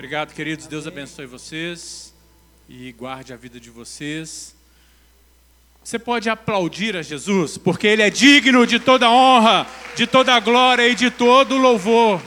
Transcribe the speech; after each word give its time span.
Obrigado, 0.00 0.32
queridos. 0.32 0.66
Deus 0.66 0.86
abençoe 0.86 1.26
vocês 1.26 2.14
e 2.66 2.90
guarde 2.92 3.34
a 3.34 3.36
vida 3.36 3.60
de 3.60 3.68
vocês. 3.68 4.56
Você 5.84 5.98
pode 5.98 6.30
aplaudir 6.30 6.96
a 6.96 7.02
Jesus, 7.02 7.58
porque 7.58 7.86
Ele 7.86 8.00
é 8.00 8.08
digno 8.08 8.66
de 8.66 8.80
toda 8.80 9.10
honra, 9.10 9.66
de 9.94 10.06
toda 10.06 10.40
glória 10.40 10.88
e 10.88 10.94
de 10.94 11.10
todo 11.10 11.58
louvor. 11.58 12.18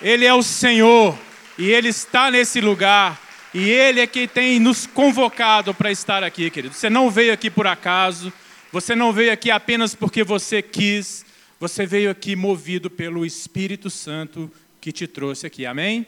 Ele 0.00 0.24
é 0.24 0.32
o 0.32 0.44
Senhor 0.44 1.18
e 1.58 1.68
Ele 1.72 1.88
está 1.88 2.30
nesse 2.30 2.60
lugar. 2.60 3.20
E 3.52 3.68
Ele 3.68 4.00
é 4.00 4.06
quem 4.06 4.28
tem 4.28 4.60
nos 4.60 4.86
convocado 4.86 5.74
para 5.74 5.90
estar 5.90 6.22
aqui, 6.22 6.48
querido. 6.50 6.72
Você 6.72 6.88
não 6.88 7.10
veio 7.10 7.32
aqui 7.32 7.50
por 7.50 7.66
acaso, 7.66 8.32
você 8.70 8.94
não 8.94 9.12
veio 9.12 9.32
aqui 9.32 9.50
apenas 9.50 9.92
porque 9.92 10.22
você 10.22 10.62
quis, 10.62 11.26
você 11.58 11.84
veio 11.84 12.12
aqui 12.12 12.36
movido 12.36 12.88
pelo 12.88 13.26
Espírito 13.26 13.90
Santo 13.90 14.48
que 14.80 14.92
te 14.92 15.08
trouxe 15.08 15.48
aqui. 15.48 15.66
Amém? 15.66 16.06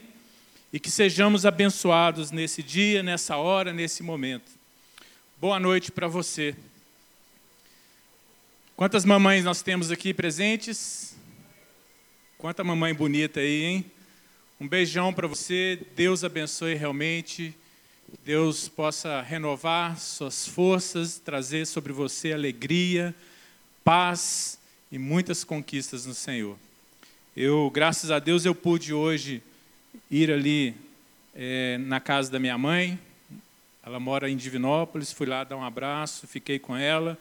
E 0.75 0.79
que 0.79 0.91
sejamos 0.91 1.45
abençoados 1.45 2.31
nesse 2.31 2.61
dia, 2.61 3.01
nessa 3.01 3.37
hora, 3.37 3.71
nesse 3.71 4.03
momento. 4.03 4.51
Boa 5.39 5.57
noite 5.57 5.89
para 5.89 6.05
você. 6.05 6.53
Quantas 8.75 9.05
mamães 9.05 9.45
nós 9.45 9.61
temos 9.61 9.89
aqui 9.89 10.13
presentes? 10.13 11.15
Quanta 12.37 12.61
mamãe 12.61 12.93
bonita 12.93 13.39
aí, 13.39 13.63
hein? 13.63 13.85
Um 14.59 14.67
beijão 14.67 15.13
para 15.13 15.29
você. 15.29 15.79
Deus 15.95 16.25
abençoe 16.25 16.73
realmente. 16.73 17.55
Deus 18.25 18.67
possa 18.67 19.21
renovar 19.21 19.97
suas 19.97 20.45
forças, 20.45 21.17
trazer 21.19 21.65
sobre 21.67 21.93
você 21.93 22.33
alegria, 22.33 23.15
paz 23.81 24.59
e 24.91 24.99
muitas 24.99 25.45
conquistas 25.45 26.05
no 26.05 26.13
Senhor. 26.13 26.57
Eu, 27.33 27.71
graças 27.73 28.11
a 28.11 28.19
Deus, 28.19 28.43
eu 28.43 28.53
pude 28.53 28.93
hoje 28.93 29.41
ir 30.15 30.31
ali 30.31 30.73
é, 31.35 31.77
na 31.79 31.99
casa 31.99 32.31
da 32.31 32.39
minha 32.39 32.57
mãe. 32.57 32.97
Ela 33.85 33.99
mora 33.99 34.29
em 34.29 34.37
Divinópolis, 34.37 35.11
fui 35.11 35.27
lá 35.27 35.43
dar 35.43 35.57
um 35.57 35.63
abraço, 35.63 36.25
fiquei 36.25 36.57
com 36.57 36.75
ela. 36.75 37.17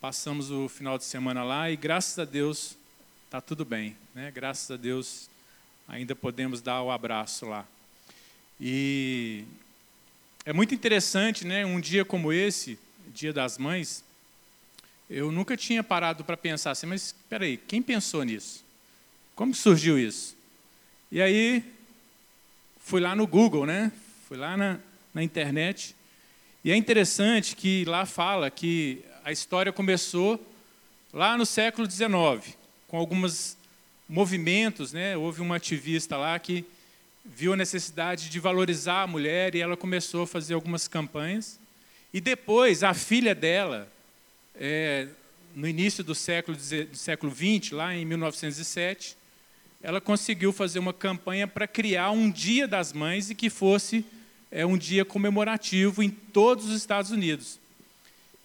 Passamos 0.00 0.50
o 0.50 0.66
final 0.68 0.96
de 0.96 1.04
semana 1.04 1.44
lá 1.44 1.70
e 1.70 1.76
graças 1.76 2.18
a 2.18 2.24
Deus 2.24 2.76
está 3.26 3.40
tudo 3.40 3.64
bem, 3.64 3.94
né? 4.14 4.30
Graças 4.34 4.70
a 4.70 4.76
Deus 4.76 5.28
ainda 5.86 6.16
podemos 6.16 6.62
dar 6.62 6.82
o 6.82 6.90
abraço 6.90 7.44
lá. 7.44 7.66
E 8.58 9.44
é 10.46 10.52
muito 10.52 10.74
interessante, 10.74 11.46
né? 11.46 11.66
Um 11.66 11.80
dia 11.80 12.04
como 12.04 12.32
esse, 12.32 12.78
Dia 13.12 13.32
das 13.32 13.58
Mães, 13.58 14.02
eu 15.10 15.30
nunca 15.30 15.56
tinha 15.56 15.84
parado 15.84 16.24
para 16.24 16.36
pensar 16.36 16.70
assim, 16.70 16.86
mas 16.86 17.06
espera 17.06 17.44
aí, 17.44 17.58
quem 17.58 17.82
pensou 17.82 18.24
nisso? 18.24 18.64
Como 19.34 19.54
surgiu 19.54 19.98
isso? 19.98 20.34
E 21.12 21.20
aí 21.20 21.75
fui 22.86 23.00
lá 23.00 23.16
no 23.16 23.26
Google, 23.26 23.66
né? 23.66 23.90
Fui 24.28 24.36
lá 24.36 24.56
na, 24.56 24.78
na 25.12 25.20
internet. 25.20 25.96
E 26.64 26.70
é 26.70 26.76
interessante 26.76 27.56
que 27.56 27.84
lá 27.84 28.06
fala 28.06 28.48
que 28.48 29.04
a 29.24 29.32
história 29.32 29.72
começou 29.72 30.40
lá 31.12 31.36
no 31.36 31.44
século 31.44 31.90
XIX, 31.90 32.56
com 32.86 32.96
alguns 32.96 33.58
movimentos, 34.08 34.92
né? 34.92 35.16
Houve 35.16 35.40
uma 35.40 35.56
ativista 35.56 36.16
lá 36.16 36.38
que 36.38 36.64
viu 37.24 37.54
a 37.54 37.56
necessidade 37.56 38.28
de 38.28 38.38
valorizar 38.38 39.02
a 39.02 39.06
mulher 39.08 39.56
e 39.56 39.60
ela 39.60 39.76
começou 39.76 40.22
a 40.22 40.26
fazer 40.26 40.54
algumas 40.54 40.86
campanhas. 40.86 41.58
E 42.14 42.20
depois 42.20 42.84
a 42.84 42.94
filha 42.94 43.34
dela, 43.34 43.92
é, 44.54 45.08
no 45.56 45.66
início 45.66 46.04
do 46.04 46.14
século, 46.14 46.56
do 46.56 46.96
século 46.96 47.34
XX, 47.34 47.72
lá 47.72 47.92
em 47.96 48.04
1907, 48.04 49.16
ela 49.86 50.00
conseguiu 50.00 50.52
fazer 50.52 50.80
uma 50.80 50.92
campanha 50.92 51.46
para 51.46 51.64
criar 51.64 52.10
um 52.10 52.28
Dia 52.28 52.66
das 52.66 52.92
Mães 52.92 53.30
e 53.30 53.36
que 53.36 53.48
fosse 53.48 54.04
é, 54.50 54.66
um 54.66 54.76
dia 54.76 55.04
comemorativo 55.04 56.02
em 56.02 56.10
todos 56.10 56.64
os 56.64 56.76
Estados 56.76 57.12
Unidos. 57.12 57.60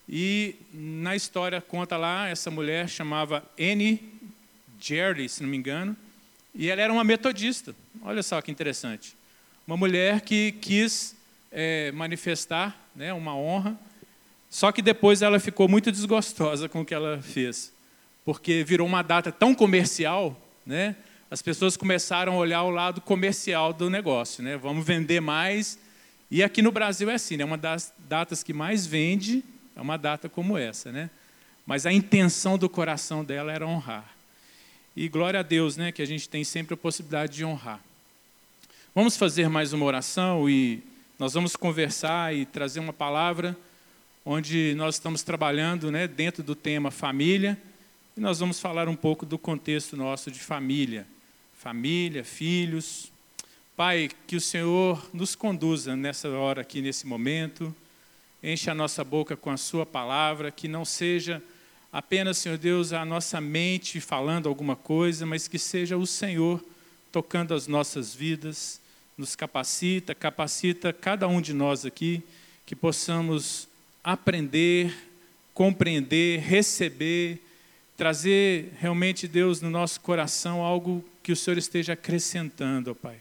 E 0.07 0.53
na 0.71 1.15
história 1.15 1.59
conta 1.59 1.97
lá, 1.97 2.27
essa 2.27 2.51
mulher 2.51 2.87
chamava 2.87 3.43
Annie 3.59 4.07
Jerry, 4.79 5.27
se 5.27 5.41
não 5.41 5.49
me 5.49 5.57
engano, 5.57 5.97
e 6.53 6.69
ela 6.69 6.79
era 6.79 6.93
uma 6.93 7.03
metodista. 7.03 7.75
Olha 8.03 8.21
só 8.21 8.39
que 8.39 8.51
interessante. 8.51 9.17
Uma 9.65 9.77
mulher 9.77 10.21
que 10.21 10.51
quis 10.61 11.15
é, 11.51 11.91
manifestar 11.91 12.79
né, 12.95 13.11
uma 13.13 13.35
honra, 13.35 13.75
só 14.47 14.71
que 14.71 14.83
depois 14.83 15.23
ela 15.23 15.39
ficou 15.39 15.67
muito 15.67 15.91
desgostosa 15.91 16.69
com 16.69 16.81
o 16.81 16.85
que 16.85 16.93
ela 16.93 17.19
fez, 17.19 17.73
porque 18.23 18.63
virou 18.63 18.85
uma 18.85 19.01
data 19.01 19.31
tão 19.31 19.55
comercial, 19.55 20.39
né? 20.63 20.95
As 21.31 21.41
pessoas 21.41 21.77
começaram 21.77 22.33
a 22.33 22.35
olhar 22.35 22.61
o 22.63 22.69
lado 22.69 22.99
comercial 22.99 23.71
do 23.71 23.89
negócio, 23.89 24.43
né? 24.43 24.57
Vamos 24.57 24.85
vender 24.85 25.21
mais. 25.21 25.79
E 26.29 26.43
aqui 26.43 26.61
no 26.61 26.73
Brasil 26.73 27.09
é 27.09 27.13
assim, 27.13 27.37
né? 27.37 27.45
Uma 27.45 27.57
das 27.57 27.93
datas 27.99 28.43
que 28.43 28.51
mais 28.51 28.85
vende 28.85 29.41
é 29.73 29.79
uma 29.79 29.95
data 29.95 30.27
como 30.27 30.57
essa, 30.57 30.91
né? 30.91 31.09
Mas 31.65 31.85
a 31.85 31.93
intenção 31.93 32.57
do 32.57 32.67
coração 32.67 33.23
dela 33.23 33.49
era 33.49 33.65
honrar. 33.65 34.13
E 34.93 35.07
glória 35.07 35.39
a 35.39 35.43
Deus, 35.43 35.77
né? 35.77 35.89
Que 35.89 36.01
a 36.01 36.05
gente 36.05 36.27
tem 36.27 36.43
sempre 36.43 36.73
a 36.73 36.77
possibilidade 36.77 37.33
de 37.37 37.45
honrar. 37.45 37.79
Vamos 38.93 39.15
fazer 39.15 39.47
mais 39.47 39.71
uma 39.71 39.85
oração 39.85 40.49
e 40.49 40.83
nós 41.17 41.33
vamos 41.33 41.55
conversar 41.55 42.35
e 42.35 42.45
trazer 42.45 42.81
uma 42.81 42.91
palavra 42.91 43.57
onde 44.25 44.73
nós 44.75 44.95
estamos 44.95 45.23
trabalhando, 45.23 45.89
né? 45.89 46.09
Dentro 46.09 46.43
do 46.43 46.55
tema 46.55 46.91
família. 46.91 47.57
E 48.17 48.19
nós 48.19 48.39
vamos 48.39 48.59
falar 48.59 48.89
um 48.89 48.97
pouco 48.97 49.25
do 49.25 49.37
contexto 49.37 49.95
nosso 49.95 50.29
de 50.29 50.41
família 50.41 51.07
família, 51.61 52.23
filhos. 52.23 53.11
Pai, 53.77 54.09
que 54.25 54.35
o 54.35 54.41
Senhor 54.41 55.07
nos 55.13 55.35
conduza 55.35 55.95
nessa 55.95 56.27
hora 56.27 56.61
aqui, 56.61 56.81
nesse 56.81 57.05
momento. 57.05 57.73
Enche 58.41 58.71
a 58.71 58.73
nossa 58.73 59.03
boca 59.03 59.37
com 59.37 59.51
a 59.51 59.57
Sua 59.57 59.85
palavra, 59.85 60.49
que 60.49 60.67
não 60.67 60.83
seja 60.83 61.39
apenas, 61.93 62.39
Senhor 62.39 62.57
Deus, 62.57 62.93
a 62.93 63.05
nossa 63.05 63.39
mente 63.39 64.01
falando 64.01 64.49
alguma 64.49 64.75
coisa, 64.75 65.23
mas 65.23 65.47
que 65.47 65.59
seja 65.59 65.95
o 65.97 66.07
Senhor 66.07 66.65
tocando 67.11 67.53
as 67.53 67.67
nossas 67.67 68.11
vidas, 68.11 68.81
nos 69.15 69.35
capacita, 69.35 70.15
capacita 70.15 70.91
cada 70.91 71.27
um 71.27 71.39
de 71.39 71.53
nós 71.53 71.85
aqui, 71.85 72.23
que 72.65 72.75
possamos 72.75 73.67
aprender, 74.03 74.91
compreender, 75.53 76.39
receber, 76.39 77.39
trazer 77.95 78.73
realmente, 78.79 79.27
Deus, 79.27 79.61
no 79.61 79.69
nosso 79.69 80.01
coração 80.01 80.63
algo 80.63 81.05
que 81.23 81.31
o 81.31 81.35
Senhor 81.35 81.57
esteja 81.57 81.93
acrescentando, 81.93 82.91
ó 82.91 82.93
Pai. 82.93 83.17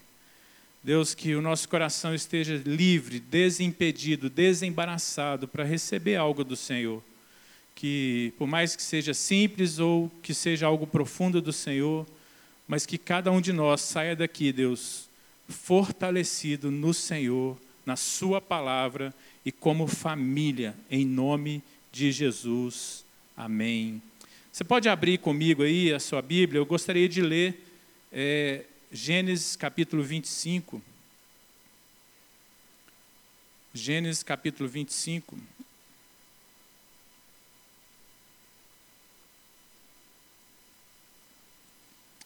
Deus, 0.83 1.15
que 1.15 1.35
o 1.35 1.43
nosso 1.43 1.69
coração 1.69 2.15
esteja 2.15 2.61
livre, 2.65 3.21
desimpedido, 3.21 4.31
desembaraçado 4.31 5.47
para 5.47 5.63
receber 5.63 6.17
algo 6.17 6.43
do 6.43 6.57
Senhor. 6.57 7.03
Que, 7.75 8.33
por 8.39 8.47
mais 8.47 8.75
que 8.75 8.83
seja 8.83 9.13
simples 9.13 9.79
ou 9.79 10.11
que 10.23 10.33
seja 10.33 10.67
algo 10.67 10.87
profundo 10.87 11.41
do 11.43 11.53
Senhor, 11.53 12.07
mas 12.67 12.87
que 12.87 12.97
cada 12.97 13.31
um 13.31 13.41
de 13.41 13.53
nós 13.53 13.83
saia 13.83 14.17
daqui, 14.17 14.53
Deus, 14.53 15.09
fortalecido 15.49 16.71
no 16.71 16.95
Senhor, 16.95 17.59
na 17.85 17.97
Sua 17.97 18.41
palavra 18.41 19.15
e 19.45 19.53
como 19.53 19.87
família, 19.87 20.75
em 20.91 21.05
nome 21.05 21.63
de 21.93 22.11
Jesus. 22.11 23.05
Amém. 23.37 24.01
Você 24.51 24.65
pode 24.65 24.89
abrir 24.89 25.19
comigo 25.19 25.63
aí 25.63 25.93
a 25.93 26.01
sua 26.01 26.21
Bíblia? 26.21 26.59
Eu 26.59 26.67
gostaria 26.67 27.09
de 27.09 27.23
ler 27.23 27.70
é, 28.13 28.65
Gênesis 28.91 29.55
capítulo 29.55 30.03
25. 30.03 30.83
Gênesis 33.73 34.23
capítulo 34.23 34.69
25. 34.69 35.39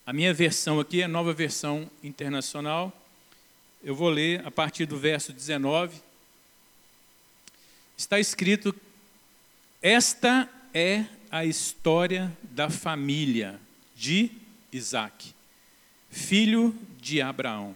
A 0.07 0.13
minha 0.13 0.33
versão 0.33 0.81
aqui 0.81 1.03
é 1.03 1.05
a 1.05 1.09
nova 1.09 1.33
versão 1.33 1.91
internacional. 2.03 2.93
Eu 3.83 3.95
vou 3.95 4.09
ler 4.09 4.47
a 4.47 4.51
partir 4.51 4.87
do 4.87 4.99
verso 4.99 5.33
19. 5.33 6.01
Está 7.97 8.19
escrito: 8.19 8.75
Esta 9.83 10.49
é 10.73 11.05
a 11.31 11.45
história 11.45 12.35
da 12.43 12.71
família 12.71 13.61
de 13.95 14.31
Isaac 14.73 15.35
filho 16.15 16.73
de 17.01 17.21
Abraão. 17.21 17.75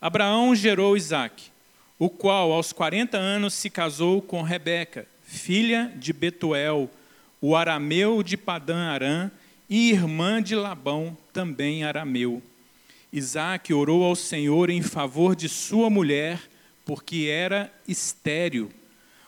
Abraão 0.00 0.54
gerou 0.54 0.96
Isaque, 0.96 1.50
o 1.98 2.08
qual 2.08 2.52
aos 2.52 2.72
40 2.72 3.18
anos 3.18 3.52
se 3.52 3.68
casou 3.68 4.22
com 4.22 4.40
Rebeca, 4.40 5.06
filha 5.22 5.92
de 5.94 6.10
Betuel, 6.10 6.90
o 7.38 7.54
arameu 7.54 8.22
de 8.22 8.38
Padã 8.38 8.88
Arã, 8.88 9.30
e 9.68 9.90
irmã 9.90 10.42
de 10.42 10.56
Labão, 10.56 11.16
também 11.34 11.84
arameu. 11.84 12.42
Isaque 13.12 13.74
orou 13.74 14.04
ao 14.04 14.16
Senhor 14.16 14.70
em 14.70 14.80
favor 14.80 15.36
de 15.36 15.48
sua 15.48 15.90
mulher, 15.90 16.40
porque 16.86 17.28
era 17.30 17.70
estéril. 17.86 18.72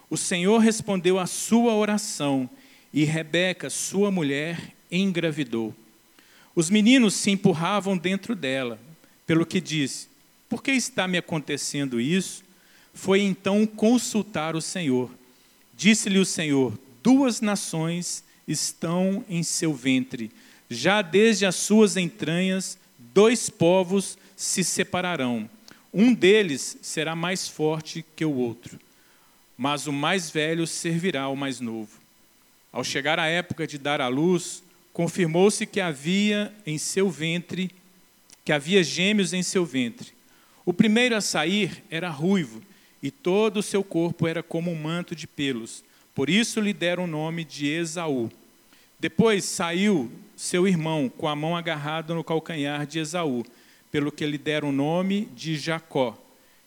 O 0.08 0.16
Senhor 0.16 0.58
respondeu 0.58 1.18
à 1.18 1.26
sua 1.26 1.74
oração, 1.74 2.48
e 2.94 3.04
Rebeca, 3.04 3.68
sua 3.68 4.10
mulher, 4.10 4.58
engravidou. 4.90 5.74
Os 6.54 6.68
meninos 6.68 7.14
se 7.14 7.30
empurravam 7.30 7.96
dentro 7.96 8.34
dela, 8.34 8.78
pelo 9.26 9.46
que 9.46 9.60
disse: 9.60 10.08
Por 10.48 10.62
que 10.62 10.72
está 10.72 11.08
me 11.08 11.18
acontecendo 11.18 12.00
isso? 12.00 12.42
Foi 12.92 13.20
então 13.22 13.66
consultar 13.66 14.54
o 14.54 14.60
Senhor. 14.60 15.10
Disse-lhe 15.74 16.18
o 16.18 16.26
Senhor: 16.26 16.78
Duas 17.02 17.40
nações 17.40 18.22
estão 18.46 19.24
em 19.28 19.42
seu 19.42 19.72
ventre, 19.72 20.30
já 20.68 21.00
desde 21.00 21.46
as 21.46 21.56
suas 21.56 21.96
entranhas, 21.96 22.78
dois 22.98 23.48
povos 23.48 24.18
se 24.36 24.62
separarão. 24.62 25.48
Um 25.92 26.12
deles 26.12 26.78
será 26.82 27.14
mais 27.14 27.48
forte 27.48 28.04
que 28.16 28.24
o 28.24 28.34
outro, 28.34 28.78
mas 29.56 29.86
o 29.86 29.92
mais 29.92 30.30
velho 30.30 30.66
servirá 30.66 31.22
ao 31.22 31.36
mais 31.36 31.60
novo. 31.60 32.00
Ao 32.72 32.82
chegar 32.82 33.18
a 33.18 33.26
época 33.26 33.66
de 33.66 33.76
dar 33.76 34.00
à 34.00 34.08
luz, 34.08 34.62
confirmou-se 34.92 35.66
que 35.66 35.80
havia 35.80 36.52
em 36.66 36.76
seu 36.78 37.10
ventre, 37.10 37.70
que 38.44 38.52
havia 38.52 38.82
gêmeos 38.82 39.32
em 39.32 39.42
seu 39.42 39.64
ventre. 39.64 40.12
O 40.64 40.72
primeiro 40.72 41.16
a 41.16 41.20
sair 41.20 41.82
era 41.90 42.08
ruivo, 42.10 42.62
e 43.02 43.10
todo 43.10 43.58
o 43.58 43.62
seu 43.62 43.82
corpo 43.82 44.26
era 44.26 44.42
como 44.42 44.70
um 44.70 44.80
manto 44.80 45.16
de 45.16 45.26
pelos. 45.26 45.82
Por 46.14 46.28
isso 46.28 46.60
lhe 46.60 46.72
deram 46.72 47.04
o 47.04 47.08
nome 47.08 47.44
de 47.44 47.66
Esaú. 47.66 48.30
Depois 49.00 49.44
saiu 49.44 50.12
seu 50.36 50.68
irmão 50.68 51.08
com 51.08 51.26
a 51.26 51.34
mão 51.34 51.56
agarrada 51.56 52.14
no 52.14 52.22
calcanhar 52.22 52.86
de 52.86 53.00
Esaú, 53.00 53.44
pelo 53.90 54.12
que 54.12 54.24
lhe 54.24 54.38
deram 54.38 54.68
o 54.68 54.72
nome 54.72 55.28
de 55.34 55.56
Jacó. 55.56 56.16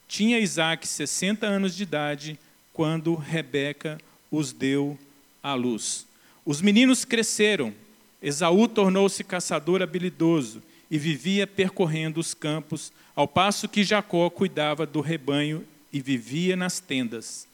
Tinha 0.06 0.38
Isaac 0.38 0.86
60 0.86 1.46
anos 1.46 1.74
de 1.74 1.84
idade 1.84 2.38
quando 2.72 3.14
Rebeca 3.14 3.98
os 4.30 4.52
deu 4.52 4.98
à 5.42 5.54
luz. 5.54 6.06
Os 6.44 6.60
meninos 6.60 7.04
cresceram 7.04 7.72
Esaú 8.26 8.66
tornou-se 8.66 9.22
caçador 9.22 9.80
habilidoso 9.80 10.60
e 10.90 10.98
vivia 10.98 11.46
percorrendo 11.46 12.18
os 12.18 12.34
campos, 12.34 12.92
ao 13.14 13.28
passo 13.28 13.68
que 13.68 13.84
Jacó 13.84 14.28
cuidava 14.28 14.84
do 14.84 15.00
rebanho 15.00 15.64
e 15.92 16.00
vivia 16.00 16.56
nas 16.56 16.80
tendas. 16.80 17.46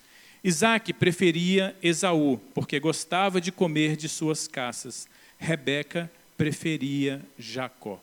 Isaac 0.43 0.95
preferia 0.95 1.77
Esaú, 1.83 2.41
porque 2.55 2.81
gostava 2.81 3.39
de 3.39 3.53
comer 3.53 3.97
de 3.97 4.09
suas 4.09 4.49
caças. 4.49 5.07
Rebeca 5.39 6.11
preferia 6.39 7.21
Jacó. 7.39 8.01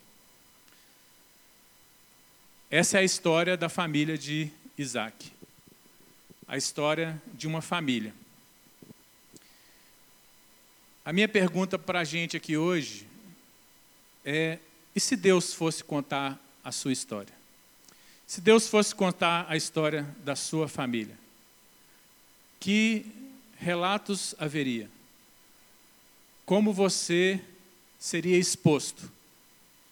Essa 2.70 3.00
é 3.00 3.02
a 3.02 3.04
história 3.04 3.58
da 3.58 3.68
família 3.68 4.16
de 4.16 4.48
Isaac. 4.78 5.32
A 6.48 6.56
história 6.56 7.20
de 7.34 7.48
uma 7.48 7.64
família. 7.64 8.14
A 11.10 11.12
minha 11.12 11.28
pergunta 11.28 11.80
para 11.80 12.02
a 12.02 12.04
gente 12.04 12.38
aqui 12.38 12.56
hoje 12.56 13.08
é: 14.24 14.60
e 14.96 15.00
se 15.00 15.16
Deus 15.16 15.56
fosse 15.56 15.84
contar 15.84 16.40
a 16.64 16.72
sua 16.72 16.94
história? 16.94 17.34
Se 18.28 18.40
Deus 18.40 18.68
fosse 18.68 18.94
contar 18.94 19.48
a 19.50 19.58
história 19.58 20.04
da 20.24 20.36
sua 20.36 20.68
família, 20.68 21.18
que 22.60 23.08
relatos 23.58 24.36
haveria? 24.38 24.88
Como 26.46 26.72
você 26.72 27.42
seria 27.98 28.38
exposto 28.38 29.12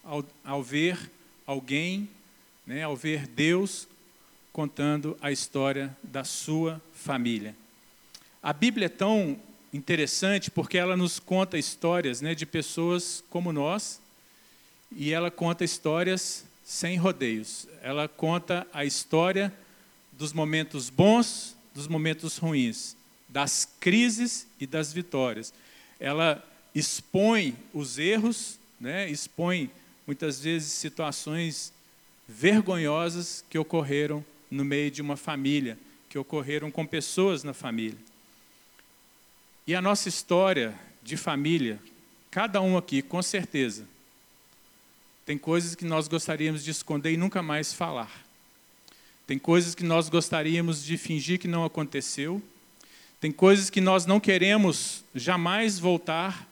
ao, 0.03 0.23
ao 0.45 0.61
ver 0.61 1.11
alguém, 1.47 2.07
né, 2.63 2.83
ao 2.83 2.95
ver 2.95 3.25
Deus 3.25 3.87
contando 4.53 5.17
a 5.19 5.31
história 5.31 5.97
da 6.03 6.23
sua 6.23 6.79
família? 6.93 7.55
A 8.43 8.53
Bíblia 8.53 8.85
é 8.85 8.89
tão 8.89 9.41
interessante 9.73 10.49
porque 10.49 10.77
ela 10.77 10.95
nos 10.95 11.19
conta 11.19 11.57
histórias 11.57 12.21
né, 12.21 12.33
de 12.33 12.45
pessoas 12.45 13.23
como 13.29 13.51
nós 13.51 13.99
e 14.91 15.11
ela 15.11 15.29
conta 15.29 15.63
histórias 15.63 16.45
sem 16.63 16.97
rodeios. 16.97 17.67
Ela 17.81 18.07
conta 18.07 18.67
a 18.73 18.85
história 18.85 19.53
dos 20.11 20.33
momentos 20.33 20.89
bons, 20.89 21.55
dos 21.73 21.87
momentos 21.87 22.37
ruins, 22.37 22.95
das 23.29 23.67
crises 23.79 24.47
e 24.59 24.65
das 24.65 24.91
vitórias. 24.91 25.53
Ela 25.99 26.43
expõe 26.73 27.55
os 27.73 27.97
erros, 27.97 28.59
né, 28.79 29.09
expõe 29.09 29.69
muitas 30.05 30.39
vezes 30.39 30.71
situações 30.71 31.73
vergonhosas 32.27 33.43
que 33.49 33.57
ocorreram 33.57 34.23
no 34.49 34.63
meio 34.63 34.91
de 34.91 35.01
uma 35.01 35.17
família, 35.17 35.77
que 36.09 36.17
ocorreram 36.17 36.71
com 36.71 36.85
pessoas 36.85 37.43
na 37.43 37.53
família. 37.53 37.97
E 39.67 39.75
a 39.75 39.81
nossa 39.81 40.07
história 40.07 40.73
de 41.03 41.17
família, 41.17 41.77
cada 42.31 42.61
um 42.61 42.77
aqui, 42.77 43.01
com 43.01 43.21
certeza, 43.21 43.85
tem 45.25 45.37
coisas 45.37 45.75
que 45.75 45.83
nós 45.83 46.07
gostaríamos 46.07 46.63
de 46.63 46.71
esconder 46.71 47.11
e 47.11 47.17
nunca 47.17 47.41
mais 47.41 47.73
falar. 47.73 48.25
Tem 49.27 49.37
coisas 49.37 49.75
que 49.75 49.83
nós 49.83 50.07
gostaríamos 50.07 50.85
de 50.85 50.97
fingir 50.97 51.37
que 51.37 51.49
não 51.49 51.65
aconteceu. 51.65 52.41
Tem 53.19 53.29
coisas 53.29 53.69
que 53.69 53.81
nós 53.81 54.05
não 54.05 54.21
queremos 54.21 55.03
jamais 55.13 55.77
voltar 55.77 56.47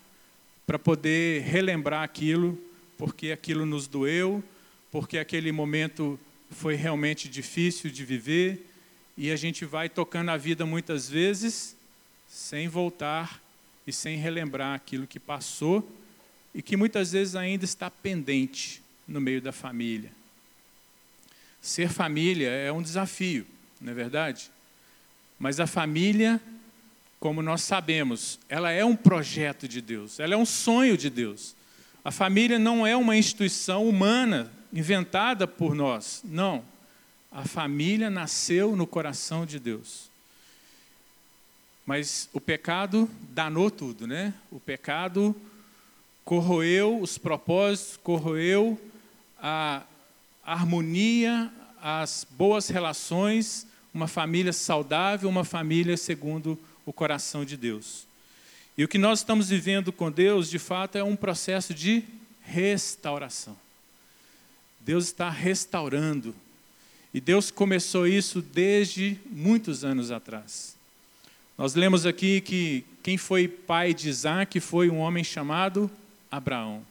para 0.67 0.77
poder 0.77 1.41
relembrar 1.44 2.03
aquilo, 2.03 2.62
porque 2.97 3.31
aquilo 3.31 3.65
nos 3.65 3.88
doeu, 3.88 4.44
porque 4.91 5.17
aquele 5.17 5.53
momento 5.53 6.19
foi 6.51 6.75
realmente 6.75 7.29
difícil 7.29 7.89
de 7.89 8.03
viver, 8.03 8.69
e 9.17 9.31
a 9.31 9.38
gente 9.38 9.63
vai 9.63 9.88
tocando 9.88 10.31
a 10.31 10.35
vida 10.35 10.65
muitas 10.65 11.09
vezes 11.09 11.75
sem 12.36 12.68
voltar 12.68 13.42
e 13.88 13.94
sem 13.94 14.18
relembrar 14.18 14.76
aquilo 14.76 15.08
que 15.08 15.22
passou 15.22 15.90
e 16.54 16.62
que 16.62 16.76
muitas 16.76 17.14
vezes 17.14 17.34
ainda 17.34 17.64
está 17.64 17.90
pendente 17.90 18.84
no 19.08 19.22
meio 19.22 19.42
da 19.42 19.54
família. 19.54 20.12
Ser 21.62 21.88
família 21.88 22.50
é 22.50 22.70
um 22.74 22.82
desafio, 22.82 23.48
não 23.80 23.94
é 23.94 23.96
verdade? 23.96 24.52
Mas 25.40 25.62
a 25.62 25.66
família, 25.66 26.42
como 27.22 27.42
nós 27.42 27.62
sabemos, 27.62 28.38
ela 28.50 28.70
é 28.70 28.84
um 28.84 28.98
projeto 28.98 29.66
de 29.66 29.80
Deus, 29.80 30.20
ela 30.20 30.34
é 30.34 30.38
um 30.38 30.46
sonho 30.46 30.98
de 30.98 31.10
Deus. 31.10 31.56
A 32.04 32.12
família 32.12 32.60
não 32.60 32.86
é 32.86 32.98
uma 32.98 33.16
instituição 33.16 33.88
humana 33.88 34.52
inventada 34.74 35.48
por 35.48 35.74
nós, 35.74 36.22
não. 36.26 36.66
A 37.32 37.46
família 37.46 38.10
nasceu 38.10 38.76
no 38.76 38.86
coração 38.86 39.46
de 39.46 39.58
Deus. 39.58 40.14
Mas 41.86 42.28
o 42.34 42.42
pecado 42.42 43.10
danou 43.30 43.70
tudo, 43.70 44.08
né? 44.08 44.34
O 44.52 44.60
pecado 44.60 45.36
corroeu 46.24 47.00
os 47.00 47.18
propósitos, 47.18 47.98
corroeu 47.98 48.80
a 49.40 49.84
harmonia, 50.44 51.52
as 51.82 52.26
boas 52.32 52.68
relações, 52.68 53.68
uma 53.94 54.08
família 54.08 54.51
saudável, 54.51 55.30
uma 55.30 55.44
família 55.44 55.96
segundo 55.96 56.58
o 56.86 56.92
coração 56.92 57.46
de 57.46 57.56
Deus. 57.56 58.08
E 58.77 58.84
o 58.84 58.88
que 58.88 58.98
nós 58.98 59.20
estamos 59.20 59.50
vivendo 59.50 59.94
com 59.94 60.12
Deus, 60.12 60.50
de 60.50 60.60
fato, 60.60 60.98
é 60.98 61.04
um 61.04 61.15
processo 61.15 61.74
de 61.74 62.04
restauração. 62.42 63.56
Deus 64.80 65.06
está 65.06 65.30
restaurando. 65.30 66.36
E 67.13 67.22
Deus 67.22 67.50
começou 67.50 68.06
isso 68.06 68.42
desde 68.42 69.18
muitos 69.32 69.86
anos 69.86 70.12
atrás. 70.12 70.75
Nós 71.57 71.74
lemos 71.74 72.05
aqui 72.05 72.41
que 72.41 72.83
quem 73.01 73.17
foi 73.17 73.47
pai 73.47 73.93
de 73.93 74.09
Isaac 74.09 74.59
foi 74.59 74.89
um 74.89 74.97
homem 74.97 75.24
chamado 75.24 75.89
Abraão. 76.29 76.85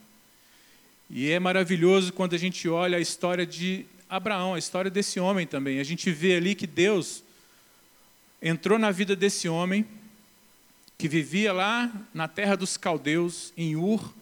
E 1.11 1.31
é 1.31 1.39
maravilhoso 1.39 2.15
quando 2.15 2.35
a 2.35 2.39
gente 2.39 2.67
olha 2.67 2.97
a 2.97 3.01
história 3.01 3.45
de 3.45 3.85
Abraão, 4.09 4.55
a 4.55 4.59
história 4.59 4.91
desse 4.91 5.21
homem 5.21 5.47
também. 5.47 5.81
A 5.81 5.85
gente 5.85 6.11
vê 6.11 6.37
ali 6.37 6.55
que 6.55 6.67
Deus 6.67 7.23
entrou 8.41 8.79
na 8.79 8.91
vida 8.91 9.15
desse 9.15 9.51
homem, 9.51 9.85
que 10.97 11.09
vivia 11.09 11.53
lá 11.53 11.93
na 12.15 12.27
terra 12.27 12.57
dos 12.57 12.79
caldeus, 12.79 13.53
em 13.59 13.77
Ur. 13.77 14.15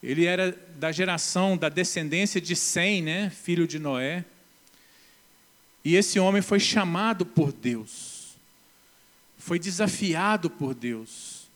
Ele 0.00 0.24
era 0.24 0.56
da 0.76 0.92
geração, 0.92 1.56
da 1.56 1.68
descendência 1.68 2.40
de 2.40 2.54
Sem, 2.54 3.02
né, 3.02 3.28
filho 3.30 3.66
de 3.66 3.80
Noé. 3.80 4.24
E 5.84 5.96
esse 5.96 6.20
homem 6.20 6.42
foi 6.42 6.60
chamado 6.60 7.26
por 7.26 7.52
Deus 7.52 8.17
foi 9.38 9.58
desafiado 9.58 10.50
por 10.50 10.74
Deus, 10.74 11.48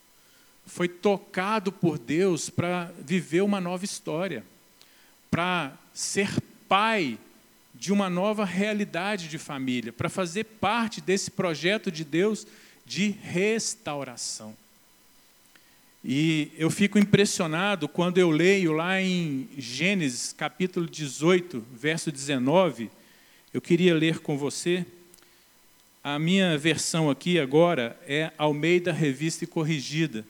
foi 0.65 0.89
tocado 0.89 1.73
por 1.73 1.99
Deus 1.99 2.49
para 2.49 2.93
viver 3.01 3.43
uma 3.43 3.61
nova 3.61 3.85
história, 3.85 4.45
para 5.31 5.77
ser 5.93 6.31
pai 6.69 7.19
de 7.75 7.93
uma 7.93 8.09
nova 8.09 8.45
realidade 8.45 9.29
de 9.29 9.39
família, 9.39 9.93
para 9.93 10.09
fazer 10.09 10.45
parte 10.45 11.01
desse 11.01 11.31
projeto 11.31 11.91
de 11.91 12.05
Deus 12.05 12.47
de 12.87 13.09
restauração. 13.09 14.57
E 16.05 16.51
eu 16.57 16.69
fico 16.69 16.99
impressionado 16.99 17.89
quando 17.89 18.19
eu 18.19 18.31
leio 18.31 18.73
lá 18.73 19.01
em 19.01 19.49
Gênesis 19.57 20.33
capítulo 20.33 20.89
18, 20.89 21.65
verso 21.73 22.11
19. 22.11 22.91
Eu 23.55 23.61
queria 23.61 23.95
ler 23.95 24.19
com 24.19 24.37
você. 24.37 24.85
A 26.05 26.19
minha 26.19 26.59
versão 26.59 27.09
aqui 27.09 27.39
agora 27.39 27.97
é 28.09 28.33
Almeida 28.37 28.93
Revista 28.93 29.45
e 29.45 29.47
Corrigida. 29.47 30.27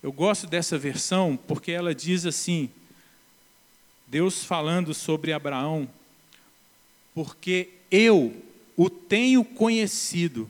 Eu 0.00 0.12
gosto 0.12 0.46
dessa 0.46 0.78
versão 0.78 1.36
porque 1.48 1.72
ela 1.72 1.92
diz 1.92 2.24
assim: 2.24 2.70
Deus 4.06 4.44
falando 4.44 4.94
sobre 4.94 5.32
Abraão, 5.32 5.90
porque 7.12 7.70
eu 7.90 8.40
o 8.76 8.88
tenho 8.88 9.44
conhecido, 9.44 10.48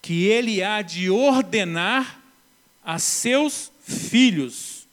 que 0.00 0.24
ele 0.24 0.62
há 0.62 0.80
de 0.80 1.10
ordenar 1.10 2.22
a 2.82 2.98
seus 2.98 3.70
filhos 3.82 4.86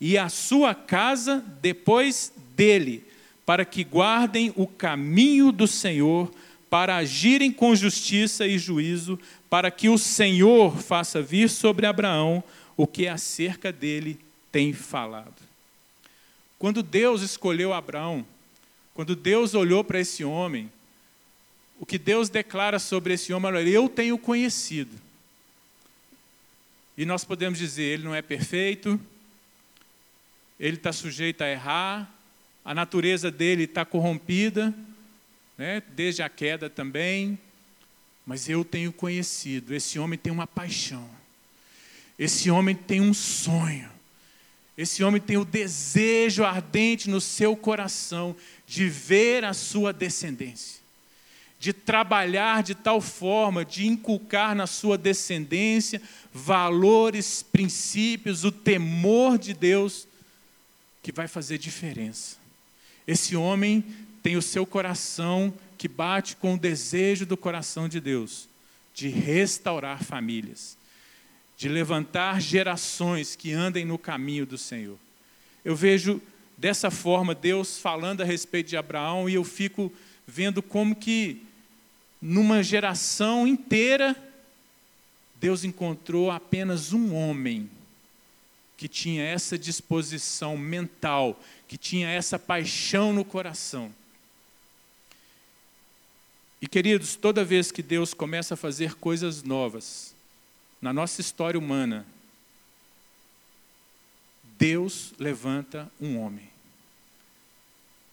e 0.00 0.16
a 0.16 0.30
sua 0.30 0.74
casa 0.74 1.44
depois 1.60 2.32
dele, 2.56 3.04
para 3.44 3.66
que 3.66 3.84
guardem 3.84 4.50
o 4.56 4.66
caminho 4.66 5.52
do 5.52 5.66
Senhor, 5.66 6.32
para 6.74 6.96
agirem 6.96 7.52
com 7.52 7.72
justiça 7.76 8.48
e 8.48 8.58
juízo, 8.58 9.16
para 9.48 9.70
que 9.70 9.88
o 9.88 9.96
Senhor 9.96 10.76
faça 10.76 11.22
vir 11.22 11.48
sobre 11.48 11.86
Abraão 11.86 12.42
o 12.76 12.84
que 12.84 13.06
acerca 13.06 13.70
dele 13.70 14.18
tem 14.50 14.72
falado. 14.72 15.40
Quando 16.58 16.82
Deus 16.82 17.22
escolheu 17.22 17.72
Abraão, 17.72 18.26
quando 18.92 19.14
Deus 19.14 19.54
olhou 19.54 19.84
para 19.84 20.00
esse 20.00 20.24
homem, 20.24 20.68
o 21.78 21.86
que 21.86 21.96
Deus 21.96 22.28
declara 22.28 22.80
sobre 22.80 23.14
esse 23.14 23.32
homem, 23.32 23.52
olha, 23.52 23.68
eu 23.68 23.88
tenho 23.88 24.18
conhecido. 24.18 24.96
E 26.98 27.06
nós 27.06 27.22
podemos 27.22 27.56
dizer, 27.56 27.84
ele 27.84 28.02
não 28.02 28.16
é 28.16 28.20
perfeito, 28.20 29.00
ele 30.58 30.76
está 30.76 30.92
sujeito 30.92 31.42
a 31.42 31.48
errar, 31.48 32.12
a 32.64 32.74
natureza 32.74 33.30
dele 33.30 33.62
está 33.62 33.84
corrompida, 33.84 34.74
né, 35.56 35.82
desde 35.94 36.22
a 36.22 36.28
queda 36.28 36.68
também, 36.68 37.38
mas 38.26 38.48
eu 38.48 38.64
tenho 38.64 38.92
conhecido, 38.92 39.74
esse 39.74 39.98
homem 39.98 40.18
tem 40.18 40.32
uma 40.32 40.46
paixão, 40.46 41.08
esse 42.18 42.50
homem 42.50 42.74
tem 42.74 43.00
um 43.00 43.14
sonho, 43.14 43.90
esse 44.76 45.04
homem 45.04 45.20
tem 45.20 45.36
o 45.36 45.44
desejo 45.44 46.44
ardente 46.44 47.08
no 47.08 47.20
seu 47.20 47.56
coração 47.56 48.34
de 48.66 48.88
ver 48.88 49.44
a 49.44 49.52
sua 49.52 49.92
descendência 49.92 50.84
de 51.64 51.72
trabalhar 51.72 52.62
de 52.62 52.74
tal 52.74 53.00
forma, 53.00 53.64
de 53.64 53.86
inculcar 53.86 54.54
na 54.54 54.66
sua 54.66 54.98
descendência 54.98 56.02
valores, 56.30 57.42
princípios, 57.42 58.44
o 58.44 58.52
temor 58.52 59.38
de 59.38 59.54
Deus, 59.54 60.06
que 61.02 61.10
vai 61.10 61.26
fazer 61.26 61.56
diferença. 61.56 62.36
Esse 63.06 63.34
homem 63.34 63.82
tem 64.24 64.38
o 64.38 64.42
seu 64.42 64.64
coração 64.64 65.52
que 65.76 65.86
bate 65.86 66.34
com 66.36 66.54
o 66.54 66.58
desejo 66.58 67.26
do 67.26 67.36
coração 67.36 67.86
de 67.86 68.00
Deus, 68.00 68.48
de 68.94 69.08
restaurar 69.08 70.02
famílias, 70.02 70.78
de 71.58 71.68
levantar 71.68 72.40
gerações 72.40 73.36
que 73.36 73.52
andem 73.52 73.84
no 73.84 73.98
caminho 73.98 74.46
do 74.46 74.56
Senhor. 74.56 74.96
Eu 75.62 75.76
vejo 75.76 76.22
dessa 76.56 76.90
forma 76.90 77.34
Deus 77.34 77.78
falando 77.78 78.22
a 78.22 78.24
respeito 78.24 78.70
de 78.70 78.78
Abraão 78.78 79.28
e 79.28 79.34
eu 79.34 79.44
fico 79.44 79.92
vendo 80.26 80.62
como 80.62 80.96
que 80.96 81.42
numa 82.18 82.62
geração 82.62 83.46
inteira, 83.46 84.16
Deus 85.38 85.64
encontrou 85.64 86.30
apenas 86.30 86.94
um 86.94 87.14
homem 87.14 87.68
que 88.74 88.88
tinha 88.88 89.22
essa 89.22 89.58
disposição 89.58 90.56
mental, 90.56 91.38
que 91.68 91.76
tinha 91.76 92.08
essa 92.08 92.38
paixão 92.38 93.12
no 93.12 93.22
coração. 93.22 93.92
E 96.64 96.66
queridos, 96.66 97.14
toda 97.14 97.44
vez 97.44 97.70
que 97.70 97.82
Deus 97.82 98.14
começa 98.14 98.54
a 98.54 98.56
fazer 98.56 98.94
coisas 98.94 99.42
novas 99.42 100.14
na 100.80 100.94
nossa 100.94 101.20
história 101.20 101.60
humana, 101.60 102.06
Deus 104.58 105.12
levanta 105.18 105.92
um 106.00 106.18
homem. 106.18 106.48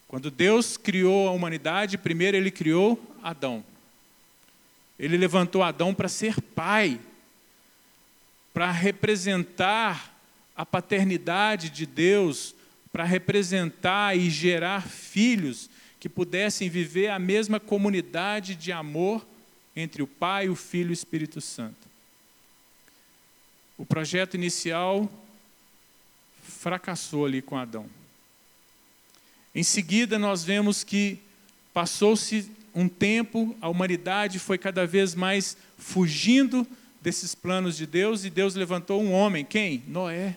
Quando 0.06 0.30
Deus 0.30 0.76
criou 0.76 1.28
a 1.28 1.30
humanidade, 1.30 1.96
primeiro 1.96 2.36
ele 2.36 2.50
criou 2.50 3.02
Adão. 3.22 3.64
Ele 4.98 5.16
levantou 5.16 5.62
Adão 5.62 5.94
para 5.94 6.10
ser 6.10 6.38
pai, 6.38 7.00
para 8.52 8.70
representar 8.70 10.14
a 10.54 10.66
paternidade 10.66 11.70
de 11.70 11.86
Deus, 11.86 12.54
para 12.92 13.04
representar 13.04 14.14
e 14.14 14.28
gerar 14.28 14.86
filhos 14.86 15.70
que 16.02 16.08
pudessem 16.08 16.68
viver 16.68 17.10
a 17.10 17.18
mesma 17.20 17.60
comunidade 17.60 18.56
de 18.56 18.72
amor 18.72 19.24
entre 19.76 20.02
o 20.02 20.06
Pai, 20.08 20.48
o 20.48 20.56
Filho 20.56 20.88
e 20.88 20.90
o 20.90 20.92
Espírito 20.92 21.40
Santo. 21.40 21.88
O 23.78 23.86
projeto 23.86 24.34
inicial 24.34 25.08
fracassou 26.42 27.24
ali 27.24 27.40
com 27.40 27.56
Adão. 27.56 27.86
Em 29.54 29.62
seguida, 29.62 30.18
nós 30.18 30.42
vemos 30.42 30.82
que 30.82 31.20
passou-se 31.72 32.50
um 32.74 32.88
tempo, 32.88 33.56
a 33.60 33.68
humanidade 33.68 34.40
foi 34.40 34.58
cada 34.58 34.84
vez 34.84 35.14
mais 35.14 35.56
fugindo 35.78 36.66
desses 37.00 37.32
planos 37.32 37.76
de 37.76 37.86
Deus 37.86 38.24
e 38.24 38.30
Deus 38.30 38.56
levantou 38.56 39.00
um 39.00 39.12
homem. 39.12 39.44
Quem? 39.44 39.84
Noé. 39.86 40.36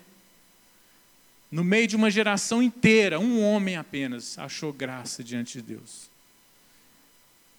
No 1.52 1.64
meio 1.64 1.88
de 1.88 1.96
uma 1.96 2.10
geração 2.10 2.62
inteira, 2.62 3.20
um 3.20 3.42
homem 3.42 3.78
apenas 3.78 4.38
achou 4.38 4.74
graça 4.74 5.24
diante 5.24 5.60
de 5.60 5.62
Deus. 5.62 6.10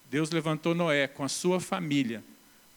Deus 0.09 0.29
levantou 0.29 0.73
Noé 0.73 1.07
com 1.07 1.23
a 1.23 1.29
sua 1.29 1.59
família 1.59 2.23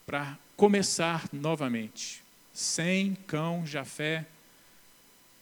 para 0.06 0.38
começar 0.56 1.28
novamente. 1.32 2.22
Sem, 2.52 3.14
Cão, 3.26 3.64
Jafé, 3.66 4.26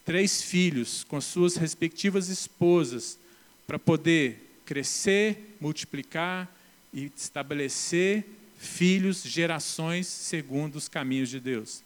três 0.05 0.41
filhos 0.41 1.03
com 1.03 1.19
suas 1.19 1.55
respectivas 1.55 2.29
esposas 2.29 3.17
para 3.65 3.79
poder 3.79 4.61
crescer, 4.65 5.55
multiplicar 5.59 6.47
e 6.93 7.11
estabelecer 7.15 8.25
filhos, 8.57 9.23
gerações 9.23 10.07
segundo 10.07 10.75
os 10.75 10.87
caminhos 10.87 11.29
de 11.29 11.39
Deus. 11.39 11.81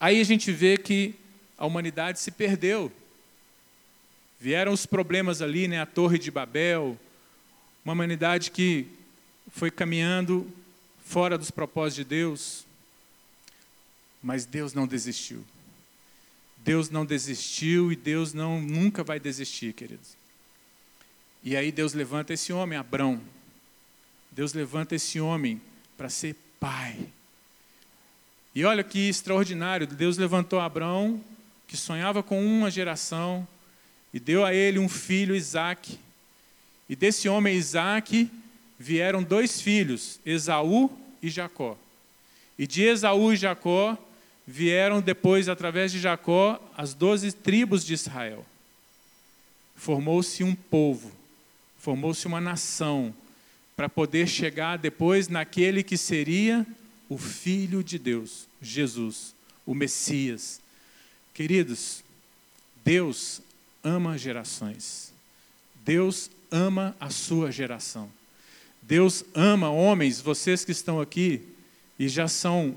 Aí 0.00 0.20
a 0.20 0.24
gente 0.24 0.52
vê 0.52 0.76
que 0.76 1.14
a 1.58 1.66
humanidade 1.66 2.20
se 2.20 2.30
perdeu. 2.30 2.90
Vieram 4.40 4.72
os 4.72 4.86
problemas 4.86 5.42
ali, 5.42 5.66
né, 5.66 5.80
a 5.80 5.86
Torre 5.86 6.18
de 6.18 6.30
Babel, 6.30 6.98
uma 7.84 7.92
humanidade 7.92 8.52
que 8.52 8.86
foi 9.50 9.70
caminhando 9.70 10.50
fora 11.04 11.36
dos 11.36 11.50
propósitos 11.50 11.96
de 11.96 12.04
Deus, 12.04 12.66
mas 14.22 14.46
Deus 14.46 14.72
não 14.72 14.86
desistiu. 14.86 15.44
Deus 16.58 16.90
não 16.90 17.04
desistiu 17.04 17.90
e 17.90 17.96
Deus 17.96 18.32
não 18.32 18.60
nunca 18.60 19.02
vai 19.02 19.18
desistir, 19.18 19.72
queridos. 19.72 20.16
E 21.42 21.56
aí 21.56 21.72
Deus 21.72 21.94
levanta 21.94 22.32
esse 22.32 22.52
homem, 22.52 22.78
Abrão. 22.78 23.20
Deus 24.30 24.52
levanta 24.52 24.94
esse 24.94 25.18
homem 25.20 25.60
para 25.96 26.08
ser 26.08 26.36
pai. 26.60 27.08
E 28.54 28.64
olha 28.64 28.84
que 28.84 29.08
extraordinário, 29.08 29.86
Deus 29.86 30.18
levantou 30.18 30.60
Abrão, 30.60 31.22
que 31.68 31.76
sonhava 31.76 32.20
com 32.20 32.44
uma 32.44 32.70
geração, 32.70 33.46
e 34.12 34.18
deu 34.18 34.44
a 34.44 34.52
ele 34.52 34.80
um 34.80 34.88
filho, 34.88 35.36
Isaac. 35.36 35.96
E 36.88 36.96
desse 36.96 37.28
homem, 37.28 37.56
Isaac, 37.56 38.28
vieram 38.76 39.22
dois 39.22 39.60
filhos, 39.60 40.18
Esaú 40.26 40.90
e 41.22 41.30
Jacó. 41.30 41.78
E 42.58 42.66
de 42.66 42.82
Esaú 42.82 43.32
e 43.32 43.36
Jacó 43.36 43.96
vieram 44.44 45.00
depois, 45.00 45.48
através 45.48 45.92
de 45.92 46.00
Jacó, 46.00 46.60
as 46.76 46.92
doze 46.92 47.30
tribos 47.30 47.84
de 47.84 47.94
Israel. 47.94 48.44
Formou-se 49.76 50.42
um 50.42 50.56
povo 50.56 51.18
formou-se 51.78 52.26
uma 52.26 52.40
nação 52.40 53.14
para 53.76 53.88
poder 53.88 54.26
chegar 54.28 54.76
depois 54.76 55.28
naquele 55.28 55.82
que 55.82 55.96
seria 55.96 56.66
o 57.08 57.16
Filho 57.16 57.82
de 57.82 57.98
Deus, 57.98 58.46
Jesus, 58.60 59.34
o 59.64 59.74
Messias. 59.74 60.60
Queridos, 61.38 62.02
Deus 62.84 63.40
ama 63.84 64.18
gerações. 64.18 65.12
Deus 65.84 66.32
ama 66.50 66.96
a 66.98 67.10
sua 67.10 67.52
geração. 67.52 68.10
Deus 68.82 69.24
ama 69.32 69.70
homens, 69.70 70.20
vocês 70.20 70.64
que 70.64 70.72
estão 70.72 71.00
aqui 71.00 71.42
e 71.96 72.08
já 72.08 72.26
são 72.26 72.76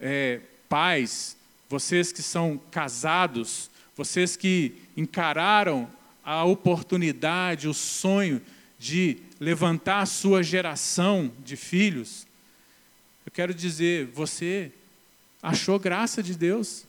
é, 0.00 0.40
pais, 0.70 1.36
vocês 1.68 2.10
que 2.12 2.22
são 2.22 2.58
casados, 2.70 3.68
vocês 3.94 4.36
que 4.36 4.72
encararam 4.96 5.86
a 6.24 6.46
oportunidade, 6.46 7.68
o 7.68 7.74
sonho 7.74 8.40
de 8.78 9.18
levantar 9.38 10.00
a 10.00 10.06
sua 10.06 10.42
geração 10.42 11.30
de 11.44 11.56
filhos, 11.56 12.26
eu 13.26 13.32
quero 13.32 13.52
dizer, 13.52 14.06
você 14.06 14.72
achou 15.42 15.78
graça 15.78 16.22
de 16.22 16.34
Deus. 16.34 16.86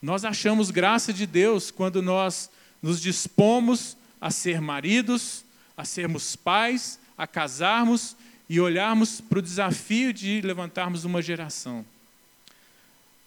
Nós 0.00 0.24
achamos 0.24 0.70
graça 0.70 1.12
de 1.12 1.26
Deus 1.26 1.70
quando 1.72 2.00
nós 2.00 2.48
nos 2.80 3.00
dispomos 3.00 3.96
a 4.20 4.30
ser 4.30 4.60
maridos, 4.60 5.44
a 5.76 5.84
sermos 5.84 6.36
pais, 6.36 7.00
a 7.16 7.26
casarmos 7.26 8.16
e 8.48 8.60
olharmos 8.60 9.20
para 9.20 9.40
o 9.40 9.42
desafio 9.42 10.12
de 10.12 10.40
levantarmos 10.40 11.04
uma 11.04 11.20
geração. 11.20 11.84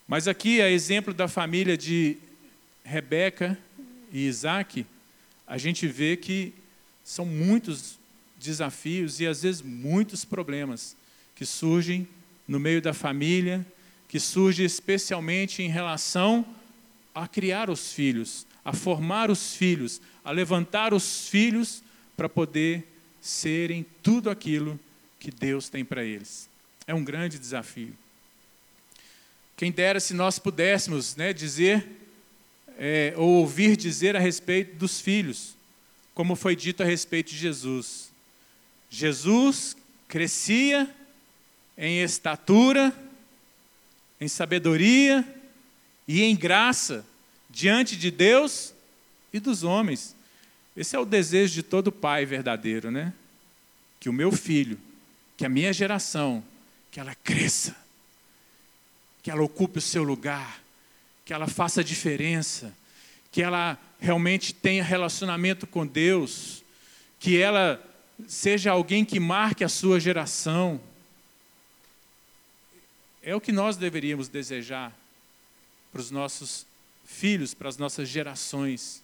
Mas 0.08 0.28
aqui, 0.28 0.62
a 0.62 0.70
exemplo 0.70 1.14
da 1.14 1.28
família 1.28 1.78
de 1.78 2.18
Rebeca 2.84 3.58
e 4.12 4.26
Isaac, 4.26 4.86
a 5.46 5.58
gente 5.58 5.88
vê 5.88 6.16
que 6.16 6.54
são 7.04 7.26
muitos 7.26 8.00
desafios 8.40 9.20
e 9.20 9.28
às 9.28 9.44
vezes 9.44 9.62
muitos 9.62 10.24
problemas 10.24 10.96
que 11.36 11.46
surgem 11.46 12.08
no 12.48 12.60
meio 12.60 12.82
da 12.82 12.94
família, 12.94 13.66
que 14.08 14.20
surgem 14.20 14.66
especialmente 14.66 15.62
em 15.62 15.70
relação 15.70 16.46
a 17.14 17.28
criar 17.28 17.70
os 17.70 17.94
filhos, 17.94 18.46
a 18.64 18.74
formar 18.74 19.30
os 19.30 19.56
filhos, 19.56 20.02
a 20.24 20.32
levantar 20.32 20.94
os 20.94 21.28
filhos 21.28 21.84
para 22.16 22.30
poder 22.30 22.88
serem 23.22 23.86
tudo 24.02 24.30
aquilo 24.30 24.80
que 25.20 25.32
Deus 25.32 25.70
tem 25.70 25.84
para 25.84 26.04
eles. 26.04 26.50
É 26.88 26.94
um 26.94 27.04
grande 27.04 27.38
desafio. 27.38 27.94
Quem 29.56 29.72
dera 29.72 30.00
se 30.00 30.14
nós 30.14 30.40
pudéssemos 30.40 31.16
né, 31.16 31.34
dizer 31.34 31.88
é, 32.78 33.14
ou 33.16 33.30
ouvir 33.36 33.78
dizer 33.78 34.16
a 34.16 34.20
respeito 34.20 34.76
dos 34.76 35.00
filhos, 35.00 35.56
como 36.16 36.36
foi 36.36 36.56
dito 36.56 36.82
a 36.82 36.86
respeito 36.86 37.30
de 37.30 37.38
Jesus. 37.38 38.10
Jesus 38.90 39.78
crescia 40.08 40.90
em 41.78 42.02
estatura, 42.02 42.94
em 44.20 44.28
sabedoria 44.28 45.26
e 46.12 46.24
em 46.24 46.36
graça 46.36 47.06
diante 47.50 47.96
de 47.96 48.12
Deus 48.12 48.74
e 49.32 49.40
dos 49.40 49.64
homens. 49.64 50.14
Esse 50.76 50.94
é 50.94 51.00
o 51.00 51.06
desejo 51.06 51.54
de 51.54 51.64
todo 51.64 51.90
pai 51.90 52.26
verdadeiro, 52.26 52.92
né? 52.92 53.14
Que 53.98 54.10
o 54.10 54.14
meu 54.14 54.30
filho, 54.30 54.78
que 55.38 55.46
a 55.46 55.50
minha 55.50 55.72
geração, 55.72 56.44
que 56.92 57.00
ela 57.00 57.16
cresça, 57.16 57.74
que 59.24 59.32
ela 59.32 59.42
ocupe 59.42 59.78
o 59.78 59.82
seu 59.82 60.04
lugar, 60.04 60.62
que 61.24 61.32
ela 61.32 61.48
faça 61.48 61.82
diferença, 61.82 62.76
que 63.32 63.42
ela 63.42 63.80
realmente 63.98 64.54
tenha 64.54 64.84
relacionamento 64.84 65.66
com 65.66 65.88
Deus, 65.88 66.62
que 67.22 67.38
ela 67.38 67.82
seja 68.28 68.72
alguém 68.72 69.06
que 69.06 69.18
marque 69.18 69.64
a 69.64 69.70
sua 69.70 69.98
geração. 69.98 70.82
É 73.24 73.34
o 73.34 73.40
que 73.40 73.54
nós 73.54 73.78
deveríamos 73.78 74.28
desejar 74.28 74.94
para 75.92 76.02
os 76.02 76.12
nossos 76.12 76.66
filhos, 77.06 77.54
para 77.54 77.70
as 77.70 77.78
nossas 77.78 78.08
gerações. 78.08 79.02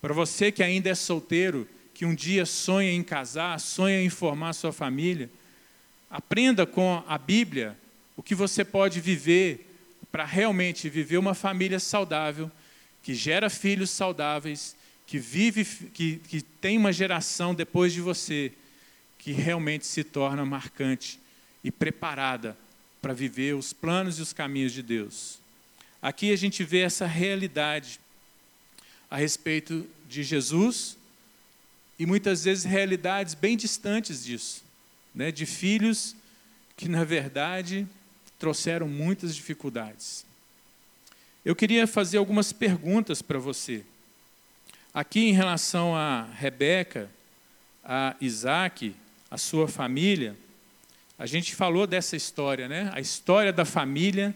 Para 0.00 0.14
você 0.14 0.50
que 0.50 0.62
ainda 0.62 0.88
é 0.88 0.94
solteiro, 0.94 1.68
que 1.92 2.04
um 2.04 2.14
dia 2.14 2.46
sonha 2.46 2.90
em 2.92 3.02
casar, 3.02 3.58
sonha 3.58 4.00
em 4.00 4.08
formar 4.08 4.52
sua 4.52 4.72
família, 4.72 5.28
aprenda 6.10 6.64
com 6.64 7.02
a 7.06 7.18
Bíblia 7.18 7.76
o 8.16 8.22
que 8.22 8.34
você 8.34 8.64
pode 8.64 9.00
viver 9.00 9.66
para 10.10 10.24
realmente 10.24 10.88
viver 10.88 11.18
uma 11.18 11.34
família 11.34 11.78
saudável, 11.78 12.50
que 13.02 13.14
gera 13.14 13.50
filhos 13.50 13.90
saudáveis, 13.90 14.74
que 15.06 15.18
vive, 15.18 15.64
que, 15.64 16.16
que 16.16 16.40
tem 16.42 16.76
uma 16.76 16.92
geração 16.92 17.54
depois 17.54 17.92
de 17.92 18.00
você 18.00 18.52
que 19.18 19.32
realmente 19.32 19.86
se 19.86 20.04
torna 20.04 20.44
marcante 20.44 21.18
e 21.62 21.70
preparada 21.70 22.56
para 23.00 23.12
viver 23.12 23.54
os 23.54 23.72
planos 23.72 24.18
e 24.18 24.22
os 24.22 24.32
caminhos 24.32 24.72
de 24.72 24.82
Deus. 24.82 25.38
Aqui 26.00 26.32
a 26.32 26.36
gente 26.36 26.62
vê 26.62 26.80
essa 26.80 27.06
realidade 27.06 27.98
a 29.10 29.16
respeito 29.16 29.88
de 30.08 30.22
Jesus 30.22 30.96
e 31.98 32.06
muitas 32.06 32.44
vezes 32.44 32.64
realidades 32.64 33.34
bem 33.34 33.56
distantes 33.56 34.24
disso, 34.24 34.62
né, 35.14 35.32
de 35.32 35.44
filhos 35.44 36.14
que 36.76 36.88
na 36.88 37.02
verdade 37.02 37.86
trouxeram 38.38 38.86
muitas 38.86 39.34
dificuldades. 39.34 40.24
Eu 41.44 41.56
queria 41.56 41.86
fazer 41.86 42.18
algumas 42.18 42.52
perguntas 42.52 43.20
para 43.20 43.38
você. 43.38 43.84
Aqui 44.94 45.20
em 45.20 45.32
relação 45.32 45.96
a 45.96 46.24
Rebeca, 46.24 47.10
a 47.84 48.14
Isaac, 48.20 48.94
a 49.30 49.36
sua 49.36 49.66
família, 49.66 50.36
a 51.18 51.26
gente 51.26 51.54
falou 51.54 51.86
dessa 51.86 52.14
história, 52.16 52.68
né? 52.68 52.90
A 52.94 53.00
história 53.00 53.52
da 53.52 53.64
família 53.64 54.34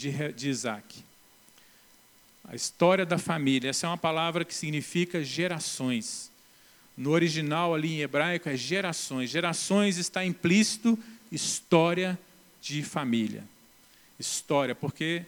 de, 0.00 0.32
de 0.32 0.48
Isaac. 0.48 1.04
A 2.48 2.54
história 2.54 3.04
da 3.04 3.18
família, 3.18 3.68
essa 3.68 3.86
é 3.86 3.90
uma 3.90 3.98
palavra 3.98 4.44
que 4.44 4.54
significa 4.54 5.22
gerações. 5.22 6.30
No 6.96 7.10
original, 7.10 7.74
ali 7.74 7.92
em 7.94 8.00
hebraico, 8.00 8.48
é 8.48 8.56
gerações. 8.56 9.30
Gerações 9.30 9.98
está 9.98 10.24
implícito 10.24 10.98
história 11.30 12.18
de 12.62 12.82
família. 12.82 13.44
História, 14.18 14.74
porque 14.74 15.22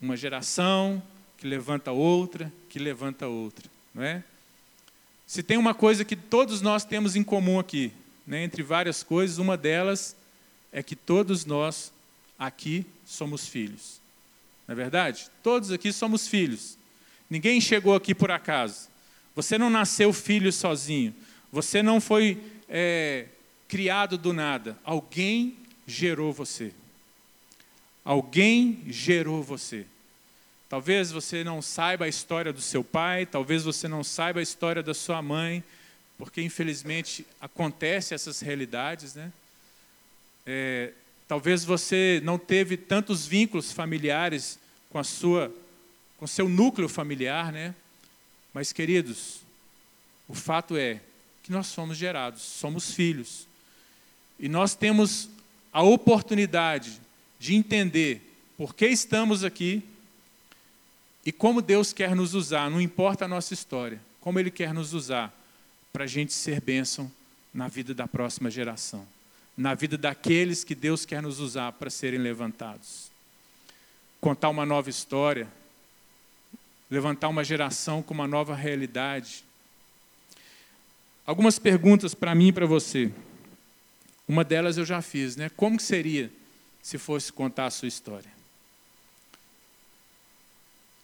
uma 0.00 0.16
geração 0.16 1.02
que 1.36 1.46
levanta 1.46 1.92
outra, 1.92 2.52
que 2.68 2.78
levanta 2.78 3.26
outra, 3.26 3.68
não 3.94 4.02
é? 4.02 4.24
Se 5.26 5.42
tem 5.42 5.56
uma 5.56 5.74
coisa 5.74 6.04
que 6.04 6.16
todos 6.16 6.60
nós 6.60 6.84
temos 6.84 7.16
em 7.16 7.22
comum 7.22 7.58
aqui, 7.58 7.92
né, 8.26 8.42
entre 8.42 8.62
várias 8.62 9.02
coisas, 9.02 9.38
uma 9.38 9.56
delas 9.56 10.16
é 10.72 10.82
que 10.82 10.96
todos 10.96 11.44
nós 11.44 11.92
aqui 12.38 12.84
somos 13.10 13.46
filhos. 13.46 14.00
Não 14.66 14.72
é 14.72 14.76
verdade? 14.76 15.30
Todos 15.42 15.72
aqui 15.72 15.92
somos 15.92 16.28
filhos. 16.28 16.78
Ninguém 17.28 17.60
chegou 17.60 17.94
aqui 17.94 18.14
por 18.14 18.30
acaso. 18.30 18.88
Você 19.34 19.58
não 19.58 19.70
nasceu 19.70 20.12
filho 20.12 20.52
sozinho. 20.52 21.14
Você 21.52 21.82
não 21.82 22.00
foi 22.00 22.40
é, 22.68 23.26
criado 23.68 24.16
do 24.16 24.32
nada. 24.32 24.78
Alguém 24.84 25.56
gerou 25.86 26.32
você. 26.32 26.72
Alguém 28.04 28.82
gerou 28.86 29.42
você. 29.42 29.86
Talvez 30.68 31.10
você 31.10 31.42
não 31.42 31.60
saiba 31.60 32.04
a 32.04 32.08
história 32.08 32.52
do 32.52 32.60
seu 32.60 32.84
pai, 32.84 33.26
talvez 33.26 33.64
você 33.64 33.88
não 33.88 34.04
saiba 34.04 34.38
a 34.38 34.42
história 34.42 34.84
da 34.84 34.94
sua 34.94 35.20
mãe, 35.20 35.64
porque 36.16 36.40
infelizmente 36.40 37.26
acontece 37.40 38.14
essas 38.14 38.40
realidades, 38.40 39.16
né? 39.16 39.32
É, 40.46 40.92
Talvez 41.30 41.64
você 41.64 42.20
não 42.24 42.36
teve 42.36 42.76
tantos 42.76 43.24
vínculos 43.24 43.70
familiares 43.70 44.58
com 44.90 44.98
a 44.98 45.04
sua, 45.04 45.54
com 46.18 46.26
seu 46.26 46.48
núcleo 46.48 46.88
familiar, 46.88 47.52
né? 47.52 47.72
Mas 48.52 48.72
queridos, 48.72 49.38
o 50.26 50.34
fato 50.34 50.76
é 50.76 51.00
que 51.44 51.52
nós 51.52 51.68
somos 51.68 51.96
gerados, 51.96 52.42
somos 52.42 52.92
filhos. 52.92 53.46
E 54.40 54.48
nós 54.48 54.74
temos 54.74 55.30
a 55.72 55.84
oportunidade 55.84 57.00
de 57.38 57.54
entender 57.54 58.20
por 58.56 58.74
que 58.74 58.88
estamos 58.88 59.44
aqui 59.44 59.84
e 61.24 61.30
como 61.30 61.62
Deus 61.62 61.92
quer 61.92 62.16
nos 62.16 62.34
usar, 62.34 62.68
não 62.68 62.80
importa 62.80 63.26
a 63.26 63.28
nossa 63.28 63.54
história, 63.54 64.00
como 64.20 64.40
Ele 64.40 64.50
quer 64.50 64.74
nos 64.74 64.92
usar 64.92 65.32
para 65.92 66.02
a 66.02 66.08
gente 66.08 66.32
ser 66.32 66.60
bênção 66.60 67.08
na 67.54 67.68
vida 67.68 67.94
da 67.94 68.08
próxima 68.08 68.50
geração 68.50 69.06
na 69.60 69.74
vida 69.74 69.98
daqueles 69.98 70.64
que 70.64 70.74
Deus 70.74 71.04
quer 71.04 71.20
nos 71.20 71.38
usar 71.38 71.72
para 71.72 71.90
serem 71.90 72.18
levantados. 72.18 73.10
Contar 74.18 74.48
uma 74.48 74.64
nova 74.64 74.88
história, 74.88 75.46
levantar 76.90 77.28
uma 77.28 77.44
geração 77.44 78.02
com 78.02 78.14
uma 78.14 78.26
nova 78.26 78.54
realidade. 78.54 79.44
Algumas 81.26 81.58
perguntas 81.58 82.14
para 82.14 82.34
mim 82.34 82.48
e 82.48 82.52
para 82.52 82.64
você. 82.64 83.12
Uma 84.26 84.42
delas 84.42 84.78
eu 84.78 84.86
já 84.86 85.02
fiz, 85.02 85.36
né? 85.36 85.50
Como 85.50 85.78
seria 85.78 86.32
se 86.80 86.96
fosse 86.96 87.30
contar 87.30 87.66
a 87.66 87.70
sua 87.70 87.88
história? 87.88 88.32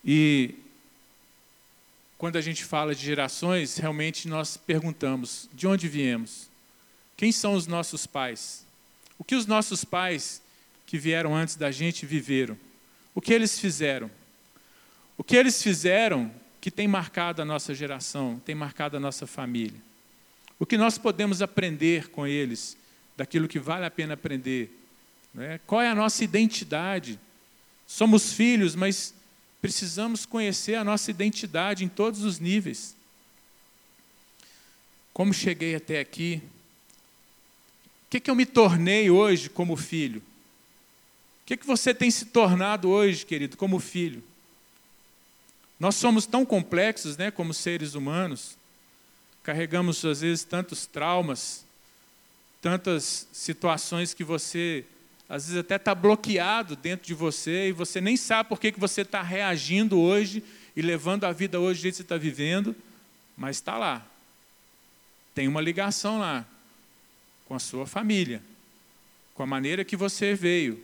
E 0.03 0.55
quando 2.17 2.37
a 2.37 2.41
gente 2.41 2.65
fala 2.65 2.95
de 2.95 3.05
gerações, 3.05 3.77
realmente 3.77 4.27
nós 4.27 4.57
perguntamos: 4.57 5.47
de 5.53 5.67
onde 5.67 5.87
viemos? 5.87 6.49
Quem 7.17 7.31
são 7.31 7.55
os 7.55 7.65
nossos 7.65 8.05
pais? 8.05 8.63
O 9.17 9.23
que 9.23 9.35
os 9.35 9.47
nossos 9.47 9.83
pais 9.83 10.41
que 10.85 10.99
vieram 10.99 11.35
antes 11.35 11.55
da 11.55 11.71
gente 11.71 12.05
viveram? 12.05 12.57
O 13.15 13.19
que 13.19 13.33
eles 13.33 13.59
fizeram? 13.59 14.11
O 15.17 15.23
que 15.23 15.35
eles 15.35 15.61
fizeram 15.61 16.31
que 16.61 16.69
tem 16.69 16.87
marcado 16.87 17.41
a 17.41 17.45
nossa 17.45 17.73
geração, 17.73 18.39
tem 18.45 18.53
marcado 18.53 18.97
a 18.97 18.99
nossa 18.99 19.25
família? 19.25 19.81
O 20.59 20.65
que 20.65 20.77
nós 20.77 20.99
podemos 20.99 21.41
aprender 21.41 22.09
com 22.09 22.27
eles, 22.27 22.77
daquilo 23.15 23.47
que 23.47 23.59
vale 23.59 23.85
a 23.85 23.91
pena 23.91 24.13
aprender? 24.13 24.69
Né? 25.33 25.59
Qual 25.65 25.81
é 25.81 25.89
a 25.89 25.95
nossa 25.95 26.23
identidade? 26.23 27.19
Somos 27.87 28.33
filhos, 28.33 28.75
mas 28.75 29.13
precisamos 29.59 30.23
conhecer 30.23 30.75
a 30.75 30.83
nossa 30.83 31.09
identidade 31.09 31.83
em 31.83 31.89
todos 31.89 32.23
os 32.23 32.39
níveis. 32.39 32.95
Como 35.13 35.33
cheguei 35.33 35.75
até 35.75 35.99
aqui, 35.99 36.43
que, 38.09 38.19
que 38.19 38.31
eu 38.31 38.35
me 38.35 38.45
tornei 38.45 39.09
hoje 39.09 39.49
como 39.49 39.75
filho? 39.75 40.19
O 40.19 41.45
que, 41.45 41.57
que 41.57 41.67
você 41.67 41.93
tem 41.93 42.09
se 42.09 42.25
tornado 42.25 42.89
hoje, 42.89 43.25
querido, 43.25 43.57
como 43.57 43.79
filho? 43.79 44.23
Nós 45.79 45.95
somos 45.95 46.25
tão 46.25 46.45
complexos, 46.45 47.17
né, 47.17 47.29
como 47.29 47.53
seres 47.53 47.93
humanos, 47.93 48.57
carregamos 49.43 50.03
às 50.03 50.21
vezes 50.21 50.43
tantos 50.43 50.85
traumas, 50.85 51.65
tantas 52.61 53.27
situações 53.31 54.13
que 54.13 54.23
você 54.23 54.85
às 55.29 55.45
vezes 55.45 55.59
até 55.59 55.75
está 55.75 55.93
bloqueado 55.93 56.73
dentro 56.77 57.05
de 57.05 57.13
você 57.13 57.67
e 57.67 57.71
você 57.73 57.99
nem 57.99 58.15
sabe 58.15 58.47
por 58.47 58.61
que, 58.61 58.71
que 58.71 58.79
você 58.79 59.01
está 59.01 59.21
reagindo 59.21 59.99
hoje 59.99 60.41
e 60.73 60.81
levando 60.81 61.25
a 61.25 61.33
vida 61.33 61.59
hoje 61.59 61.81
do 61.81 61.83
jeito 61.83 61.95
que 61.95 61.97
você 61.97 62.03
está 62.03 62.17
vivendo, 62.17 62.73
mas 63.35 63.57
está 63.57 63.77
lá. 63.77 64.05
tem 65.35 65.47
uma 65.47 65.59
ligação 65.59 66.19
lá 66.19 66.45
com 67.47 67.55
a 67.55 67.59
sua 67.59 67.87
família, 67.87 68.43
com 69.33 69.41
a 69.41 69.45
maneira 69.45 69.85
que 69.85 69.95
você 69.95 70.35
veio, 70.35 70.83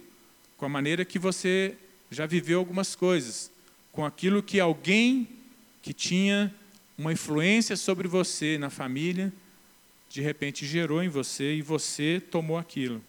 com 0.58 0.66
a 0.66 0.70
maneira 0.70 1.04
que 1.04 1.20
você 1.20 1.76
já 2.10 2.26
viveu 2.26 2.60
algumas 2.60 2.96
coisas, 2.96 3.52
com 3.92 4.06
aquilo 4.06 4.42
que 4.42 4.60
alguém 4.60 5.28
que 5.82 5.94
tinha 5.94 6.54
uma 6.98 7.12
influência 7.12 7.76
sobre 7.76 8.08
você 8.08 8.58
na 8.58 8.70
família, 8.70 9.34
de 10.10 10.22
repente 10.22 10.66
gerou 10.66 11.04
em 11.04 11.10
você 11.10 11.56
e 11.56 11.62
você 11.62 12.22
tomou 12.32 12.58
aquilo. 12.58 13.04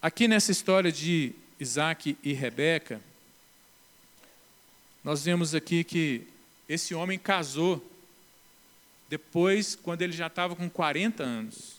Aqui 0.00 0.28
nessa 0.28 0.52
história 0.52 0.92
de 0.92 1.32
Isaac 1.58 2.16
e 2.22 2.32
Rebeca, 2.32 3.00
nós 5.02 5.24
vemos 5.24 5.54
aqui 5.54 5.82
que 5.82 6.22
esse 6.68 6.94
homem 6.94 7.18
casou 7.18 7.82
depois, 9.08 9.74
quando 9.74 10.02
ele 10.02 10.12
já 10.12 10.26
estava 10.26 10.56
com 10.56 10.68
40 10.68 11.22
anos. 11.22 11.76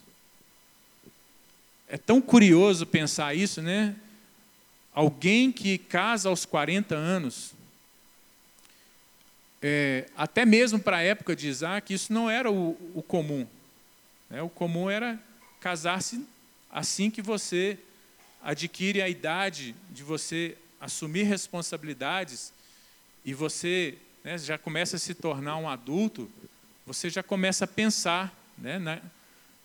É 1.88 1.98
tão 1.98 2.22
curioso 2.22 2.86
pensar 2.86 3.36
isso, 3.36 3.62
né? 3.62 3.96
Alguém 4.94 5.52
que 5.52 5.78
casa 5.78 6.30
aos 6.30 6.46
40 6.46 6.96
anos, 6.96 7.54
é, 9.62 10.08
até 10.16 10.46
mesmo 10.46 10.80
para 10.80 10.98
a 10.98 11.02
época 11.02 11.36
de 11.36 11.48
Isaac, 11.48 11.94
isso 11.94 12.14
não 12.14 12.30
era 12.30 12.52
o, 12.52 12.78
o 12.94 13.04
comum. 13.04 13.48
Né? 14.30 14.42
O 14.42 14.50
comum 14.50 14.90
era 14.90 15.20
casar-se 15.60 16.26
assim 16.70 17.10
que 17.10 17.22
você 17.22 17.78
adquire 18.44 19.02
a 19.02 19.10
idade 19.10 19.76
de 19.90 20.04
você 20.04 20.56
assumir 20.80 21.24
responsabilidades 21.24 22.54
e 23.26 23.34
você 23.34 23.98
né, 24.24 24.38
já 24.38 24.58
começa 24.58 24.98
a 24.98 25.00
se 25.00 25.16
tornar 25.16 25.58
um 25.58 25.68
adulto, 25.68 26.30
você 26.86 27.10
já 27.10 27.24
começa 27.24 27.66
a 27.66 27.68
pensar 27.68 28.34
né, 28.58 28.78
na, 28.78 29.02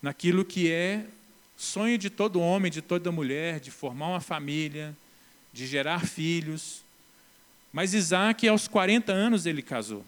naquilo 0.01 0.43
que 0.43 0.71
é 0.71 1.05
sonho 1.55 1.97
de 1.97 2.09
todo 2.09 2.39
homem, 2.39 2.71
de 2.71 2.81
toda 2.81 3.11
mulher, 3.11 3.59
de 3.59 3.69
formar 3.69 4.07
uma 4.07 4.19
família, 4.19 4.97
de 5.53 5.67
gerar 5.67 6.07
filhos. 6.07 6.81
Mas 7.71 7.93
Isaac, 7.93 8.47
aos 8.47 8.67
40 8.67 9.11
anos, 9.11 9.45
ele 9.45 9.61
casou. 9.61 10.03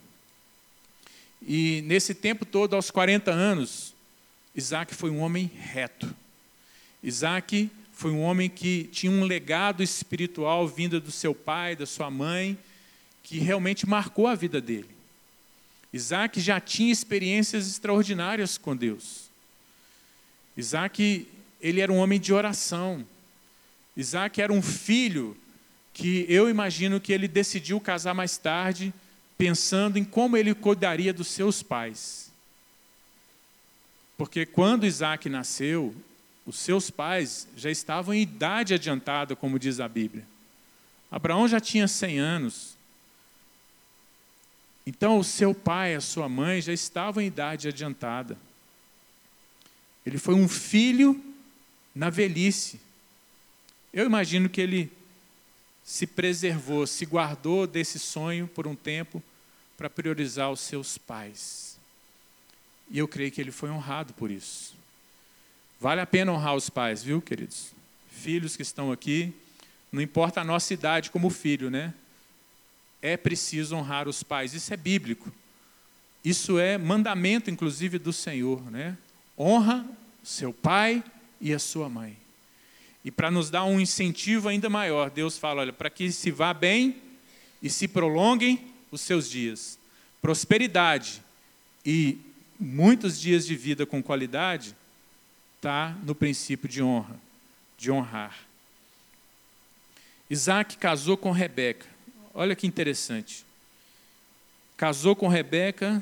E 1.42 1.84
nesse 1.86 2.16
tempo 2.16 2.46
todo, 2.46 2.76
aos 2.76 2.90
40 2.90 3.30
anos, 3.30 3.94
Isaac 4.56 4.96
foi 4.96 5.12
um 5.12 5.20
homem 5.20 5.52
reto. 5.56 6.14
Isaac 7.04 7.70
foi 7.92 8.12
um 8.12 8.22
homem 8.22 8.50
que 8.50 8.86
tinha 8.92 9.12
um 9.12 9.24
legado 9.24 9.84
espiritual 9.84 10.68
vindo 10.68 11.00
do 11.00 11.12
seu 11.12 11.36
pai, 11.36 11.76
da 11.76 11.86
sua 11.86 12.10
mãe, 12.10 12.58
que 13.22 13.38
realmente 13.38 13.88
marcou 13.88 14.26
a 14.26 14.36
vida 14.36 14.60
dele. 14.60 14.93
Isaac 15.94 16.42
já 16.42 16.60
tinha 16.60 16.92
experiências 16.92 17.68
extraordinárias 17.68 18.58
com 18.58 18.76
Deus. 18.76 19.30
Isaac, 20.58 21.28
ele 21.62 21.80
era 21.80 21.94
um 21.94 21.98
homem 21.98 22.20
de 22.20 22.34
oração. 22.34 23.06
Isaac 23.96 24.42
era 24.42 24.52
um 24.52 24.62
filho 24.62 25.38
que 25.94 26.26
eu 26.28 26.50
imagino 26.50 27.00
que 27.00 27.14
ele 27.14 27.28
decidiu 27.28 27.80
casar 27.80 28.16
mais 28.16 28.38
tarde, 28.38 28.92
pensando 29.38 29.98
em 29.98 30.04
como 30.04 30.36
ele 30.36 30.56
cuidaria 30.56 31.14
dos 31.14 31.28
seus 31.28 31.62
pais. 31.62 32.32
Porque 34.18 34.46
quando 34.46 34.88
Isaac 34.88 35.30
nasceu, 35.30 35.96
os 36.46 36.58
seus 36.58 36.90
pais 36.90 37.48
já 37.56 37.70
estavam 37.70 38.14
em 38.14 38.22
idade 38.22 38.74
adiantada, 38.74 39.36
como 39.36 39.60
diz 39.60 39.80
a 39.80 39.88
Bíblia. 39.88 40.26
Abraão 41.12 41.48
já 41.48 41.60
tinha 41.60 41.88
100 41.88 42.20
anos. 42.20 42.73
Então, 44.86 45.18
o 45.18 45.24
seu 45.24 45.54
pai, 45.54 45.96
a 45.96 46.02
sua 46.02 46.28
mãe 46.28 46.62
já 46.62 46.74
estavam 46.74 47.24
em 47.24 47.28
idade 47.28 47.68
adiantada. 47.68 48.38
Ele 50.06 50.18
foi 50.18 50.36
um 50.36 50.48
filho 50.48 51.22
na 51.96 52.10
velhice. 52.10 52.80
Eu 53.94 54.06
imagino 54.06 54.50
que 54.50 54.60
ele 54.60 54.92
se 55.84 56.08
preservou, 56.08 56.88
se 56.88 57.06
guardou 57.06 57.68
desse 57.68 58.00
sonho 58.00 58.48
por 58.48 58.68
um 58.68 58.76
tempo 58.76 59.22
para 59.78 59.90
priorizar 59.90 60.52
os 60.52 60.60
seus 60.60 60.98
pais. 60.98 61.78
E 62.90 62.98
eu 62.98 63.08
creio 63.08 63.32
que 63.32 63.42
ele 63.42 63.52
foi 63.52 63.70
honrado 63.70 64.14
por 64.14 64.32
isso. 64.32 64.76
Vale 65.80 66.02
a 66.02 66.06
pena 66.06 66.32
honrar 66.32 66.56
os 66.56 66.70
pais, 66.70 67.04
viu, 67.04 67.22
queridos? 67.22 67.72
Filhos 68.12 68.56
que 68.56 68.62
estão 68.62 68.92
aqui, 68.92 69.34
não 69.92 70.02
importa 70.02 70.42
a 70.42 70.44
nossa 70.44 70.74
idade 70.74 71.12
como 71.12 71.30
filho, 71.30 71.70
né? 71.70 71.94
É 73.04 73.18
preciso 73.18 73.76
honrar 73.76 74.08
os 74.08 74.24
pais. 74.24 74.54
Isso 74.54 74.74
é 74.74 74.78
bíblico. 74.78 75.30
Isso 76.24 76.58
é 76.58 76.78
mandamento, 76.78 77.52
inclusive, 77.52 78.00
do 78.00 78.14
Senhor, 78.14 78.72
né? 78.72 78.98
Honra 79.38 79.86
seu 80.24 80.54
pai 80.54 81.04
e 81.42 81.54
a 81.54 81.60
sua 81.60 81.90
mãe. 81.90 82.18
E 83.04 83.12
para 83.12 83.30
nos 83.30 83.50
dar 83.50 83.66
um 83.66 83.78
incentivo 83.78 84.48
ainda 84.48 84.70
maior, 84.70 85.10
Deus 85.10 85.38
fala: 85.38 85.62
olha, 85.62 85.74
para 85.74 85.90
que 85.90 86.10
se 86.14 86.32
vá 86.32 86.54
bem 86.54 86.96
e 87.62 87.70
se 87.70 87.90
prolonguem 87.90 88.72
os 88.90 89.02
seus 89.02 89.30
dias. 89.30 89.78
Prosperidade 90.22 91.22
e 91.86 92.18
muitos 92.58 93.20
dias 93.20 93.46
de 93.46 93.56
vida 93.56 93.86
com 93.86 94.02
qualidade 94.02 94.74
está 95.58 95.94
no 96.04 96.16
princípio 96.16 96.70
de 96.70 96.82
honra, 96.82 97.20
de 97.78 97.92
honrar. 97.92 98.38
Isaac 100.30 100.78
casou 100.78 101.18
com 101.18 101.32
Rebeca. 101.32 101.93
Olha 102.34 102.56
que 102.56 102.66
interessante. 102.66 103.46
Casou 104.76 105.16
com 105.16 105.28
Rebeca 105.28 106.02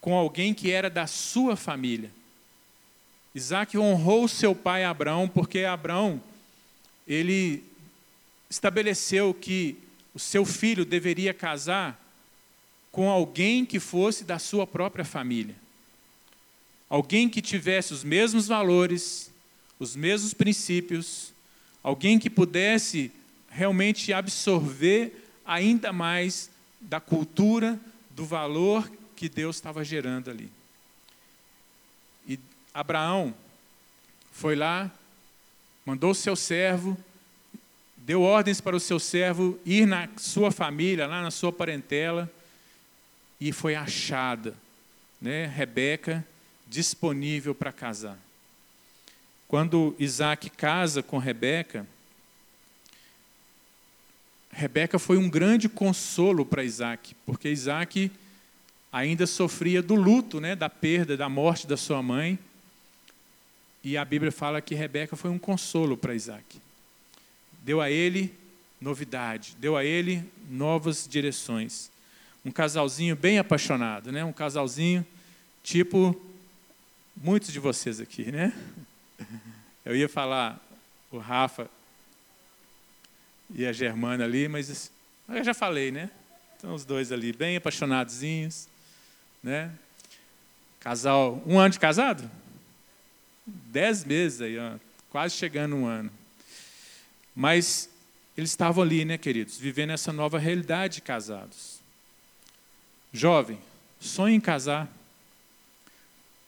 com 0.00 0.14
alguém 0.14 0.52
que 0.52 0.70
era 0.70 0.90
da 0.90 1.06
sua 1.06 1.56
família. 1.56 2.10
Isaac 3.34 3.76
honrou 3.76 4.26
seu 4.26 4.54
pai 4.54 4.84
Abraão, 4.84 5.28
porque 5.28 5.60
Abraão, 5.60 6.22
ele 7.06 7.62
estabeleceu 8.48 9.34
que 9.34 9.76
o 10.14 10.18
seu 10.18 10.44
filho 10.44 10.84
deveria 10.84 11.34
casar 11.34 12.00
com 12.90 13.10
alguém 13.10 13.64
que 13.64 13.78
fosse 13.78 14.24
da 14.24 14.38
sua 14.38 14.66
própria 14.66 15.04
família. 15.04 15.54
Alguém 16.88 17.28
que 17.28 17.42
tivesse 17.42 17.92
os 17.92 18.02
mesmos 18.02 18.46
valores, 18.46 19.30
os 19.78 19.94
mesmos 19.94 20.32
princípios, 20.32 21.32
alguém 21.82 22.18
que 22.18 22.30
pudesse 22.30 23.12
realmente 23.56 24.12
absorver 24.12 25.26
ainda 25.44 25.90
mais 25.90 26.50
da 26.78 27.00
cultura, 27.00 27.80
do 28.10 28.26
valor 28.26 28.90
que 29.16 29.30
Deus 29.30 29.56
estava 29.56 29.82
gerando 29.82 30.30
ali. 30.30 30.50
Abraão 32.74 33.34
foi 34.30 34.54
lá, 34.54 34.90
mandou 35.86 36.10
o 36.10 36.14
seu 36.14 36.36
servo, 36.36 36.98
deu 37.96 38.20
ordens 38.20 38.60
para 38.60 38.76
o 38.76 38.80
seu 38.80 38.98
servo 38.98 39.58
ir 39.64 39.86
na 39.86 40.06
sua 40.18 40.50
família, 40.50 41.06
lá 41.06 41.22
na 41.22 41.30
sua 41.30 41.50
parentela, 41.50 42.30
e 43.40 43.50
foi 43.52 43.74
achada, 43.74 44.54
né, 45.18 45.46
Rebeca, 45.46 46.22
disponível 46.68 47.54
para 47.54 47.72
casar. 47.72 48.18
Quando 49.48 49.96
Isaac 49.98 50.50
casa 50.50 51.02
com 51.02 51.16
Rebeca, 51.16 51.86
Rebeca 54.56 54.98
foi 54.98 55.18
um 55.18 55.28
grande 55.28 55.68
consolo 55.68 56.42
para 56.46 56.64
Isaac, 56.64 57.14
porque 57.26 57.50
Isaac 57.50 58.10
ainda 58.90 59.26
sofria 59.26 59.82
do 59.82 59.94
luto, 59.94 60.40
né, 60.40 60.56
da 60.56 60.70
perda, 60.70 61.14
da 61.14 61.28
morte 61.28 61.66
da 61.66 61.76
sua 61.76 62.02
mãe. 62.02 62.38
E 63.84 63.98
a 63.98 64.04
Bíblia 64.04 64.32
fala 64.32 64.62
que 64.62 64.74
Rebeca 64.74 65.14
foi 65.14 65.30
um 65.30 65.38
consolo 65.38 65.94
para 65.94 66.14
Isaac. 66.14 66.58
Deu 67.64 67.82
a 67.82 67.90
ele 67.90 68.34
novidade, 68.80 69.54
deu 69.58 69.76
a 69.76 69.84
ele 69.84 70.24
novas 70.48 71.06
direções. 71.06 71.90
Um 72.42 72.50
casalzinho 72.50 73.14
bem 73.14 73.38
apaixonado, 73.38 74.10
né? 74.10 74.24
Um 74.24 74.32
casalzinho 74.32 75.06
tipo 75.62 76.18
muitos 77.14 77.52
de 77.52 77.60
vocês 77.60 78.00
aqui, 78.00 78.32
né? 78.32 78.54
Eu 79.84 79.94
ia 79.94 80.08
falar 80.08 80.58
o 81.12 81.18
Rafa 81.18 81.68
e 83.54 83.66
a 83.66 83.72
Germana 83.72 84.24
ali, 84.24 84.48
mas 84.48 84.90
eu 85.28 85.44
já 85.44 85.54
falei, 85.54 85.90
né? 85.90 86.10
Estão 86.54 86.74
os 86.74 86.84
dois 86.84 87.12
ali 87.12 87.32
bem 87.32 87.56
apaixonadinhos, 87.56 88.68
né? 89.42 89.72
Casal, 90.80 91.42
um 91.46 91.58
ano 91.58 91.70
de 91.70 91.80
casado? 91.80 92.30
dez 93.46 94.04
meses 94.04 94.40
aí, 94.40 94.58
ó, 94.58 94.76
quase 95.08 95.36
chegando 95.36 95.76
um 95.76 95.86
ano. 95.86 96.10
Mas 97.34 97.88
eles 98.36 98.50
estavam 98.50 98.82
ali, 98.82 99.04
né, 99.04 99.16
queridos, 99.16 99.56
vivendo 99.56 99.90
essa 99.90 100.12
nova 100.12 100.38
realidade 100.38 100.96
de 100.96 101.02
casados. 101.02 101.80
Jovem, 103.12 103.58
sonhe 104.00 104.34
em 104.34 104.40
casar, 104.40 104.90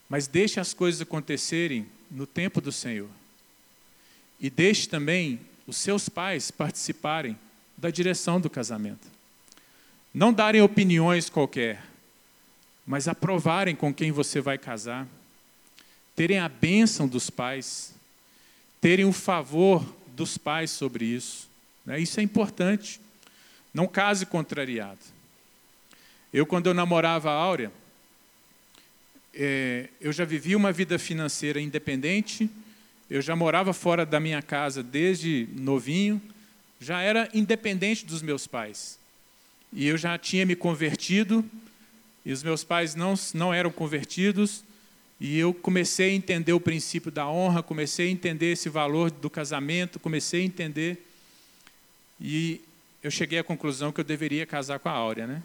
mas 0.09 0.27
deixe 0.27 0.59
as 0.59 0.73
coisas 0.73 1.01
acontecerem 1.01 1.87
no 2.11 2.27
tempo 2.27 2.59
do 2.59 2.71
Senhor. 2.71 3.09
E 4.39 4.49
deixe 4.49 4.87
também 4.87 5.39
os 5.69 5.77
seus 5.77 6.09
pais 6.09 6.49
participarem 6.49 7.37
da 7.77 7.91
direção 7.91 8.41
do 8.41 8.49
casamento. 8.49 9.07
Não 10.11 10.33
darem 10.33 10.61
opiniões 10.61 11.29
qualquer, 11.29 11.83
mas 12.87 13.07
aprovarem 13.07 13.75
com 13.75 13.93
quem 13.93 14.11
você 14.11 14.41
vai 14.41 14.57
casar, 14.57 15.07
terem 16.15 16.39
a 16.39 16.49
bênção 16.49 17.07
dos 17.07 17.29
pais, 17.29 17.93
terem 18.81 19.05
o 19.05 19.13
favor 19.13 19.85
dos 20.07 20.39
pais 20.39 20.71
sobre 20.71 21.05
isso. 21.05 21.47
Né? 21.85 21.99
Isso 21.99 22.19
é 22.19 22.23
importante. 22.23 22.99
Não 23.71 23.87
case 23.87 24.25
contrariado. 24.25 24.99
Eu, 26.33 26.47
quando 26.47 26.65
eu 26.65 26.73
namorava 26.73 27.29
a 27.29 27.33
Áurea, 27.33 27.71
é, 29.35 29.89
eu 30.01 30.11
já 30.11 30.25
vivia 30.25 30.57
uma 30.57 30.71
vida 30.71 30.97
financeira 30.97 31.61
independente, 31.61 32.49
eu 33.09 33.21
já 33.21 33.35
morava 33.35 33.73
fora 33.73 34.05
da 34.05 34.19
minha 34.19 34.41
casa 34.41 34.83
desde 34.83 35.47
novinho, 35.57 36.21
já 36.79 37.01
era 37.01 37.27
independente 37.33 38.05
dos 38.05 38.21
meus 38.21 38.45
pais. 38.45 38.99
E 39.73 39.87
eu 39.87 39.97
já 39.97 40.17
tinha 40.17 40.45
me 40.45 40.55
convertido, 40.55 41.43
e 42.25 42.31
os 42.31 42.43
meus 42.43 42.63
pais 42.63 42.95
não, 42.95 43.15
não 43.33 43.53
eram 43.53 43.71
convertidos, 43.71 44.63
e 45.19 45.37
eu 45.37 45.53
comecei 45.53 46.11
a 46.11 46.13
entender 46.13 46.53
o 46.53 46.59
princípio 46.59 47.11
da 47.11 47.27
honra, 47.27 47.61
comecei 47.61 48.07
a 48.07 48.11
entender 48.11 48.53
esse 48.53 48.69
valor 48.69 49.11
do 49.11 49.29
casamento, 49.29 49.99
comecei 49.99 50.41
a 50.41 50.45
entender. 50.45 51.05
E 52.21 52.61
eu 53.03 53.11
cheguei 53.11 53.39
à 53.39 53.43
conclusão 53.43 53.91
que 53.91 53.99
eu 53.99 54.05
deveria 54.05 54.45
casar 54.45 54.79
com 54.79 54.87
a 54.87 54.93
Áurea, 54.93 55.27
né? 55.27 55.43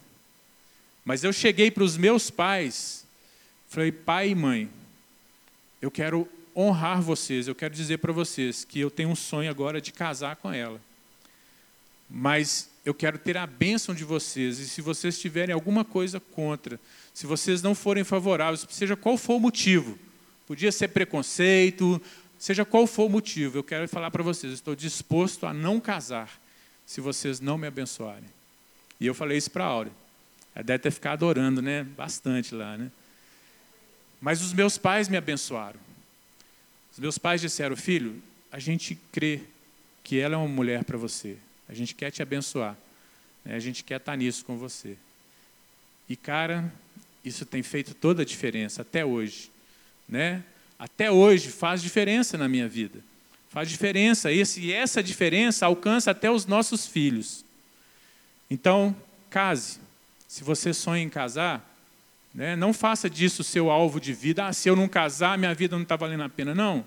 Mas 1.04 1.24
eu 1.24 1.32
cheguei 1.32 1.70
para 1.70 1.82
os 1.82 1.96
meus 1.96 2.30
pais, 2.30 3.04
falei, 3.68 3.90
pai 3.90 4.30
e 4.30 4.34
mãe, 4.34 4.70
eu 5.82 5.90
quero 5.90 6.28
honrar 6.56 7.00
vocês, 7.00 7.48
eu 7.48 7.54
quero 7.54 7.74
dizer 7.74 7.98
para 7.98 8.12
vocês 8.12 8.64
que 8.64 8.80
eu 8.80 8.90
tenho 8.90 9.08
um 9.08 9.16
sonho 9.16 9.50
agora 9.50 9.80
de 9.80 9.92
casar 9.92 10.36
com 10.36 10.52
ela. 10.52 10.80
Mas 12.08 12.70
eu 12.84 12.94
quero 12.94 13.18
ter 13.18 13.36
a 13.36 13.46
bênção 13.46 13.94
de 13.94 14.04
vocês, 14.04 14.58
e 14.58 14.68
se 14.68 14.80
vocês 14.80 15.18
tiverem 15.18 15.54
alguma 15.54 15.84
coisa 15.84 16.20
contra, 16.20 16.78
se 17.12 17.26
vocês 17.26 17.62
não 17.62 17.74
forem 17.74 18.04
favoráveis, 18.04 18.66
seja 18.70 18.96
qual 18.96 19.16
for 19.16 19.34
o 19.34 19.40
motivo, 19.40 19.98
podia 20.46 20.70
ser 20.70 20.88
preconceito, 20.88 22.00
seja 22.38 22.64
qual 22.64 22.86
for 22.86 23.06
o 23.06 23.08
motivo, 23.08 23.58
eu 23.58 23.64
quero 23.64 23.88
falar 23.88 24.10
para 24.10 24.22
vocês, 24.22 24.52
estou 24.52 24.76
disposto 24.76 25.46
a 25.46 25.54
não 25.54 25.80
casar, 25.80 26.40
se 26.84 27.00
vocês 27.00 27.40
não 27.40 27.56
me 27.56 27.66
abençoarem. 27.66 28.28
E 29.00 29.06
eu 29.06 29.14
falei 29.14 29.38
isso 29.38 29.50
para 29.50 29.64
a 29.64 29.68
Áurea. 29.68 29.92
Ela 30.54 30.64
deve 30.64 30.78
ter 30.78 30.90
ficado 30.90 31.24
orando, 31.24 31.60
né? 31.60 31.82
Bastante 31.82 32.54
lá, 32.54 32.76
né? 32.76 32.90
Mas 34.20 34.40
os 34.40 34.52
meus 34.52 34.78
pais 34.78 35.08
me 35.08 35.16
abençoaram. 35.16 35.80
Os 36.94 37.00
meus 37.00 37.18
pais 37.18 37.40
disseram, 37.40 37.74
filho, 37.74 38.22
a 38.52 38.60
gente 38.60 38.96
crê 39.10 39.40
que 40.04 40.20
ela 40.20 40.36
é 40.36 40.38
uma 40.38 40.46
mulher 40.46 40.84
para 40.84 40.96
você. 40.96 41.36
A 41.68 41.74
gente 41.74 41.92
quer 41.92 42.12
te 42.12 42.22
abençoar. 42.22 42.76
Né? 43.44 43.56
A 43.56 43.58
gente 43.58 43.82
quer 43.82 43.96
estar 43.96 44.16
nisso 44.16 44.44
com 44.44 44.56
você. 44.56 44.96
E, 46.08 46.14
cara, 46.14 46.72
isso 47.24 47.44
tem 47.44 47.64
feito 47.64 47.94
toda 47.94 48.22
a 48.22 48.24
diferença 48.24 48.82
até 48.82 49.04
hoje. 49.04 49.50
Né? 50.08 50.44
Até 50.78 51.10
hoje 51.10 51.48
faz 51.48 51.82
diferença 51.82 52.38
na 52.38 52.48
minha 52.48 52.68
vida. 52.68 53.00
Faz 53.48 53.68
diferença. 53.68 54.30
Esse, 54.30 54.60
e 54.60 54.72
essa 54.72 55.02
diferença 55.02 55.66
alcança 55.66 56.12
até 56.12 56.30
os 56.30 56.46
nossos 56.46 56.86
filhos. 56.86 57.44
Então, 58.48 58.94
case. 59.28 59.80
Se 60.28 60.44
você 60.44 60.72
sonha 60.72 61.02
em 61.02 61.08
casar, 61.08 61.73
né? 62.34 62.56
Não 62.56 62.72
faça 62.72 63.08
disso 63.08 63.44
seu 63.44 63.70
alvo 63.70 64.00
de 64.00 64.12
vida. 64.12 64.46
Ah, 64.46 64.52
se 64.52 64.68
eu 64.68 64.74
não 64.74 64.88
casar, 64.88 65.38
minha 65.38 65.54
vida 65.54 65.76
não 65.76 65.84
está 65.84 65.94
valendo 65.94 66.24
a 66.24 66.28
pena. 66.28 66.54
Não. 66.54 66.84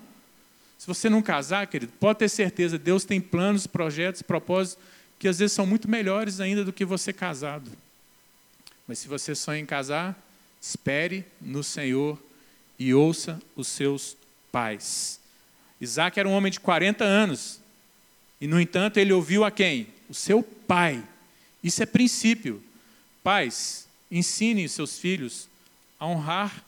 Se 0.76 0.86
você 0.86 1.08
não 1.08 1.22
casar, 1.22 1.66
querido, 1.66 1.92
pode 1.98 2.18
ter 2.18 2.28
certeza, 2.28 2.78
Deus 2.78 3.04
tem 3.04 3.20
planos, 3.20 3.66
projetos, 3.66 4.22
propósitos 4.22 4.78
que 5.18 5.26
às 5.26 5.38
vezes 5.38 5.52
são 5.52 5.66
muito 5.66 5.90
melhores 5.90 6.38
ainda 6.38 6.64
do 6.64 6.72
que 6.72 6.84
você 6.84 7.12
casado. 7.12 7.72
Mas 8.86 9.00
se 9.00 9.08
você 9.08 9.34
sonha 9.34 9.58
em 9.58 9.66
casar, 9.66 10.16
espere 10.60 11.24
no 11.40 11.64
Senhor 11.64 12.22
e 12.78 12.94
ouça 12.94 13.40
os 13.56 13.66
seus 13.66 14.16
pais. 14.52 15.18
Isaac 15.80 16.18
era 16.20 16.28
um 16.28 16.32
homem 16.32 16.52
de 16.52 16.60
40 16.60 17.04
anos. 17.04 17.60
E, 18.40 18.46
no 18.46 18.60
entanto, 18.60 18.98
ele 18.98 19.12
ouviu 19.12 19.44
a 19.44 19.50
quem? 19.50 19.88
O 20.08 20.14
seu 20.14 20.42
pai. 20.42 21.02
Isso 21.62 21.82
é 21.82 21.86
princípio. 21.86 22.62
Pais, 23.22 23.87
Ensine 24.10 24.68
seus 24.68 24.98
filhos 24.98 25.48
a 25.98 26.06
honrar. 26.06 26.64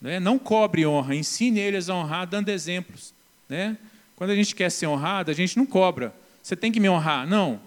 Né? 0.00 0.20
Não 0.20 0.38
cobre 0.38 0.86
honra, 0.86 1.14
ensine 1.14 1.60
eles 1.60 1.88
a 1.88 1.94
honrar 1.94 2.26
dando 2.26 2.48
exemplos. 2.48 3.12
Né? 3.48 3.76
Quando 4.16 4.30
a 4.30 4.34
gente 4.34 4.54
quer 4.54 4.70
ser 4.70 4.86
honrado, 4.86 5.30
a 5.30 5.34
gente 5.34 5.56
não 5.56 5.66
cobra. 5.66 6.14
Você 6.42 6.56
tem 6.56 6.72
que 6.72 6.80
me 6.80 6.88
honrar. 6.88 7.26
Não. 7.26 7.60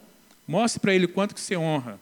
Mostre 0.47 0.79
para 0.79 0.93
ele 0.93 1.07
quanto 1.07 1.33
que 1.33 1.41
você 1.41 1.55
honra 1.55 1.99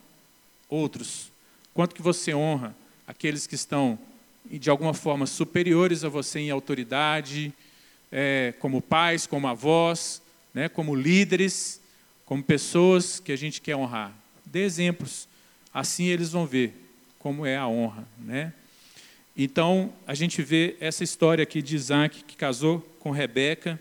outros. 0.68 1.32
Quanto 1.74 1.96
que 1.96 2.02
você 2.02 2.34
honra 2.34 2.76
aqueles 3.08 3.46
que 3.48 3.56
estão, 3.56 3.98
de 4.46 4.70
alguma 4.70 4.94
forma, 4.94 5.26
superiores 5.26 6.04
a 6.04 6.10
você 6.10 6.40
em 6.40 6.50
autoridade, 6.50 7.54
é, 8.12 8.54
como 8.60 8.82
pais, 8.82 9.28
como 9.28 9.48
avós, 9.48 10.22
né, 10.54 10.68
como 10.68 10.96
líderes, 10.96 11.80
como 12.26 12.44
pessoas 12.44 13.20
que 13.20 13.32
a 13.32 13.36
gente 13.36 13.62
quer 13.62 13.76
honrar. 13.76 14.14
Dê 14.46 14.64
exemplos. 14.64 15.29
Assim 15.74 16.06
eles 16.06 16.32
vão 16.32 16.46
ver 16.46 16.74
como 17.18 17.46
é 17.46 17.58
a 17.58 17.68
honra, 17.68 18.08
né? 18.18 18.54
Então, 19.36 19.94
a 20.06 20.14
gente 20.14 20.42
vê 20.42 20.76
essa 20.80 21.04
história 21.04 21.44
aqui 21.44 21.62
de 21.62 21.76
Isaac, 21.76 22.24
que 22.24 22.36
casou 22.36 22.82
com 23.00 23.12
Rebeca, 23.12 23.80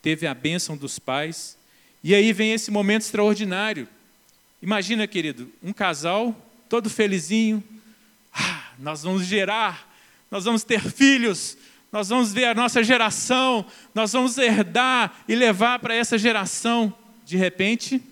teve 0.00 0.26
a 0.26 0.34
bênção 0.34 0.76
dos 0.76 0.98
pais, 0.98 1.58
e 2.04 2.14
aí 2.14 2.32
vem 2.32 2.52
esse 2.52 2.70
momento 2.70 3.02
extraordinário. 3.02 3.88
Imagina, 4.62 5.06
querido, 5.06 5.50
um 5.62 5.72
casal 5.72 6.34
todo 6.68 6.90
felizinho, 6.90 7.62
ah, 8.32 8.72
nós 8.78 9.02
vamos 9.02 9.24
gerar, 9.26 9.92
nós 10.30 10.44
vamos 10.44 10.62
ter 10.62 10.80
filhos, 10.80 11.56
nós 11.90 12.08
vamos 12.08 12.32
ver 12.32 12.44
a 12.44 12.54
nossa 12.54 12.84
geração, 12.84 13.64
nós 13.94 14.12
vamos 14.12 14.36
herdar 14.38 15.24
e 15.26 15.34
levar 15.34 15.78
para 15.78 15.94
essa 15.94 16.18
geração. 16.18 16.92
De 17.24 17.36
repente, 17.36 18.02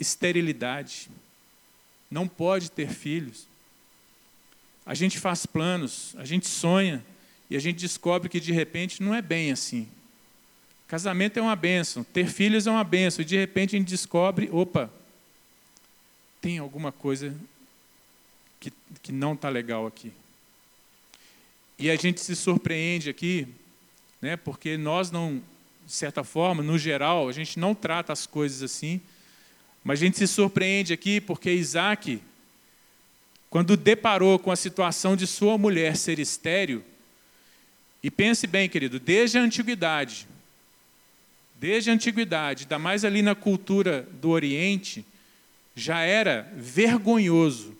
esterilidade. 0.00 1.08
Não 2.10 2.26
pode 2.26 2.70
ter 2.70 2.88
filhos. 2.88 3.46
A 4.84 4.94
gente 4.94 5.20
faz 5.20 5.46
planos, 5.46 6.16
a 6.16 6.24
gente 6.24 6.48
sonha 6.48 7.04
e 7.48 7.56
a 7.56 7.60
gente 7.60 7.78
descobre 7.78 8.28
que 8.28 8.40
de 8.40 8.52
repente 8.52 9.02
não 9.02 9.14
é 9.14 9.22
bem 9.22 9.52
assim. 9.52 9.86
Casamento 10.88 11.38
é 11.38 11.42
uma 11.42 11.54
benção, 11.54 12.02
ter 12.02 12.26
filhos 12.26 12.66
é 12.66 12.70
uma 12.70 12.82
benção, 12.82 13.22
e 13.22 13.24
de 13.24 13.36
repente 13.36 13.76
a 13.76 13.78
gente 13.78 13.88
descobre, 13.88 14.48
opa, 14.50 14.90
tem 16.40 16.58
alguma 16.58 16.90
coisa 16.90 17.32
que, 18.58 18.72
que 19.00 19.12
não 19.12 19.34
está 19.34 19.48
legal 19.48 19.86
aqui. 19.86 20.12
E 21.78 21.88
a 21.90 21.94
gente 21.94 22.20
se 22.20 22.34
surpreende 22.34 23.08
aqui, 23.08 23.46
né, 24.20 24.36
porque 24.36 24.76
nós 24.76 25.12
não, 25.12 25.40
de 25.86 25.92
certa 25.92 26.24
forma, 26.24 26.62
no 26.62 26.76
geral, 26.76 27.28
a 27.28 27.32
gente 27.32 27.58
não 27.58 27.72
trata 27.72 28.12
as 28.12 28.26
coisas 28.26 28.60
assim, 28.62 29.00
mas 29.82 30.00
a 30.00 30.04
gente 30.04 30.18
se 30.18 30.26
surpreende 30.26 30.92
aqui 30.92 31.20
porque 31.20 31.50
Isaac, 31.50 32.20
quando 33.48 33.76
deparou 33.76 34.38
com 34.38 34.50
a 34.50 34.56
situação 34.56 35.16
de 35.16 35.26
sua 35.26 35.56
mulher 35.56 35.96
ser 35.96 36.18
estéril, 36.18 36.84
e 38.02 38.10
pense 38.10 38.46
bem, 38.46 38.68
querido, 38.68 38.98
desde 38.98 39.38
a 39.38 39.42
antiguidade, 39.42 40.26
desde 41.56 41.90
a 41.90 41.92
antiguidade, 41.92 42.64
ainda 42.64 42.78
mais 42.78 43.04
ali 43.04 43.20
na 43.20 43.34
cultura 43.34 44.08
do 44.20 44.30
Oriente, 44.30 45.04
já 45.74 46.00
era 46.00 46.50
vergonhoso, 46.56 47.76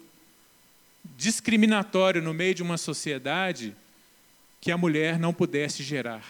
discriminatório 1.17 2.23
no 2.23 2.35
meio 2.35 2.55
de 2.55 2.63
uma 2.63 2.77
sociedade 2.77 3.75
que 4.61 4.71
a 4.71 4.77
mulher 4.77 5.19
não 5.19 5.33
pudesse 5.33 5.83
gerar. 5.83 6.25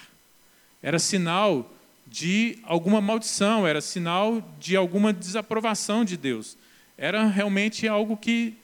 Era 0.83 0.99
sinal 0.99 1.71
de 2.11 2.59
alguma 2.65 3.01
maldição, 3.01 3.67
era 3.67 3.81
sinal 3.81 4.43
de 4.59 4.75
alguma 4.75 5.13
desaprovação 5.13 6.05
de 6.05 6.17
Deus. 6.17 6.57
Era 6.99 7.25
realmente 7.25 7.87
algo 7.87 8.17
que 8.17 8.55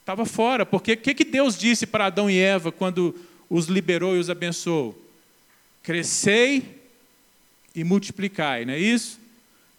estava 0.00 0.24
fora. 0.24 0.64
Porque 0.64 0.94
o 0.94 0.96
que, 0.96 1.14
que 1.14 1.24
Deus 1.24 1.58
disse 1.58 1.86
para 1.86 2.06
Adão 2.06 2.30
e 2.30 2.38
Eva 2.38 2.72
quando 2.72 3.14
os 3.50 3.66
liberou 3.66 4.16
e 4.16 4.18
os 4.18 4.30
abençoou? 4.30 4.98
Crescei 5.82 6.80
e 7.74 7.84
multiplicai, 7.84 8.64
não 8.64 8.72
é 8.72 8.78
isso? 8.78 9.20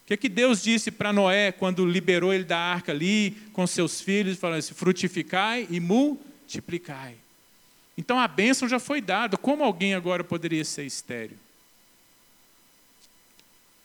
O 0.03 0.07
que, 0.07 0.15
que 0.15 0.29
Deus 0.29 0.61
disse 0.61 0.91
para 0.91 1.11
Noé 1.11 1.51
quando 1.51 1.85
liberou 1.85 2.31
ele 2.31 2.43
da 2.43 2.57
arca 2.57 2.91
ali 2.91 3.31
com 3.51 3.65
seus 3.65 3.99
filhos, 3.99 4.37
falando 4.37 4.59
assim: 4.59 4.75
frutificai 4.75 5.67
e 5.69 5.79
multiplicai. 5.79 7.15
Então 7.97 8.19
a 8.19 8.27
bênção 8.27 8.69
já 8.69 8.79
foi 8.79 9.01
dada. 9.01 9.35
Como 9.35 9.63
alguém 9.63 9.95
agora 9.95 10.23
poderia 10.23 10.63
ser 10.63 10.85
estéreo? 10.85 11.37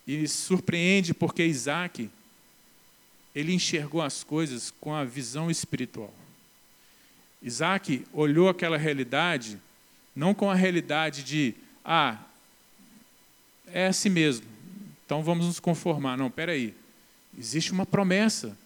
E 0.06 0.26
surpreende 0.26 1.14
porque 1.14 1.44
Isaac, 1.44 2.10
ele 3.34 3.52
enxergou 3.54 4.02
as 4.02 4.24
coisas 4.24 4.72
com 4.80 4.94
a 4.94 5.04
visão 5.04 5.50
espiritual. 5.50 6.12
Isaac 7.42 8.04
olhou 8.12 8.48
aquela 8.48 8.76
realidade 8.76 9.58
não 10.14 10.34
com 10.34 10.50
a 10.50 10.54
realidade 10.54 11.22
de, 11.22 11.54
ah, 11.84 12.18
é 13.66 13.86
assim 13.86 14.10
mesmo, 14.10 14.46
então 15.04 15.22
vamos 15.22 15.46
nos 15.46 15.58
conformar. 15.58 16.16
Não, 16.16 16.32
aí. 16.48 16.74
Existe 17.38 17.72
uma 17.72 17.86
promessa. 17.86 18.56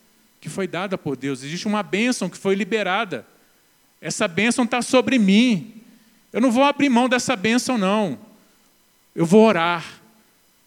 que 0.40 0.48
foi 0.48 0.68
dada 0.68 0.96
por 0.96 1.16
Deus, 1.16 1.42
existe 1.42 1.66
uma 1.66 1.82
bênção 1.82 2.28
que 2.28 2.36
foi 2.36 2.54
liberada. 2.54 3.26
Essa 4.00 4.28
bênção 4.28 4.64
está 4.64 4.80
sobre 4.80 5.18
mim. 5.18 5.82
Eu 6.32 6.40
não 6.40 6.52
vou 6.52 6.62
abrir 6.62 6.88
mão 6.88 7.08
dessa 7.08 7.34
bênção, 7.34 7.76
não. 7.76 8.16
Eu 9.14 9.26
vou 9.26 9.44
orar. 9.44 10.00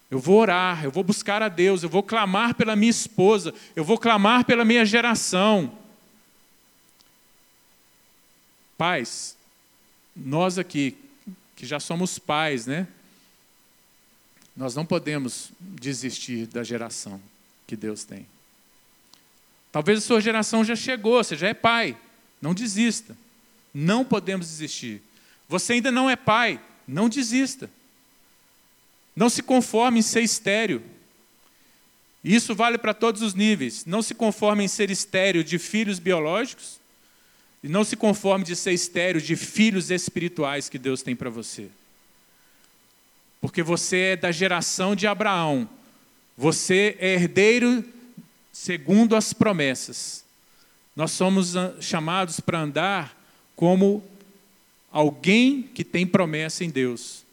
Eu 0.10 0.19
vou 0.19 0.39
orar, 0.39 0.84
eu 0.84 0.91
vou 0.91 1.04
buscar 1.04 1.41
a 1.41 1.50
Deus, 1.50 1.84
eu 1.84 1.89
vou 1.89 2.02
clamar 2.02 2.56
pela 2.56 2.76
minha 2.76 2.89
esposa, 2.89 3.54
eu 3.76 3.84
vou 3.84 3.98
clamar 3.98 4.43
pela 4.43 4.65
minha 4.65 4.86
geração. 4.86 5.78
Pais, 8.78 9.38
nós 10.15 10.58
aqui, 10.58 10.98
que 11.56 11.65
já 11.65 11.80
somos 11.80 12.17
pais, 12.17 12.65
né? 12.65 12.88
Nós 14.56 14.76
não 14.76 14.86
podemos 14.86 15.52
desistir 15.60 16.48
da 16.48 16.63
geração 16.63 17.22
que 17.67 17.76
Deus 17.76 18.04
tem. 18.04 18.26
Talvez 19.72 20.00
a 20.00 20.02
sua 20.02 20.19
geração 20.19 20.65
já 20.65 20.76
chegou, 20.76 21.24
você 21.24 21.36
já 21.36 21.48
é 21.48 21.54
pai. 21.54 21.95
Não 22.41 22.54
desista. 22.54 23.15
Não 23.74 24.04
podemos 24.04 24.48
desistir. 24.48 25.02
Você 25.48 25.74
ainda 25.74 25.91
não 25.91 26.10
é 26.10 26.15
pai, 26.15 26.60
não 26.88 27.08
desista. 27.08 27.69
Não 29.20 29.28
se 29.28 29.44
conforme 29.44 30.00
em 30.00 30.02
ser 30.02 30.22
estéreo. 30.22 30.82
Isso 32.24 32.56
vale 32.56 32.78
para 32.78 32.94
todos 32.94 33.22
os 33.22 33.34
níveis. 33.34 33.86
Não 33.86 34.02
se 34.02 34.16
conforme 34.16 34.64
em 34.64 34.68
ser 34.70 34.90
estéreo 34.90 35.44
de 35.44 35.60
filhos 35.60 36.00
biológicos 36.00 36.80
e 37.62 37.68
não 37.68 37.84
se 37.84 37.98
conforme 37.98 38.46
de 38.46 38.56
ser 38.56 38.72
estéreo 38.72 39.22
de 39.22 39.36
filhos 39.36 39.92
espirituais 39.92 40.70
que 40.70 40.80
Deus 40.80 41.04
tem 41.04 41.18
para 41.18 41.30
você. 41.30 41.68
Porque 43.42 43.62
você 43.62 43.98
é 43.98 44.16
da 44.16 44.32
geração 44.32 44.96
de 44.96 45.06
Abraão. 45.06 45.68
Você 46.38 46.96
é 46.98 47.16
herdeiro 47.16 47.84
segundo 48.54 49.18
as 49.18 49.34
promessas. 49.34 50.24
Nós 50.96 51.12
somos 51.12 51.56
chamados 51.82 52.40
para 52.40 52.62
andar 52.62 53.22
como 53.54 54.02
alguém 54.90 55.62
que 55.62 55.84
tem 55.84 56.08
promessa 56.08 56.64
em 56.64 56.70
Deus. 56.70 57.28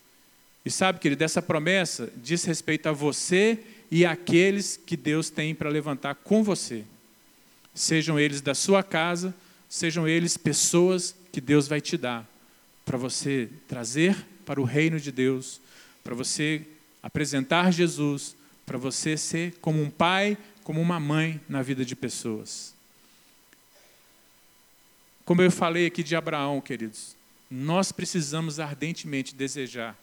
E 0.66 0.70
sabe, 0.70 0.98
querido, 0.98 1.22
essa 1.22 1.40
promessa 1.40 2.12
diz 2.16 2.42
respeito 2.42 2.88
a 2.88 2.92
você 2.92 3.60
e 3.88 4.04
àqueles 4.04 4.76
que 4.76 4.96
Deus 4.96 5.30
tem 5.30 5.54
para 5.54 5.70
levantar 5.70 6.16
com 6.16 6.42
você. 6.42 6.84
Sejam 7.72 8.18
eles 8.18 8.40
da 8.40 8.52
sua 8.52 8.82
casa, 8.82 9.32
sejam 9.68 10.08
eles 10.08 10.36
pessoas 10.36 11.14
que 11.30 11.40
Deus 11.40 11.68
vai 11.68 11.80
te 11.80 11.96
dar 11.96 12.28
para 12.84 12.98
você 12.98 13.48
trazer 13.68 14.16
para 14.44 14.60
o 14.60 14.64
reino 14.64 14.98
de 14.98 15.12
Deus, 15.12 15.60
para 16.02 16.16
você 16.16 16.66
apresentar 17.00 17.72
Jesus, 17.72 18.34
para 18.66 18.76
você 18.76 19.16
ser 19.16 19.54
como 19.60 19.80
um 19.80 19.88
pai, 19.88 20.36
como 20.64 20.80
uma 20.80 20.98
mãe 20.98 21.40
na 21.48 21.62
vida 21.62 21.84
de 21.84 21.94
pessoas. 21.94 22.74
Como 25.24 25.42
eu 25.42 25.50
falei 25.52 25.86
aqui 25.86 26.02
de 26.02 26.16
Abraão, 26.16 26.60
queridos, 26.60 27.14
nós 27.48 27.92
precisamos 27.92 28.58
ardentemente 28.58 29.32
desejar 29.32 29.96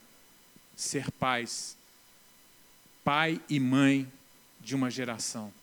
ser 0.75 1.11
pais, 1.11 1.77
pai 3.03 3.41
e 3.49 3.59
mãe 3.59 4.11
de 4.59 4.75
uma 4.75 4.89
geração. 4.89 5.53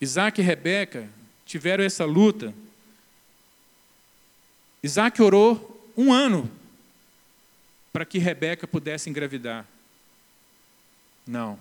Isaac 0.00 0.40
e 0.40 0.44
Rebeca 0.44 1.08
tiveram 1.46 1.84
essa 1.84 2.04
luta. 2.04 2.52
Isaac 4.82 5.22
orou 5.22 5.92
um 5.96 6.12
ano 6.12 6.50
para 7.92 8.04
que 8.04 8.18
Rebeca 8.18 8.66
pudesse 8.66 9.08
engravidar. 9.08 9.66
Não. 11.26 11.58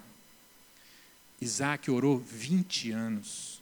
Isaac 1.39 1.91
orou 1.91 2.17
20 2.17 2.91
anos. 2.91 3.61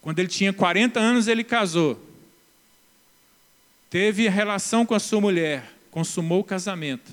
Quando 0.00 0.18
ele 0.18 0.28
tinha 0.28 0.52
40 0.52 0.98
anos, 1.00 1.28
ele 1.28 1.42
casou. 1.42 2.00
Teve 3.88 4.28
relação 4.28 4.86
com 4.86 4.94
a 4.94 5.00
sua 5.00 5.20
mulher 5.20 5.79
consumou 5.90 6.40
o 6.40 6.44
casamento, 6.44 7.12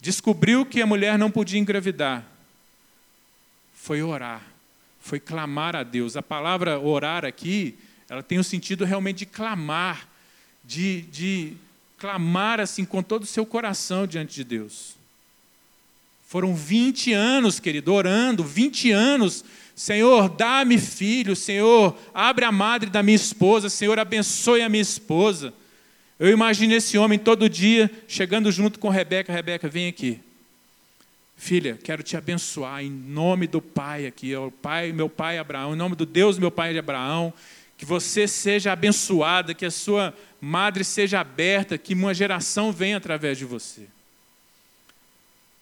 descobriu 0.00 0.64
que 0.64 0.80
a 0.80 0.86
mulher 0.86 1.18
não 1.18 1.30
podia 1.30 1.58
engravidar, 1.58 2.24
foi 3.74 4.02
orar, 4.02 4.42
foi 5.00 5.20
clamar 5.20 5.76
a 5.76 5.82
Deus. 5.82 6.16
A 6.16 6.22
palavra 6.22 6.78
orar 6.78 7.24
aqui, 7.24 7.76
ela 8.08 8.22
tem 8.22 8.38
o 8.38 8.44
sentido 8.44 8.84
realmente 8.84 9.18
de 9.18 9.26
clamar, 9.26 10.08
de, 10.64 11.02
de 11.02 11.54
clamar 11.98 12.60
assim 12.60 12.84
com 12.84 13.02
todo 13.02 13.24
o 13.24 13.26
seu 13.26 13.44
coração 13.44 14.06
diante 14.06 14.34
de 14.34 14.44
Deus. 14.44 14.94
Foram 16.26 16.54
20 16.54 17.12
anos, 17.12 17.60
querido, 17.60 17.92
orando, 17.92 18.42
20 18.42 18.90
anos. 18.90 19.44
Senhor, 19.76 20.28
dá-me 20.28 20.78
filho, 20.78 21.34
Senhor, 21.34 21.96
abre 22.12 22.44
a 22.44 22.52
madre 22.52 22.88
da 22.88 23.02
minha 23.02 23.16
esposa, 23.16 23.68
Senhor, 23.68 23.98
abençoe 23.98 24.62
a 24.62 24.68
minha 24.68 24.82
esposa. 24.82 25.52
Eu 26.18 26.30
imagino 26.30 26.72
esse 26.72 26.96
homem 26.96 27.18
todo 27.18 27.48
dia 27.48 27.90
chegando 28.06 28.50
junto 28.52 28.78
com 28.78 28.88
Rebeca. 28.88 29.32
Rebeca, 29.32 29.68
vem 29.68 29.88
aqui. 29.88 30.20
Filha, 31.36 31.76
quero 31.82 32.04
te 32.04 32.16
abençoar 32.16 32.84
em 32.84 32.90
nome 32.90 33.48
do 33.48 33.60
Pai 33.60 34.06
aqui, 34.06 34.34
o 34.36 34.52
Pai, 34.52 34.92
meu 34.92 35.08
Pai 35.08 35.38
Abraão, 35.38 35.74
em 35.74 35.76
nome 35.76 35.96
do 35.96 36.06
Deus, 36.06 36.38
meu 36.38 36.50
Pai 36.50 36.72
de 36.72 36.78
Abraão, 36.78 37.34
que 37.76 37.84
você 37.84 38.28
seja 38.28 38.72
abençoada, 38.72 39.52
que 39.52 39.66
a 39.66 39.70
sua 39.70 40.14
madre 40.40 40.84
seja 40.84 41.18
aberta, 41.18 41.76
que 41.76 41.92
uma 41.92 42.14
geração 42.14 42.70
venha 42.70 42.96
através 42.96 43.36
de 43.36 43.44
você. 43.44 43.88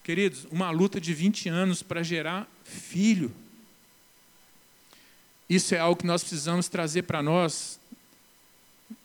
Queridos, 0.04 0.46
uma 0.50 0.70
luta 0.70 1.00
de 1.00 1.14
20 1.14 1.48
anos 1.48 1.82
para 1.82 2.02
gerar 2.02 2.46
filho. 2.62 3.32
Isso 5.48 5.74
é 5.74 5.78
algo 5.78 5.98
que 5.98 6.06
nós 6.06 6.22
precisamos 6.22 6.68
trazer 6.68 7.02
para 7.02 7.22
nós, 7.22 7.80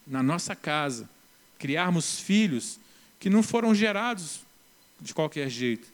na 0.05 0.21
nossa 0.21 0.53
casa 0.53 1.07
criarmos 1.57 2.19
filhos 2.19 2.79
que 3.19 3.29
não 3.29 3.41
foram 3.41 3.73
gerados 3.73 4.41
de 4.99 5.13
qualquer 5.13 5.49
jeito. 5.49 5.87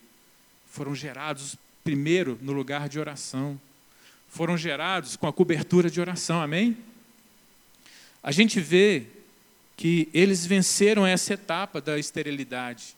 Foram 0.70 0.96
gerados 0.96 1.56
primeiro 1.84 2.38
no 2.42 2.52
lugar 2.52 2.90
de 2.90 3.00
oração. 3.00 3.60
Foram 4.30 4.58
gerados 4.58 5.16
com 5.16 5.28
a 5.28 5.34
cobertura 5.34 5.90
de 5.90 6.02
oração, 6.02 6.42
amém? 6.42 6.78
A 8.22 8.32
gente 8.32 8.60
vê 8.60 9.06
que 9.76 10.10
eles 10.14 10.46
venceram 10.46 11.06
essa 11.06 11.34
etapa 11.34 11.82
da 11.82 12.00
esterilidade, 12.00 12.96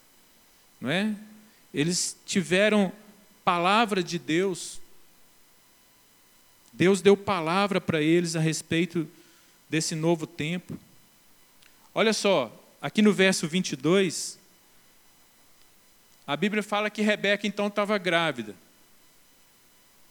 não 0.79 0.89
é? 0.89 1.15
Eles 1.73 2.15
tiveram 2.25 2.91
palavra 3.43 4.01
de 4.01 4.17
Deus. 4.17 4.79
Deus 6.71 7.01
deu 7.01 7.17
palavra 7.17 7.81
para 7.81 8.01
eles 8.01 8.35
a 8.35 8.39
respeito 8.39 9.07
desse 9.69 9.95
novo 9.95 10.25
tempo. 10.25 10.77
Olha 11.97 12.11
só, 12.11 12.51
aqui 12.81 13.01
no 13.01 13.13
verso 13.13 13.47
22, 13.47 14.37
a 16.27 16.35
Bíblia 16.35 16.61
fala 16.61 16.89
que 16.89 17.01
Rebeca 17.01 17.47
então 17.47 17.67
estava 17.67 17.97
grávida. 17.97 18.53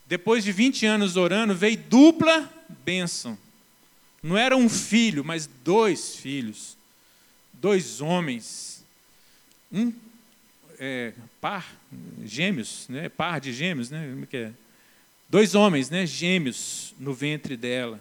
Depois 0.07 0.43
de 0.43 0.51
20 0.51 0.87
anos 0.87 1.19
orando, 1.19 1.55
veio 1.55 1.77
dupla 1.77 2.51
bênção. 2.87 3.37
Não 4.23 4.35
era 4.35 4.57
um 4.57 4.67
filho, 4.67 5.23
mas 5.23 5.47
dois 5.63 6.17
filhos. 6.17 6.75
Dois 7.53 8.01
homens. 8.01 8.83
Um 9.71 9.93
é, 10.79 11.13
par, 11.39 11.71
gêmeos, 12.25 12.87
né? 12.89 13.11
par 13.11 13.43
de 13.43 13.53
gêmeos, 13.53 13.91
né? 13.91 14.09
Como 14.09 14.25
é 14.25 14.27
que 14.27 14.37
é? 14.39 14.53
Dois 15.29 15.55
homens, 15.55 15.91
né? 15.91 16.07
gêmeos 16.07 16.95
no 16.99 17.13
ventre 17.13 17.59
dela. 17.59 18.01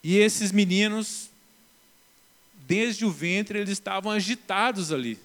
E 0.00 0.16
esses 0.16 0.52
meninos 0.52 1.33
desde 2.66 3.04
o 3.04 3.10
ventre 3.10 3.58
eles 3.58 3.70
estavam 3.70 4.12
agitados 4.12 4.92
ali. 4.92 5.18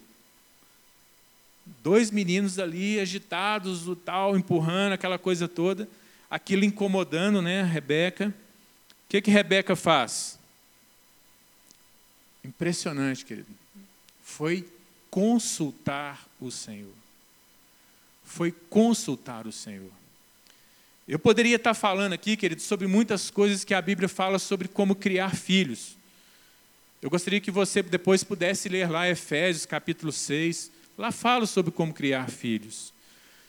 Dois 1.84 2.12
meninos 2.12 2.60
ali 2.60 3.00
agitados, 3.00 3.88
o 3.88 3.96
tal, 3.96 4.36
empurrando 4.36 4.94
aquela 4.94 5.18
coisa 5.18 5.48
toda, 5.48 5.88
aquilo 6.30 6.66
incomodando, 6.66 7.42
né, 7.42 7.62
a 7.62 7.66
Rebeca. 7.66 8.28
O 8.28 9.10
que 9.10 9.22
que 9.22 9.32
Rebeca 9.32 9.76
faz? 9.76 10.38
Impressionante, 12.44 13.26
querido. 13.26 13.48
Foi 14.24 14.68
consultar 15.10 16.28
o 16.40 16.52
Senhor. 16.52 16.94
Foi 18.24 18.52
consultar 18.52 19.48
o 19.48 19.52
Senhor. 19.52 19.92
Eu 21.08 21.18
poderia 21.18 21.56
estar 21.56 21.74
falando 21.74 22.14
aqui, 22.14 22.38
querido, 22.38 22.62
sobre 22.62 22.86
muitas 22.88 23.32
coisas 23.32 23.64
que 23.64 23.74
a 23.74 23.82
Bíblia 23.82 24.08
fala 24.08 24.38
sobre 24.38 24.68
como 24.68 24.96
criar 24.96 25.36
filhos. 25.36 25.99
Eu 27.02 27.10
gostaria 27.10 27.40
que 27.40 27.50
você 27.50 27.82
depois 27.82 28.26
pudesse 28.26 28.68
ler 28.68 28.90
lá 28.90 29.08
Efésios 29.08 29.66
capítulo 29.66 30.12
6. 30.12 30.70
Lá 30.98 31.14
fala 31.14 31.46
sobre 31.46 31.72
como 31.72 31.94
criar 31.94 32.30
filhos. 32.30 32.94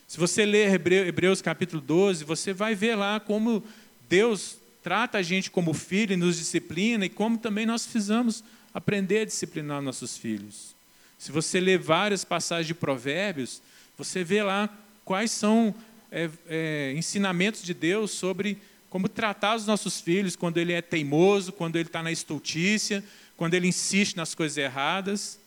Se 0.06 0.18
você 0.18 0.44
ler 0.44 0.72
Hebreus 0.72 1.42
capítulo 1.42 1.82
12, 1.82 2.22
você 2.22 2.52
vai 2.52 2.76
ver 2.76 2.94
lá 2.94 3.18
como 3.18 3.64
Deus 4.08 4.58
trata 4.84 5.18
a 5.18 5.22
gente 5.22 5.50
como 5.50 5.74
filho 5.74 6.12
e 6.12 6.16
nos 6.16 6.38
disciplina 6.38 7.04
e 7.04 7.08
como 7.08 7.38
também 7.38 7.66
nós 7.66 7.82
precisamos 7.82 8.44
aprender 8.72 9.22
a 9.22 9.24
disciplinar 9.24 9.82
nossos 9.82 10.16
filhos. 10.16 10.76
Se 11.18 11.32
você 11.32 11.58
ler 11.58 11.78
várias 11.78 12.24
passagens 12.24 12.68
de 12.68 12.74
provérbios, 12.74 13.60
você 13.98 14.22
vê 14.22 14.44
lá 14.44 14.72
quais 15.04 15.32
são 15.32 15.74
é, 16.10 16.30
é, 16.48 16.94
ensinamentos 16.96 17.62
de 17.62 17.74
Deus 17.74 18.12
sobre 18.12 18.58
como 18.88 19.08
tratar 19.08 19.56
os 19.56 19.66
nossos 19.66 20.00
filhos 20.00 20.34
quando 20.34 20.58
ele 20.58 20.72
é 20.72 20.82
teimoso, 20.82 21.52
quando 21.52 21.76
ele 21.76 21.88
está 21.88 22.02
na 22.02 22.10
estultícia, 22.10 23.04
quando 23.40 23.54
ele 23.54 23.68
insiste 23.68 24.18
nas 24.18 24.34
coisas 24.34 24.58
erradas, 24.58 25.40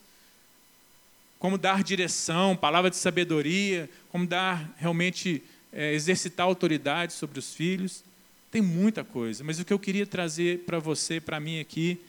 como 1.38 1.60
dar 1.60 1.84
direção, 1.84 2.56
palavra 2.56 2.90
de 2.90 2.96
sabedoria, 2.96 3.88
como 4.10 4.26
dar 4.26 4.74
realmente 4.80 5.44
é, 5.72 5.94
exercitar 5.94 6.48
autoridade 6.48 7.14
sobre 7.14 7.38
os 7.38 7.54
filhos. 7.54 8.04
Tem 8.50 8.64
muita 8.64 9.04
coisa, 9.04 9.44
mas 9.44 9.60
o 9.60 9.64
que 9.64 9.72
eu 9.72 9.78
queria 9.78 10.08
trazer 10.08 10.62
para 10.62 10.80
você, 10.80 11.22
para 11.22 11.40
mim 11.40 11.60
aqui, 11.60 12.02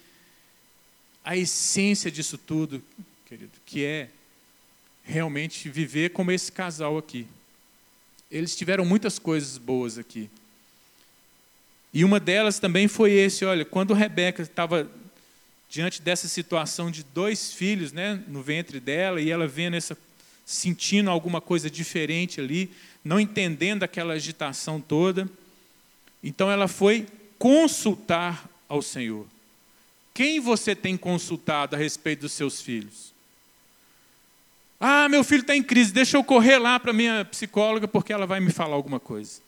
a 1.22 1.36
essência 1.36 2.10
disso 2.10 2.38
tudo, 2.38 2.82
querido, 3.26 3.52
que 3.66 3.84
é 3.84 4.08
realmente 5.02 5.68
viver 5.68 6.12
como 6.12 6.32
esse 6.32 6.50
casal 6.50 6.96
aqui. 6.96 7.26
Eles 8.30 8.56
tiveram 8.56 8.86
muitas 8.86 9.18
coisas 9.18 9.58
boas 9.58 9.98
aqui. 9.98 10.30
E 11.92 12.02
uma 12.06 12.18
delas 12.18 12.58
também 12.58 12.88
foi 12.88 13.12
esse, 13.12 13.44
olha, 13.44 13.66
quando 13.66 13.92
Rebeca 13.92 14.40
estava 14.40 14.90
diante 15.74 16.00
dessa 16.00 16.28
situação 16.28 16.88
de 16.88 17.02
dois 17.02 17.52
filhos, 17.52 17.90
né, 17.90 18.22
no 18.28 18.40
ventre 18.40 18.78
dela, 18.78 19.20
e 19.20 19.28
ela 19.28 19.48
vendo 19.48 19.74
essa 19.74 19.98
sentindo 20.46 21.10
alguma 21.10 21.40
coisa 21.40 21.68
diferente 21.68 22.40
ali, 22.40 22.70
não 23.02 23.18
entendendo 23.18 23.82
aquela 23.82 24.14
agitação 24.14 24.80
toda, 24.80 25.28
então 26.22 26.48
ela 26.48 26.68
foi 26.68 27.08
consultar 27.36 28.48
ao 28.68 28.80
Senhor. 28.80 29.26
Quem 30.12 30.38
você 30.38 30.76
tem 30.76 30.96
consultado 30.96 31.74
a 31.74 31.78
respeito 31.78 32.20
dos 32.20 32.32
seus 32.32 32.60
filhos? 32.60 33.12
Ah, 34.78 35.08
meu 35.08 35.24
filho 35.24 35.40
está 35.40 35.56
em 35.56 35.62
crise, 35.62 35.92
deixa 35.92 36.16
eu 36.16 36.22
correr 36.22 36.58
lá 36.58 36.78
para 36.78 36.92
minha 36.92 37.24
psicóloga 37.24 37.88
porque 37.88 38.12
ela 38.12 38.26
vai 38.26 38.38
me 38.38 38.52
falar 38.52 38.76
alguma 38.76 39.00
coisa. 39.00 39.40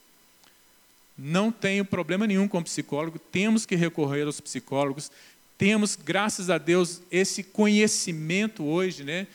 Não 1.17 1.53
tenho 1.53 1.85
problema 1.85 2.27
nenhum 2.27 2.49
com 2.49 2.61
psicólogo, 2.61 3.17
temos 3.17 3.65
que 3.65 3.77
recorrer 3.77 4.25
aos 4.25 4.41
psicólogos, 4.41 5.09
temos, 5.57 5.95
graças 5.95 6.49
a 6.49 6.57
Deus, 6.57 7.01
esse 7.11 7.43
conhecimento 7.43 8.63
hoje, 8.63 9.03
né, 9.03 9.27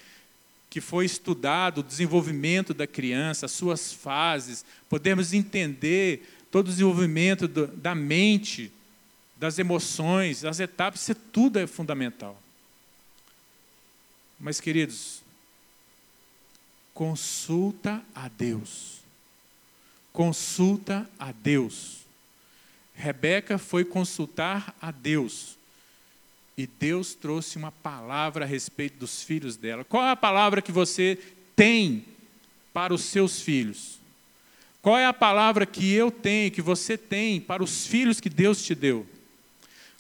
que 0.70 0.80
foi 0.80 1.04
estudado, 1.04 1.78
o 1.78 1.82
desenvolvimento 1.82 2.72
da 2.72 2.86
criança, 2.86 3.46
as 3.46 3.52
suas 3.52 3.92
fases, 3.92 4.64
podemos 4.88 5.32
entender 5.32 6.28
todo 6.50 6.66
o 6.66 6.70
desenvolvimento 6.70 7.46
do, 7.48 7.66
da 7.66 7.94
mente, 7.94 8.72
das 9.36 9.58
emoções, 9.58 10.44
as 10.44 10.60
etapas, 10.60 11.02
isso 11.02 11.14
tudo 11.14 11.58
é 11.58 11.66
fundamental. 11.66 12.40
Mas, 14.38 14.60
queridos, 14.60 15.22
consulta 16.94 18.02
a 18.14 18.28
Deus 18.28 19.02
consulta 20.12 21.08
a 21.18 21.32
Deus. 21.32 22.02
Rebeca 22.94 23.58
foi 23.58 23.84
consultar 23.84 24.74
a 24.80 24.90
Deus. 24.90 25.56
E 26.56 26.66
Deus 26.66 27.14
trouxe 27.14 27.56
uma 27.56 27.72
palavra 27.72 28.44
a 28.44 28.48
respeito 28.48 28.98
dos 28.98 29.22
filhos 29.22 29.56
dela. 29.56 29.84
Qual 29.84 30.04
é 30.04 30.10
a 30.10 30.16
palavra 30.16 30.60
que 30.60 30.72
você 30.72 31.18
tem 31.56 32.04
para 32.72 32.92
os 32.92 33.02
seus 33.02 33.40
filhos? 33.40 33.98
Qual 34.82 34.98
é 34.98 35.06
a 35.06 35.12
palavra 35.12 35.64
que 35.64 35.92
eu 35.92 36.10
tenho, 36.10 36.50
que 36.50 36.60
você 36.60 36.98
tem 36.98 37.40
para 37.40 37.62
os 37.62 37.86
filhos 37.86 38.20
que 38.20 38.28
Deus 38.28 38.62
te 38.62 38.74
deu? 38.74 39.06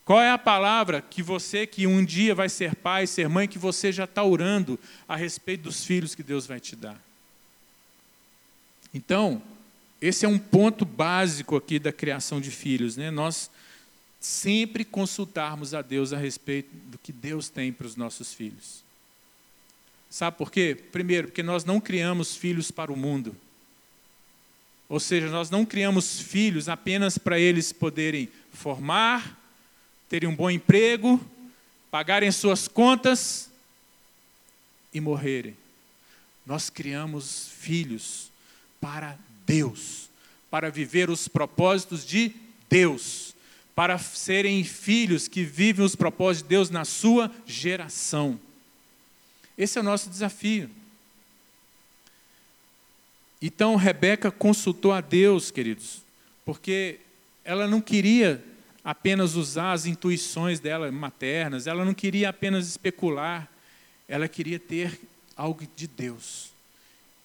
Qual 0.04 0.20
é 0.20 0.30
a 0.30 0.38
palavra 0.38 1.00
que 1.00 1.22
você, 1.22 1.66
que 1.66 1.86
um 1.86 2.04
dia 2.04 2.34
vai 2.34 2.48
ser 2.48 2.74
pai, 2.74 3.06
ser 3.06 3.28
mãe, 3.28 3.46
que 3.46 3.58
você 3.58 3.92
já 3.92 4.04
está 4.04 4.24
orando 4.24 4.78
a 5.08 5.14
respeito 5.14 5.62
dos 5.62 5.84
filhos 5.84 6.14
que 6.14 6.22
Deus 6.22 6.46
vai 6.46 6.58
te 6.58 6.74
dar? 6.74 7.00
Então, 8.92 9.40
esse 10.00 10.26
é 10.26 10.28
um 10.28 10.38
ponto 10.38 10.84
básico 10.84 11.56
aqui 11.56 11.78
da 11.78 11.92
criação 11.92 12.40
de 12.40 12.50
filhos, 12.50 12.96
né? 12.96 13.08
Nós 13.12 13.48
sempre 14.22 14.84
consultarmos 14.84 15.74
a 15.74 15.82
Deus 15.82 16.12
a 16.12 16.16
respeito 16.16 16.70
do 16.86 16.96
que 16.96 17.12
Deus 17.12 17.48
tem 17.48 17.72
para 17.72 17.86
os 17.86 17.96
nossos 17.96 18.32
filhos. 18.32 18.84
Sabe 20.08 20.36
por 20.36 20.50
quê? 20.50 20.76
Primeiro, 20.92 21.28
porque 21.28 21.42
nós 21.42 21.64
não 21.64 21.80
criamos 21.80 22.36
filhos 22.36 22.70
para 22.70 22.92
o 22.92 22.96
mundo. 22.96 23.34
Ou 24.88 25.00
seja, 25.00 25.28
nós 25.28 25.50
não 25.50 25.64
criamos 25.64 26.20
filhos 26.20 26.68
apenas 26.68 27.18
para 27.18 27.38
eles 27.38 27.72
poderem 27.72 28.28
formar, 28.52 29.40
terem 30.08 30.28
um 30.28 30.36
bom 30.36 30.50
emprego, 30.50 31.20
pagarem 31.90 32.30
suas 32.30 32.68
contas 32.68 33.50
e 34.94 35.00
morrerem. 35.00 35.56
Nós 36.46 36.70
criamos 36.70 37.48
filhos 37.58 38.30
para 38.80 39.18
Deus, 39.44 40.08
para 40.50 40.70
viver 40.70 41.10
os 41.10 41.26
propósitos 41.26 42.06
de 42.06 42.36
Deus, 42.68 43.31
para 43.74 43.98
serem 43.98 44.62
filhos 44.64 45.28
que 45.28 45.42
vivem 45.44 45.84
os 45.84 45.96
propósitos 45.96 46.42
de 46.42 46.48
Deus 46.48 46.70
na 46.70 46.84
sua 46.84 47.30
geração. 47.46 48.38
Esse 49.56 49.78
é 49.78 49.80
o 49.80 49.84
nosso 49.84 50.10
desafio. 50.10 50.70
Então 53.40 53.76
Rebeca 53.76 54.30
consultou 54.30 54.92
a 54.92 55.00
Deus, 55.00 55.50
queridos, 55.50 56.02
porque 56.44 57.00
ela 57.44 57.66
não 57.66 57.80
queria 57.80 58.42
apenas 58.84 59.34
usar 59.34 59.72
as 59.72 59.86
intuições 59.86 60.60
dela 60.60 60.90
maternas, 60.92 61.66
ela 61.66 61.84
não 61.84 61.94
queria 61.94 62.28
apenas 62.28 62.68
especular, 62.68 63.50
ela 64.06 64.28
queria 64.28 64.58
ter 64.58 65.00
algo 65.36 65.66
de 65.74 65.86
Deus. 65.86 66.52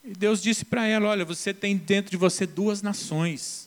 E 0.03 0.13
Deus 0.13 0.41
disse 0.41 0.63
para 0.63 0.85
ela: 0.87 1.09
Olha, 1.09 1.25
você 1.25 1.53
tem 1.53 1.75
dentro 1.75 2.11
de 2.11 2.17
você 2.17 2.45
duas 2.45 2.81
nações. 2.81 3.66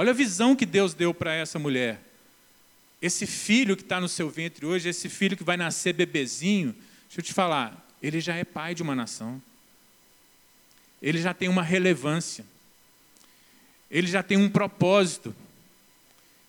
Olha 0.00 0.12
a 0.12 0.14
visão 0.14 0.56
que 0.56 0.64
Deus 0.64 0.94
deu 0.94 1.12
para 1.12 1.34
essa 1.34 1.58
mulher. 1.58 2.00
Esse 3.02 3.26
filho 3.26 3.76
que 3.76 3.82
está 3.82 4.00
no 4.00 4.08
seu 4.08 4.30
ventre 4.30 4.64
hoje, 4.64 4.88
esse 4.88 5.10
filho 5.10 5.36
que 5.36 5.44
vai 5.44 5.58
nascer 5.58 5.92
bebezinho, 5.92 6.74
deixa 7.02 7.20
eu 7.20 7.22
te 7.22 7.34
falar, 7.34 7.86
ele 8.02 8.18
já 8.18 8.34
é 8.34 8.42
pai 8.42 8.74
de 8.74 8.82
uma 8.82 8.94
nação. 8.94 9.42
Ele 11.02 11.20
já 11.20 11.34
tem 11.34 11.50
uma 11.50 11.62
relevância. 11.62 12.46
Ele 13.90 14.06
já 14.06 14.22
tem 14.22 14.38
um 14.38 14.48
propósito. 14.48 15.36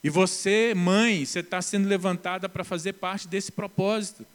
E 0.01 0.09
você, 0.09 0.73
mãe, 0.73 1.25
você 1.25 1.39
está 1.39 1.61
sendo 1.61 1.89
levantada 1.89 2.47
para 2.47 2.63
fazer 2.63 2.93
parte 2.93 3.27
desse 3.27 3.51
propósito. 3.51 4.25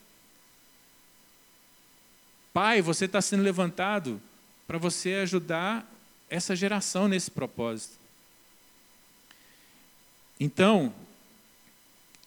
Pai, 2.53 2.83
você 2.83 3.07
está 3.07 3.23
sendo 3.23 3.43
levantado 3.43 4.21
para 4.67 4.77
você 4.77 5.14
ajudar 5.14 5.91
essa 6.29 6.55
geração 6.55 7.09
nesse 7.09 7.31
propósito. 7.31 8.05
Então, 10.39 10.95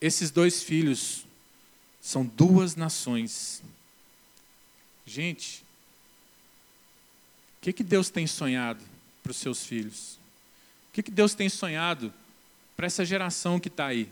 esses 0.00 0.30
dois 0.30 0.62
filhos 0.62 1.24
são 2.00 2.24
duas 2.24 2.74
nações. 2.74 3.62
Gente, 5.06 5.64
o 7.58 7.62
que, 7.62 7.72
que 7.72 7.84
Deus 7.84 8.08
tem 8.10 8.26
sonhado 8.26 8.82
para 9.22 9.30
os 9.30 9.36
seus 9.36 9.64
filhos? 9.64 10.18
O 10.88 10.92
que, 10.92 11.02
que 11.02 11.10
Deus 11.10 11.34
tem 11.34 11.48
sonhado 11.48 12.12
para 12.76 12.86
essa 12.86 13.04
geração 13.04 13.60
que 13.60 13.68
está 13.68 13.86
aí? 13.86 14.08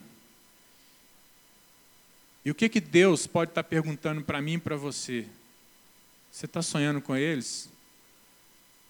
E 2.45 2.51
o 2.51 2.55
que, 2.55 2.69
que 2.69 2.81
Deus 2.81 3.27
pode 3.27 3.51
estar 3.51 3.63
tá 3.63 3.69
perguntando 3.69 4.23
para 4.23 4.41
mim 4.41 4.55
e 4.55 4.59
para 4.59 4.77
você? 4.77 5.27
Você 6.31 6.47
está 6.47 6.63
sonhando 6.63 7.01
com 7.01 7.17
eles? 7.17 7.69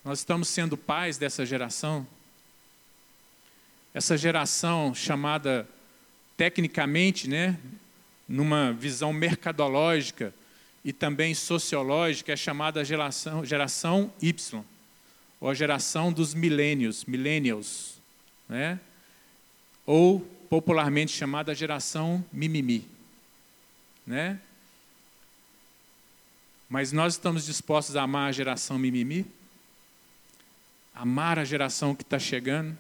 Nós 0.05 0.19
estamos 0.19 0.49
sendo 0.49 0.77
pais 0.77 1.19
dessa 1.19 1.47
geração. 1.47 2.07
Essa 3.99 4.17
geração 4.17 4.95
chamada 4.95 5.69
tecnicamente, 6.37 7.29
né, 7.29 7.59
numa 8.29 8.73
visão 8.73 9.13
mercadológica 9.13 10.33
e 10.85 10.93
também 10.93 11.35
sociológica, 11.35 12.33
é 12.33 12.37
chamada 12.37 12.85
geração, 12.85 13.45
geração 13.45 14.13
Y, 14.23 14.65
ou 15.41 15.51
a 15.51 15.55
geração 15.55 16.13
dos 16.13 16.33
milênios, 16.33 17.05
millennials, 17.07 18.01
né? 18.49 18.79
ou 19.85 20.21
popularmente 20.49 21.11
chamada 21.11 21.53
geração 21.53 22.25
mimimi. 22.33 22.87
Né? 24.07 24.39
Mas 26.69 26.93
nós 26.93 27.15
estamos 27.15 27.47
dispostos 27.47 27.97
a 27.97 28.05
amar 28.05 28.29
a 28.29 28.33
geração 28.33 28.79
mimimi? 28.79 29.27
amar 30.95 31.37
a 31.37 31.45
geração 31.45 31.97
que 31.97 32.05
está 32.05 32.21
chegando. 32.21 32.79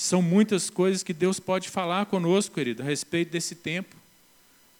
São 0.00 0.22
muitas 0.22 0.70
coisas 0.70 1.02
que 1.02 1.12
Deus 1.12 1.38
pode 1.38 1.68
falar 1.68 2.06
conosco, 2.06 2.54
querido, 2.54 2.82
a 2.82 2.86
respeito 2.86 3.32
desse 3.32 3.54
tempo. 3.54 3.94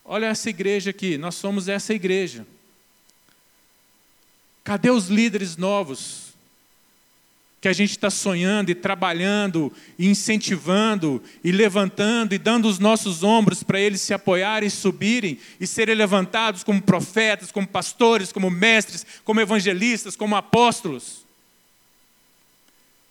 Olha 0.02 0.24
essa 0.24 0.48
igreja 0.48 0.88
aqui, 0.88 1.18
nós 1.18 1.34
somos 1.34 1.68
essa 1.68 1.92
igreja. 1.92 2.46
Cadê 4.64 4.88
os 4.88 5.08
líderes 5.08 5.58
novos? 5.58 6.32
Que 7.60 7.68
a 7.68 7.72
gente 7.74 7.90
está 7.90 8.08
sonhando 8.08 8.70
e 8.70 8.74
trabalhando, 8.74 9.70
e 9.98 10.08
incentivando, 10.08 11.22
e 11.44 11.52
levantando, 11.52 12.34
e 12.34 12.38
dando 12.38 12.66
os 12.66 12.78
nossos 12.78 13.22
ombros 13.22 13.62
para 13.62 13.78
eles 13.78 14.00
se 14.00 14.14
apoiarem, 14.14 14.68
e 14.68 14.70
subirem, 14.70 15.38
e 15.60 15.66
serem 15.66 15.96
levantados 15.96 16.64
como 16.64 16.80
profetas, 16.80 17.52
como 17.52 17.68
pastores, 17.68 18.32
como 18.32 18.48
mestres, 18.48 19.04
como 19.22 19.38
evangelistas, 19.38 20.16
como 20.16 20.34
apóstolos. 20.34 21.26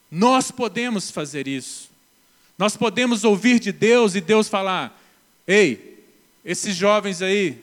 Nós 0.09 0.49
podemos 0.49 1.11
fazer 1.11 1.47
isso. 1.47 1.88
Nós 2.59 2.75
podemos 2.75 3.23
ouvir 3.23 3.57
de 3.57 3.71
Deus 3.71 4.15
e 4.15 4.21
Deus 4.21 4.49
falar: 4.49 5.01
ei, 5.47 6.03
esses 6.43 6.75
jovens 6.75 7.21
aí, 7.21 7.57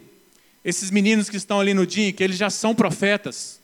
esses 0.64 0.90
meninos 0.90 1.28
que 1.28 1.36
estão 1.36 1.60
ali 1.60 1.74
no 1.74 1.86
que 1.86 2.16
eles 2.18 2.38
já 2.38 2.48
são 2.48 2.74
profetas. 2.74 3.60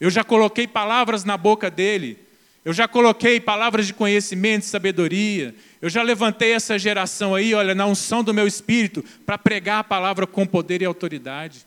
Eu 0.00 0.10
já 0.10 0.24
coloquei 0.24 0.66
palavras 0.66 1.22
na 1.22 1.36
boca 1.36 1.70
dele. 1.70 2.18
Eu 2.64 2.72
já 2.72 2.88
coloquei 2.88 3.38
palavras 3.38 3.86
de 3.86 3.94
conhecimento, 3.94 4.62
de 4.62 4.70
sabedoria. 4.70 5.54
Eu 5.80 5.88
já 5.88 6.02
levantei 6.02 6.52
essa 6.52 6.76
geração 6.80 7.32
aí, 7.32 7.54
olha, 7.54 7.72
na 7.72 7.86
unção 7.86 8.24
do 8.24 8.34
meu 8.34 8.46
espírito, 8.46 9.04
para 9.24 9.38
pregar 9.38 9.80
a 9.80 9.84
palavra 9.84 10.26
com 10.26 10.44
poder 10.44 10.82
e 10.82 10.84
autoridade. 10.84 11.64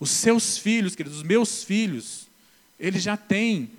Os 0.00 0.10
seus 0.10 0.58
filhos, 0.58 0.96
queridos, 0.96 1.18
os 1.18 1.24
meus 1.24 1.62
filhos, 1.62 2.26
eles 2.80 3.02
já 3.04 3.16
têm. 3.16 3.70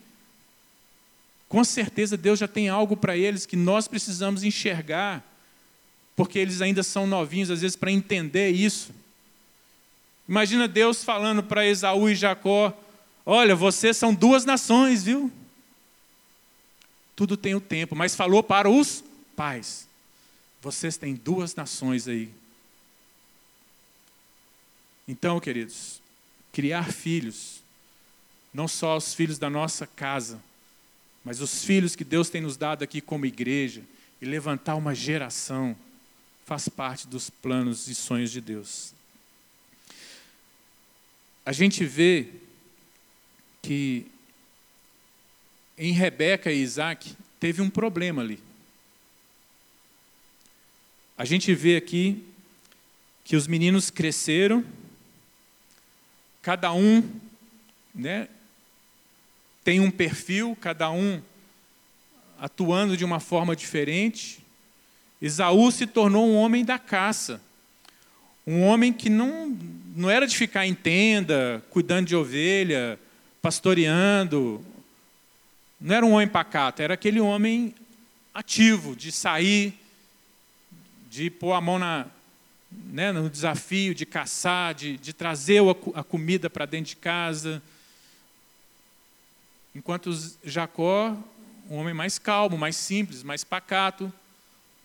Com 1.50 1.64
certeza 1.64 2.16
Deus 2.16 2.38
já 2.38 2.48
tem 2.48 2.70
algo 2.70 2.96
para 2.96 3.18
eles 3.18 3.48
que 3.48 3.56
nós 3.56 3.88
precisamos 3.88 4.44
enxergar, 4.44 5.26
porque 6.16 6.38
eles 6.38 6.62
ainda 6.62 6.84
são 6.84 7.08
novinhos, 7.08 7.50
às 7.50 7.62
vezes, 7.62 7.76
para 7.76 7.92
entender 7.92 8.52
isso. 8.52 8.94
Imagina 10.28 10.68
Deus 10.68 11.04
falando 11.04 11.42
para 11.42 11.66
Esaú 11.66 12.08
e 12.08 12.14
Jacó: 12.14 12.72
Olha, 13.26 13.56
vocês 13.56 13.98
são 13.98 14.14
duas 14.14 14.46
nações, 14.46 15.04
viu? 15.04 15.32
Tudo 17.16 17.36
tem 17.36 17.56
o 17.56 17.60
tempo, 17.60 17.96
mas 17.96 18.16
falou 18.16 18.44
para 18.44 18.70
os 18.70 19.04
pais: 19.36 19.88
Vocês 20.62 20.98
têm 20.98 21.16
duas 21.16 21.56
nações 21.56 22.08
aí. 22.08 22.30
Então, 25.08 25.40
queridos, 25.40 26.00
criar 26.54 26.92
filhos, 26.94 27.64
não 28.54 28.68
só 28.68 28.96
os 28.96 29.16
filhos 29.16 29.40
da 29.40 29.50
nossa 29.50 29.88
casa, 29.88 30.40
mas 31.24 31.42
os 31.42 31.64
filhos 31.64 31.96
que 31.96 32.04
Deus 32.04 32.30
tem 32.30 32.42
nos 32.42 32.58
dado 32.58 32.84
aqui 32.84 33.02
como 33.02 33.26
igreja, 33.26 33.82
e 34.22 34.26
levantar 34.26 34.76
uma 34.76 34.94
geração, 34.94 35.76
faz 36.46 36.68
parte 36.68 37.08
dos 37.08 37.30
planos 37.30 37.88
e 37.88 37.96
sonhos 37.96 38.32
de 38.32 38.42
Deus 38.42 38.94
a 41.50 41.52
gente 41.52 41.84
vê 41.84 42.28
que 43.60 44.06
em 45.76 45.92
Rebeca 45.94 46.52
e 46.52 46.62
Isaac 46.62 47.16
teve 47.40 47.60
um 47.60 47.72
problema 47.72 48.22
ali. 48.22 48.40
A 51.18 51.26
gente 51.26 51.56
vê 51.56 51.76
aqui 51.76 52.24
que 53.26 53.36
os 53.36 53.48
meninos 53.48 53.90
cresceram, 53.90 54.64
cada 56.40 56.72
um 56.72 57.02
né, 57.96 58.30
tem 59.70 59.80
um 59.80 59.92
perfil, 59.92 60.58
cada 60.60 60.90
um 60.90 61.22
atuando 62.40 62.98
de 62.98 63.06
uma 63.06 63.20
forma 63.20 63.56
diferente. 63.56 64.40
Esaú 65.22 65.72
se 65.72 65.86
tornou 65.86 66.28
um 66.28 66.36
homem 66.36 66.66
da 66.66 66.80
caça. 66.80 67.40
Um 68.48 68.64
homem 68.64 68.92
que 68.92 69.12
não, 69.12 69.56
não 69.96 70.10
era 70.10 70.26
de 70.26 70.36
ficar 70.36 70.66
em 70.66 70.74
tenda, 70.74 71.64
cuidando 71.70 72.08
de 72.08 72.16
ovelha, 72.16 73.00
pastoreando. 73.44 74.66
Não 75.80 75.96
era 75.96 76.04
um 76.04 76.14
homem 76.14 76.28
pacato, 76.28 76.82
era 76.82 76.96
aquele 76.96 77.20
homem 77.20 77.76
ativo, 78.34 78.96
de 78.96 79.12
sair, 79.12 79.80
de 81.12 81.30
pôr 81.30 81.54
a 81.54 81.62
mão 81.62 81.78
na, 81.78 82.08
né, 82.72 83.12
no 83.12 83.30
desafio, 83.30 83.94
de 83.94 84.08
caçar, 84.08 84.74
de, 84.74 84.98
de 84.98 85.14
trazer 85.14 85.62
a 85.94 86.04
comida 86.04 86.50
para 86.50 86.66
dentro 86.66 86.90
de 86.90 86.96
casa. 86.96 87.62
Enquanto 89.74 90.12
Jacó, 90.44 91.16
um 91.70 91.76
homem 91.78 91.94
mais 91.94 92.18
calmo, 92.18 92.58
mais 92.58 92.76
simples, 92.76 93.22
mais 93.24 93.44
pacato, 93.44 94.12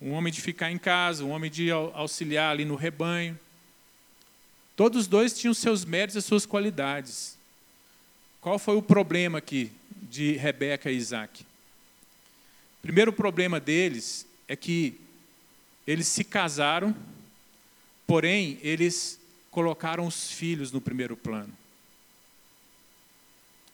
um 0.01 0.11
homem 0.11 0.31
de 0.31 0.41
ficar 0.41 0.71
em 0.71 0.77
casa, 0.77 1.23
um 1.23 1.31
homem 1.31 1.49
de 1.49 1.71
auxiliar 1.71 2.51
ali 2.51 2.65
no 2.65 2.75
rebanho. 2.75 3.39
Todos 4.75 5.07
dois 5.07 5.37
tinham 5.37 5.53
seus 5.53 5.85
méritos 5.85 6.15
e 6.15 6.21
suas 6.21 6.45
qualidades. 6.45 7.37
Qual 8.41 8.59
foi 8.59 8.75
o 8.75 8.81
problema 8.81 9.39
aqui 9.39 9.71
de 10.03 10.33
Rebeca 10.33 10.91
e 10.91 10.97
Isaac? 10.97 11.45
Primeiro 12.81 13.11
problema 13.11 13.59
deles 13.59 14.27
é 14.47 14.55
que 14.55 14.99
eles 15.87 16.07
se 16.07 16.23
casaram, 16.23 16.95
porém, 18.05 18.59
eles 18.61 19.19
colocaram 19.49 20.05
os 20.05 20.29
filhos 20.29 20.71
no 20.71 20.79
primeiro 20.79 21.17
plano. 21.17 21.51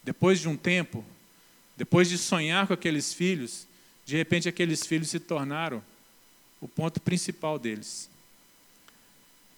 Depois 0.04 0.40
de 0.40 0.50
um 0.50 0.58
tempo, 0.58 1.06
depois 1.78 2.10
de 2.10 2.18
sonhar 2.18 2.68
com 2.68 2.74
aqueles 2.74 3.14
filhos, 3.14 3.68
de 4.06 4.18
repente 4.18 4.50
aqueles 4.50 4.86
filhos 4.86 5.10
se 5.10 5.20
tornaram 5.20 5.84
o 6.60 6.68
ponto 6.68 7.00
principal 7.00 7.58
deles. 7.58 8.10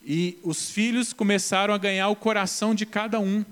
E 0.06 0.38
os 0.44 0.70
filhos 0.70 1.14
começaram 1.14 1.74
a 1.74 1.78
ganhar 1.78 2.10
o 2.10 2.16
coração 2.16 2.76
de 2.76 2.86
cada 2.86 3.20
um. 3.20 3.46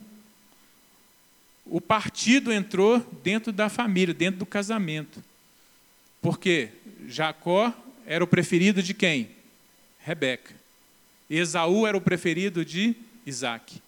O 1.65 1.79
partido 1.79 2.51
entrou 2.51 2.99
dentro 3.23 3.51
da 3.51 3.69
família, 3.69 4.13
dentro 4.13 4.39
do 4.39 4.45
casamento. 4.45 5.23
Porque 6.21 6.69
Jacó 7.07 7.73
era 8.05 8.23
o 8.23 8.27
preferido 8.27 8.83
de 8.83 8.93
quem? 8.93 9.29
Rebeca. 9.99 10.53
Esaú 11.29 11.87
era 11.87 11.95
o 11.95 12.01
preferido 12.01 12.65
de 12.65 12.95
Isaac. 13.25 13.81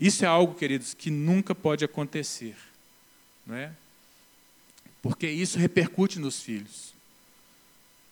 Isso 0.00 0.24
é 0.24 0.28
algo, 0.28 0.54
queridos, 0.54 0.94
que 0.94 1.10
nunca 1.10 1.54
pode 1.54 1.84
acontecer. 1.84 2.56
Não 3.46 3.54
é? 3.54 3.70
Porque 5.02 5.28
isso 5.28 5.58
repercute 5.58 6.18
nos 6.18 6.40
filhos. 6.40 6.94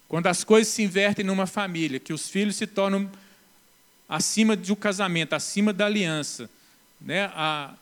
Quando 0.06 0.26
as 0.26 0.44
coisas 0.44 0.72
se 0.72 0.82
invertem 0.82 1.24
numa 1.24 1.46
família, 1.46 1.98
que 1.98 2.12
os 2.12 2.28
filhos 2.28 2.56
se 2.56 2.66
tornam 2.66 3.10
acima 4.06 4.58
um 4.68 4.74
casamento, 4.74 5.34
acima 5.34 5.72
da 5.72 5.86
aliança, 5.86 6.50
né? 7.00 7.24
A, 7.34 7.74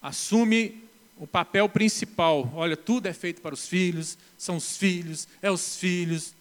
assume 0.00 0.82
o 1.16 1.26
papel 1.26 1.68
principal. 1.68 2.52
Olha, 2.54 2.76
tudo 2.76 3.06
é 3.06 3.12
feito 3.12 3.40
para 3.40 3.54
os 3.54 3.68
filhos, 3.68 4.18
são 4.36 4.56
os 4.56 4.76
filhos, 4.76 5.28
é 5.40 5.50
os 5.50 5.76
filhos. 5.76 6.34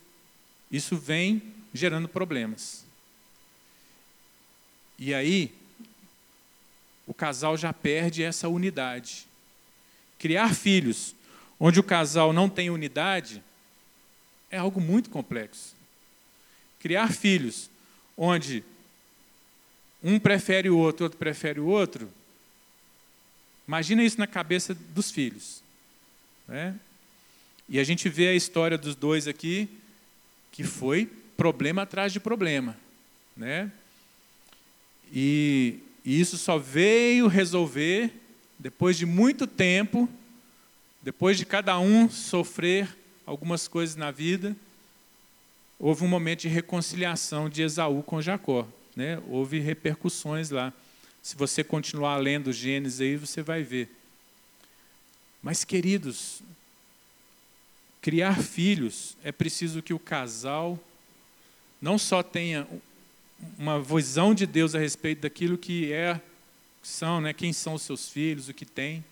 Isso 0.72 0.98
vem 0.98 1.42
gerando 1.74 2.08
problemas. 2.08 2.84
E 4.98 5.14
aí, 5.14 5.52
o 7.12 7.14
casal 7.14 7.58
já 7.58 7.74
perde 7.74 8.24
essa 8.24 8.48
unidade. 8.48 9.28
Criar 10.18 10.56
filhos 10.56 11.14
onde 11.60 11.78
o 11.78 11.84
casal 11.84 12.32
não 12.32 12.48
tem 12.48 12.70
unidade 12.70 13.44
é 14.50 14.58
algo 14.58 14.80
muito 14.80 15.10
complexo. 15.10 15.76
Criar 16.80 17.12
filhos 17.12 17.70
onde 18.16 18.64
um 20.02 20.18
prefere 20.18 20.70
o 20.70 20.78
outro, 20.78 21.04
outro 21.04 21.20
prefere 21.20 21.60
o 21.60 21.66
outro, 21.66 22.10
imagina 23.68 24.06
isso 24.06 24.18
na 24.18 24.26
cabeça 24.26 24.74
dos 24.74 25.12
filhos. 25.12 25.62
Né? 26.48 26.74
E 27.68 27.78
a 27.78 27.84
gente 27.84 28.08
vê 28.08 28.30
a 28.30 28.34
história 28.34 28.78
dos 28.78 28.96
dois 28.96 29.28
aqui, 29.28 29.68
que 30.50 30.64
foi 30.64 31.12
problema 31.36 31.82
atrás 31.82 32.14
de 32.14 32.22
problema. 32.22 32.78
Né? 33.36 33.70
E, 35.12 35.78
e 36.04 36.20
isso 36.20 36.38
só 36.38 36.58
veio 36.58 37.28
resolver 37.28 38.12
depois 38.58 38.98
de 38.98 39.06
muito 39.06 39.48
tempo, 39.48 40.08
depois 41.02 41.38
de 41.38 41.46
cada 41.46 41.80
um 41.80 42.10
sofrer 42.10 42.96
algumas 43.26 43.68
coisas 43.68 43.96
na 43.96 44.12
vida, 44.12 44.56
houve 45.80 46.04
um 46.04 46.08
momento 46.08 46.42
de 46.42 46.48
reconciliação 46.48 47.50
de 47.50 47.64
Esaú 47.64 48.04
com 48.04 48.22
Jacó. 48.22 48.68
Né? 48.96 49.22
Houve 49.28 49.60
repercussões 49.60 50.52
lá. 50.52 50.72
Se 51.24 51.36
você 51.36 51.64
continuar 51.64 52.18
lendo 52.18 52.54
Gênesis 52.54 53.02
aí, 53.02 53.16
você 53.16 53.42
vai 53.42 53.64
ver. 53.64 53.90
Mas, 55.42 55.64
queridos, 55.64 56.42
criar 58.02 58.42
filhos 58.42 59.18
é 59.24 59.32
preciso 59.32 59.82
que 59.82 59.94
o 59.94 60.00
casal 60.00 60.80
não 61.82 61.98
só 61.98 62.22
tenha 62.22 62.68
uma 63.58 63.82
visão 63.82 64.34
de 64.34 64.46
Deus 64.46 64.76
a 64.76 64.80
respeito 64.80 65.22
daquilo 65.22 65.58
que 65.58 65.92
é, 65.92 66.20
são, 66.82 67.22
né, 67.22 67.34
quem 67.34 67.54
são 67.54 67.76
os 67.76 67.82
seus 67.82 68.10
filhos, 68.10 68.50
o 68.50 68.54
que 68.54 68.66
tem, 68.66 69.04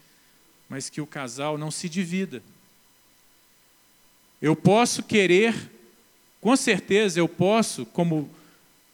mas 0.68 0.90
que 0.90 1.02
o 1.02 1.08
casal 1.08 1.58
não 1.58 1.72
se 1.72 1.88
divida. 1.88 2.42
Eu 4.42 4.56
posso 4.56 5.04
querer, 5.04 5.54
com 6.40 6.56
certeza 6.56 7.20
eu 7.20 7.28
posso, 7.28 7.86
como 7.88 8.30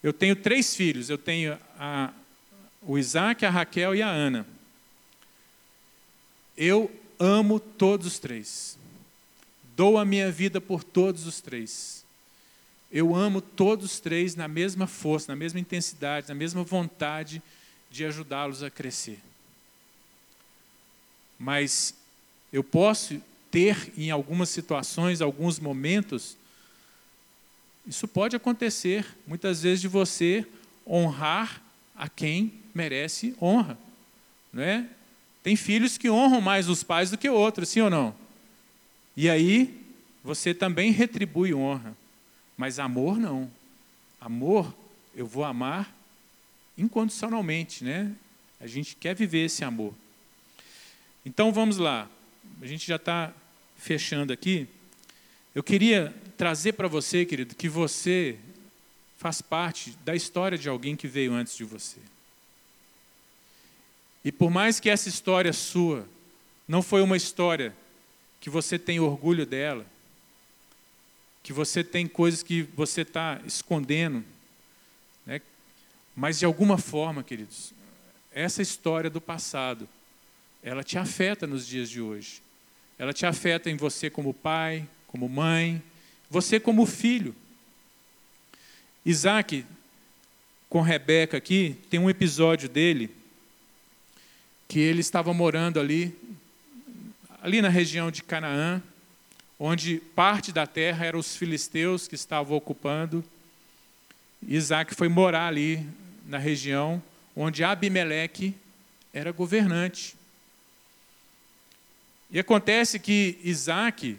eu 0.02 0.14
tenho 0.14 0.36
três 0.36 0.76
filhos, 0.76 1.10
eu 1.10 1.18
tenho 1.18 1.58
a, 1.78 2.14
o 2.82 2.98
Isaac, 2.98 3.46
a 3.46 3.50
Raquel 3.50 3.96
e 3.96 4.02
a 4.02 4.10
Ana. 4.10 4.46
Eu 6.58 6.92
amo 7.20 7.60
todos 7.60 8.08
os 8.08 8.20
três. 8.20 8.78
Dou 9.76 9.98
a 9.98 10.06
minha 10.06 10.32
vida 10.32 10.62
por 10.62 10.84
todos 10.84 11.28
os 11.28 11.42
três. 11.42 12.05
Eu 12.96 13.14
amo 13.14 13.42
todos 13.42 13.92
os 13.92 14.00
três 14.00 14.38
na 14.38 14.48
mesma 14.48 14.88
força, 14.88 15.30
na 15.30 15.36
mesma 15.36 15.60
intensidade, 15.60 16.30
na 16.30 16.34
mesma 16.34 16.64
vontade 16.64 17.42
de 17.92 18.06
ajudá-los 18.06 18.64
a 18.64 18.70
crescer. 18.72 19.20
mas 21.38 21.94
eu 22.54 22.64
posso 22.64 23.22
ter 23.52 23.92
em 23.98 24.12
algumas 24.12 24.48
situações, 24.48 25.20
alguns 25.20 25.60
momentos, 25.60 26.38
isso 27.86 28.08
pode 28.08 28.34
acontecer, 28.34 29.06
muitas 29.28 29.64
vezes, 29.64 29.82
de 29.82 29.90
você 29.90 30.48
honrar 30.88 31.62
a 31.98 32.08
quem 32.08 32.54
merece 32.74 33.36
honra. 33.42 33.78
Não 34.54 34.64
é? 34.64 34.88
Tem 35.44 35.58
filhos 35.58 35.98
que 35.98 36.10
honram 36.10 36.40
mais 36.40 36.70
os 36.70 36.82
pais 36.82 37.12
do 37.12 37.18
que 37.18 37.30
outros, 37.30 37.68
sim 37.68 37.82
ou 37.82 37.90
não? 37.90 38.16
E 39.18 39.30
aí, 39.30 39.82
você 40.24 40.54
também 40.54 40.92
retribui 40.92 41.54
honra. 41.54 41.94
Mas 42.58 42.80
amor 42.80 43.18
não. 43.18 43.52
Amor, 44.20 44.74
eu 45.16 45.26
vou 45.28 45.44
amar 45.44 45.94
incondicionalmente, 46.78 47.84
né? 47.84 48.14
A 48.60 48.68
gente 48.68 48.96
quer 48.96 49.16
viver 49.16 49.46
esse 49.46 49.64
amor. 49.64 49.94
Então 51.26 51.52
vamos 51.52 51.78
lá. 51.78 52.10
A 52.62 52.66
gente 52.66 52.88
já 52.88 52.96
está 52.96 53.34
fechando 53.78 54.32
aqui. 54.32 54.68
Eu 55.54 55.64
queria 55.64 56.14
trazer 56.38 56.74
para 56.74 56.88
você, 56.88 57.26
querido, 57.26 57.56
que 57.56 57.70
você 57.70 58.38
faz 59.18 59.42
parte 59.42 59.98
da 60.04 60.16
história 60.16 60.58
de 60.58 60.70
alguém 60.70 60.96
que 60.96 61.08
veio 61.08 61.34
antes 61.34 61.56
de 61.56 61.64
você. 61.64 61.98
E 64.24 64.32
por 64.32 64.50
mais 64.50 64.80
que 64.80 64.90
essa 64.90 65.08
história 65.08 65.54
sua 65.54 66.08
não 66.68 66.82
foi 66.82 67.02
uma 67.02 67.16
história 67.16 67.76
que 68.42 68.50
você 68.50 68.78
tem 68.78 69.00
orgulho 69.00 69.46
dela, 69.46 69.86
que 71.46 71.54
você 71.54 71.84
tem 71.84 72.08
coisas 72.08 72.42
que 72.42 72.64
você 72.76 73.02
está 73.02 73.40
escondendo, 73.46 74.26
né? 75.28 75.40
mas 76.16 76.40
de 76.40 76.46
alguma 76.46 76.76
forma, 76.76 77.24
queridos, 77.24 77.72
essa 78.32 78.64
história 78.64 79.12
do 79.12 79.22
passado, 79.22 79.88
ela 80.64 80.84
te 80.84 80.98
afeta 80.98 81.46
nos 81.46 81.68
dias 81.68 81.88
de 81.88 82.02
hoje. 82.02 82.42
Ela 82.98 83.14
te 83.14 83.28
afeta 83.28 83.70
em 83.70 83.78
você 83.78 84.10
como 84.10 84.34
pai, 84.34 84.90
como 85.06 85.30
mãe, 85.30 85.84
você 86.32 86.60
como 86.60 86.84
filho. 86.88 87.36
Isaac, 89.06 89.64
com 90.68 90.82
Rebeca 90.82 91.38
aqui, 91.38 91.78
tem 91.92 92.00
um 92.00 92.10
episódio 92.10 92.68
dele 92.68 93.12
que 94.68 94.80
ele 94.80 95.02
estava 95.02 95.32
morando 95.32 95.80
ali, 95.80 96.12
ali 97.40 97.62
na 97.62 97.70
região 97.70 98.10
de 98.10 98.24
Canaã, 98.24 98.82
onde 99.60 99.98
parte 100.16 100.52
da 100.52 100.68
terra 100.68 101.06
eram 101.06 101.20
os 101.20 101.36
filisteus 101.36 102.08
que 102.08 102.16
estavam 102.16 102.58
ocupando. 102.58 103.24
Isaac 104.48 104.94
foi 104.94 105.08
morar 105.08 105.48
ali 105.48 105.86
na 106.28 106.38
região 106.38 107.02
onde 107.36 107.64
Abimeleque 107.64 108.56
era 109.14 109.32
governante. 109.32 110.16
E 112.32 112.40
acontece 112.40 113.00
que 113.00 113.40
Isaac 113.44 114.18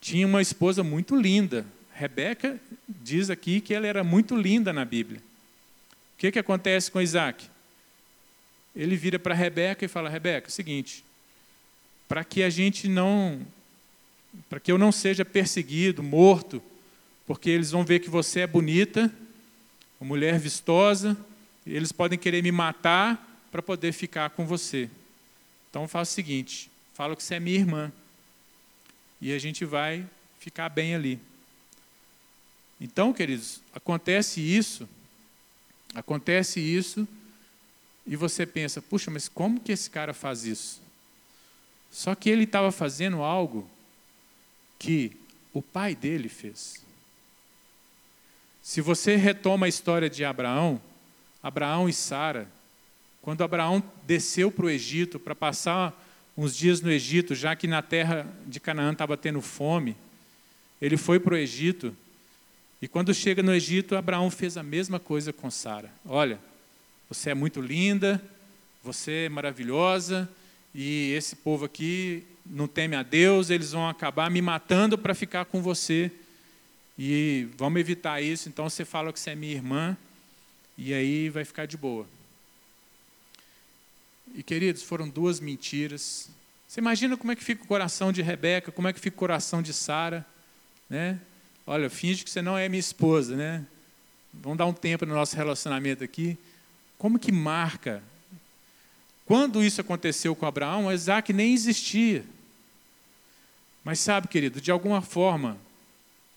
tinha 0.00 0.26
uma 0.26 0.42
esposa 0.42 0.82
muito 0.82 1.14
linda. 1.14 1.66
Rebeca 1.94 2.60
diz 2.88 3.30
aqui 3.30 3.60
que 3.60 3.74
ela 3.74 3.86
era 3.86 4.02
muito 4.02 4.36
linda 4.36 4.72
na 4.72 4.84
Bíblia. 4.84 5.20
O 5.20 6.18
que, 6.18 6.32
que 6.32 6.38
acontece 6.38 6.90
com 6.90 7.00
Isaac? 7.00 7.48
Ele 8.74 8.96
vira 8.96 9.18
para 9.18 9.34
Rebeca 9.34 9.84
e 9.84 9.88
fala: 9.88 10.08
Rebeca, 10.08 10.48
é 10.48 10.50
o 10.50 10.52
seguinte, 10.52 11.04
para 12.12 12.24
que 12.24 12.42
a 12.42 12.50
gente 12.50 12.88
não, 12.88 13.40
para 14.46 14.60
que 14.60 14.70
eu 14.70 14.76
não 14.76 14.92
seja 14.92 15.24
perseguido, 15.24 16.02
morto, 16.02 16.62
porque 17.26 17.48
eles 17.48 17.70
vão 17.70 17.86
ver 17.86 18.00
que 18.00 18.10
você 18.10 18.40
é 18.40 18.46
bonita, 18.46 19.10
uma 19.98 20.08
mulher 20.08 20.38
vistosa, 20.38 21.16
e 21.64 21.74
eles 21.74 21.90
podem 21.90 22.18
querer 22.18 22.42
me 22.42 22.52
matar 22.52 23.46
para 23.50 23.62
poder 23.62 23.92
ficar 23.92 24.28
com 24.28 24.44
você. 24.44 24.90
Então 25.70 25.88
faça 25.88 26.10
o 26.10 26.14
seguinte: 26.14 26.70
fala 26.92 27.16
que 27.16 27.22
você 27.22 27.36
é 27.36 27.40
minha 27.40 27.56
irmã, 27.56 27.90
e 29.18 29.32
a 29.32 29.38
gente 29.38 29.64
vai 29.64 30.06
ficar 30.38 30.68
bem 30.68 30.94
ali. 30.94 31.18
Então, 32.78 33.14
queridos, 33.14 33.62
acontece 33.74 34.38
isso, 34.38 34.86
acontece 35.94 36.60
isso, 36.60 37.08
e 38.06 38.16
você 38.16 38.44
pensa, 38.44 38.82
puxa, 38.82 39.10
mas 39.10 39.30
como 39.30 39.58
que 39.58 39.72
esse 39.72 39.88
cara 39.88 40.12
faz 40.12 40.44
isso? 40.44 40.81
Só 41.92 42.14
que 42.14 42.30
ele 42.30 42.44
estava 42.44 42.72
fazendo 42.72 43.22
algo 43.22 43.68
que 44.78 45.12
o 45.52 45.60
pai 45.60 45.94
dele 45.94 46.28
fez. 46.28 46.82
Se 48.62 48.80
você 48.80 49.14
retoma 49.14 49.66
a 49.66 49.68
história 49.68 50.08
de 50.08 50.24
Abraão, 50.24 50.80
Abraão 51.42 51.88
e 51.88 51.92
Sara, 51.92 52.48
quando 53.20 53.44
Abraão 53.44 53.82
desceu 54.06 54.50
para 54.50 54.64
o 54.64 54.70
Egito 54.70 55.20
para 55.20 55.34
passar 55.34 55.92
uns 56.36 56.56
dias 56.56 56.80
no 56.80 56.90
Egito, 56.90 57.34
já 57.34 57.54
que 57.54 57.66
na 57.66 57.82
terra 57.82 58.26
de 58.46 58.58
Canaã 58.58 58.92
estava 58.92 59.16
tendo 59.16 59.42
fome, 59.42 59.94
ele 60.80 60.96
foi 60.96 61.20
para 61.20 61.34
o 61.34 61.36
Egito. 61.36 61.94
E 62.80 62.88
quando 62.88 63.12
chega 63.12 63.42
no 63.42 63.54
Egito, 63.54 63.96
Abraão 63.96 64.30
fez 64.30 64.56
a 64.56 64.62
mesma 64.62 64.98
coisa 64.98 65.30
com 65.30 65.50
Sara. 65.50 65.92
Olha, 66.06 66.40
você 67.08 67.30
é 67.30 67.34
muito 67.34 67.60
linda, 67.60 68.22
você 68.82 69.26
é 69.26 69.28
maravilhosa, 69.28 70.28
e 70.74 71.12
esse 71.12 71.36
povo 71.36 71.64
aqui 71.64 72.24
não 72.44 72.66
teme 72.66 72.96
a 72.96 73.02
Deus, 73.02 73.50
eles 73.50 73.72
vão 73.72 73.88
acabar 73.88 74.30
me 74.30 74.40
matando 74.40 74.96
para 74.96 75.14
ficar 75.14 75.44
com 75.44 75.62
você. 75.62 76.10
E 76.98 77.48
vamos 77.56 77.80
evitar 77.80 78.20
isso, 78.20 78.48
então 78.48 78.68
você 78.68 78.84
fala 78.84 79.12
que 79.12 79.20
você 79.20 79.30
é 79.30 79.34
minha 79.34 79.52
irmã, 79.52 79.96
e 80.76 80.92
aí 80.92 81.28
vai 81.28 81.44
ficar 81.44 81.66
de 81.66 81.76
boa. 81.76 82.06
E 84.34 84.42
queridos, 84.42 84.82
foram 84.82 85.08
duas 85.08 85.40
mentiras. 85.40 86.28
Você 86.66 86.80
imagina 86.80 87.16
como 87.16 87.32
é 87.32 87.36
que 87.36 87.44
fica 87.44 87.64
o 87.64 87.66
coração 87.66 88.12
de 88.12 88.22
Rebeca, 88.22 88.72
como 88.72 88.88
é 88.88 88.92
que 88.92 89.00
fica 89.00 89.14
o 89.14 89.18
coração 89.18 89.60
de 89.60 89.72
Sara, 89.72 90.24
né? 90.88 91.20
Olha, 91.66 91.88
finge 91.90 92.24
que 92.24 92.30
você 92.30 92.42
não 92.42 92.56
é 92.56 92.68
minha 92.68 92.80
esposa, 92.80 93.36
né? 93.36 93.64
Vamos 94.32 94.58
dar 94.58 94.66
um 94.66 94.72
tempo 94.72 95.04
no 95.04 95.14
nosso 95.14 95.36
relacionamento 95.36 96.02
aqui. 96.02 96.38
Como 96.96 97.18
que 97.18 97.30
marca 97.30 98.02
quando 99.32 99.64
isso 99.64 99.80
aconteceu 99.80 100.36
com 100.36 100.44
Abraão, 100.44 100.92
Isaac 100.92 101.32
nem 101.32 101.54
existia. 101.54 102.22
Mas 103.82 103.98
sabe, 103.98 104.28
querido, 104.28 104.60
de 104.60 104.70
alguma 104.70 105.00
forma, 105.00 105.56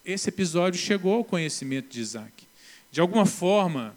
esse 0.06 0.30
episódio 0.30 0.80
chegou 0.80 1.16
ao 1.16 1.26
conhecimento 1.26 1.90
de 1.90 2.00
Isaac. 2.00 2.48
De 2.90 3.02
alguma 3.02 3.26
forma, 3.26 3.94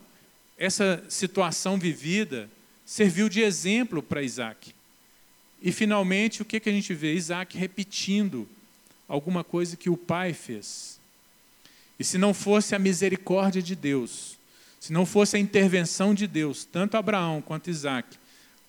essa 0.59 1.01
situação 1.09 1.79
vivida 1.79 2.51
serviu 2.85 3.29
de 3.29 3.41
exemplo 3.41 4.03
para 4.03 4.21
Isaac. 4.21 4.75
E 5.63 5.71
finalmente, 5.71 6.43
o 6.43 6.45
que, 6.45 6.59
que 6.59 6.69
a 6.69 6.73
gente 6.73 6.93
vê? 6.93 7.15
Isaac 7.15 7.57
repetindo 7.57 8.49
alguma 9.07 9.45
coisa 9.45 9.77
que 9.77 9.89
o 9.89 9.97
pai 9.97 10.33
fez. 10.33 10.99
E 12.01 12.03
se 12.03 12.19
não 12.19 12.35
fosse 12.35 12.75
a 12.75 12.81
misericórdia 12.81 13.63
de 13.63 13.77
Deus, 13.77 14.37
se 14.81 14.93
não 14.93 15.07
fosse 15.07 15.37
a 15.37 15.39
intervenção 15.39 16.13
de 16.13 16.27
Deus, 16.27 16.65
tanto 16.65 16.97
Abraão 16.97 17.41
quanto 17.41 17.71
Isaac, 17.71 18.19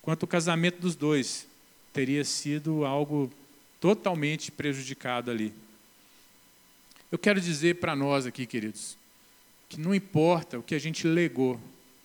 quanto 0.02 0.24
o 0.24 0.26
casamento 0.26 0.80
dos 0.80 0.94
dois 0.94 1.46
teria 1.92 2.24
sido 2.24 2.84
algo 2.84 3.30
totalmente 3.80 4.50
prejudicado 4.52 5.30
ali. 5.30 5.52
Eu 7.10 7.18
quero 7.18 7.40
dizer 7.40 7.76
para 7.76 7.96
nós 7.96 8.26
aqui, 8.26 8.46
queridos, 8.46 8.96
que 9.68 9.80
não 9.80 9.94
importa 9.94 10.58
o 10.58 10.62
que 10.62 10.74
a 10.74 10.78
gente 10.78 11.06
legou, 11.06 11.60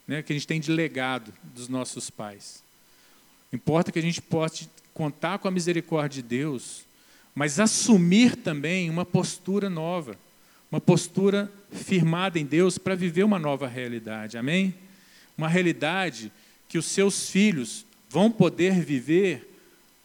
né, 0.07 0.23
que 0.23 0.33
a 0.33 0.35
gente 0.35 0.47
tem 0.47 0.59
de 0.59 0.71
legado 0.71 1.33
dos 1.43 1.67
nossos 1.67 2.09
pais. 2.09 2.63
Importa 3.51 3.91
que 3.91 3.99
a 3.99 4.01
gente 4.01 4.21
possa 4.21 4.67
contar 4.93 5.39
com 5.39 5.47
a 5.47 5.51
misericórdia 5.51 6.21
de 6.21 6.27
Deus, 6.27 6.85
mas 7.33 7.59
assumir 7.59 8.35
também 8.35 8.89
uma 8.89 9.05
postura 9.05 9.69
nova, 9.69 10.17
uma 10.71 10.81
postura 10.81 11.51
firmada 11.71 12.39
em 12.39 12.45
Deus 12.45 12.77
para 12.77 12.95
viver 12.95 13.23
uma 13.23 13.37
nova 13.37 13.67
realidade. 13.67 14.37
Amém? 14.37 14.73
Uma 15.37 15.47
realidade 15.47 16.31
que 16.67 16.77
os 16.77 16.85
seus 16.85 17.29
filhos 17.29 17.85
vão 18.09 18.31
poder 18.31 18.79
viver 18.83 19.49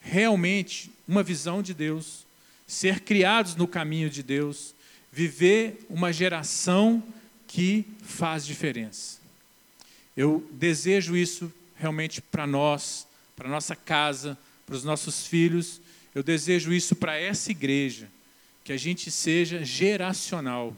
realmente 0.00 0.90
uma 1.06 1.22
visão 1.22 1.62
de 1.62 1.74
Deus, 1.74 2.26
ser 2.66 3.00
criados 3.00 3.54
no 3.54 3.66
caminho 3.66 4.08
de 4.08 4.22
Deus, 4.22 4.74
viver 5.12 5.84
uma 5.88 6.12
geração 6.12 7.02
que 7.46 7.84
faz 8.02 8.46
diferença. 8.46 9.18
Eu 10.16 10.46
desejo 10.52 11.16
isso 11.16 11.52
realmente 11.76 12.20
para 12.20 12.46
nós, 12.46 13.06
para 13.34 13.48
nossa 13.48 13.74
casa, 13.74 14.38
para 14.66 14.76
os 14.76 14.84
nossos 14.84 15.26
filhos. 15.26 15.80
Eu 16.14 16.22
desejo 16.22 16.72
isso 16.72 16.94
para 16.94 17.16
essa 17.16 17.50
igreja, 17.50 18.08
que 18.62 18.72
a 18.72 18.76
gente 18.76 19.10
seja 19.10 19.64
geracional, 19.64 20.76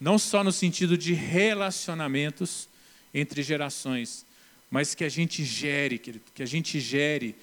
não 0.00 0.18
só 0.18 0.44
no 0.44 0.52
sentido 0.52 0.96
de 0.96 1.14
relacionamentos 1.14 2.68
entre 3.12 3.42
gerações, 3.42 4.24
mas 4.70 4.94
que 4.94 5.04
a 5.04 5.08
gente 5.08 5.44
gere, 5.44 5.98
que 5.98 6.42
a 6.42 6.46
gente 6.46 6.78
gere 6.80 7.34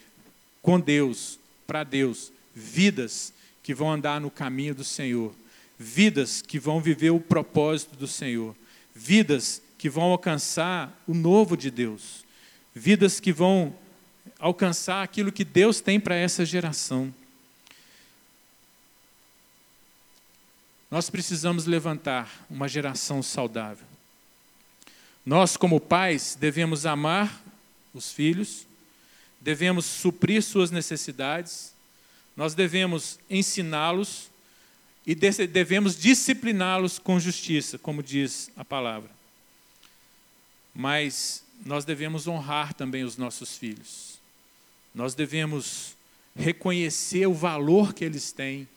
com 0.61 0.79
Deus, 0.79 1.39
para 1.65 1.83
Deus, 1.83 2.31
vidas 2.53 3.33
que 3.63 3.73
vão 3.73 3.91
andar 3.91 4.21
no 4.21 4.29
caminho 4.29 4.75
do 4.75 4.83
Senhor, 4.83 5.33
vidas 5.77 6.41
que 6.41 6.59
vão 6.59 6.79
viver 6.79 7.09
o 7.09 7.19
propósito 7.19 7.95
do 7.95 8.07
Senhor, 8.07 8.55
vidas 8.93 9.61
que 9.77 9.89
vão 9.89 10.05
alcançar 10.05 11.03
o 11.07 11.13
novo 11.13 11.57
de 11.57 11.69
Deus, 11.69 12.23
vidas 12.73 13.19
que 13.19 13.33
vão 13.33 13.75
alcançar 14.39 15.03
aquilo 15.03 15.31
que 15.31 15.43
Deus 15.43 15.81
tem 15.81 15.99
para 15.99 16.15
essa 16.15 16.45
geração. 16.45 17.13
Nós 20.89 21.09
precisamos 21.09 21.65
levantar 21.65 22.45
uma 22.49 22.67
geração 22.67 23.21
saudável. 23.21 23.94
Nós, 25.25 25.57
como 25.57 25.79
pais, 25.79 26.37
devemos 26.39 26.85
amar 26.85 27.43
os 27.93 28.11
filhos, 28.11 28.67
devemos 29.41 29.85
suprir 29.85 30.43
suas 30.43 30.69
necessidades, 30.69 31.73
nós 32.35 32.53
devemos 32.53 33.19
ensiná-los 33.29 34.29
e 35.07 35.15
devemos 35.15 35.97
discipliná-los 35.97 36.99
com 36.99 37.19
justiça, 37.19 37.77
como 37.77 38.03
diz 38.03 38.49
a 38.55 38.65
palavra. 38.65 39.09
Mas 40.73 41.43
nós 41.65 41.85
devemos 41.85 42.27
honrar 42.27 42.73
também 42.73 43.03
os 43.03 43.15
nossos 43.15 43.57
filhos. 43.57 44.19
Nós 44.93 45.13
devemos 45.13 45.95
reconhecer 46.35 47.27
o 47.27 47.33
valor 47.33 47.93
que 47.93 48.03
eles 48.03 48.31
têm. 48.31 48.67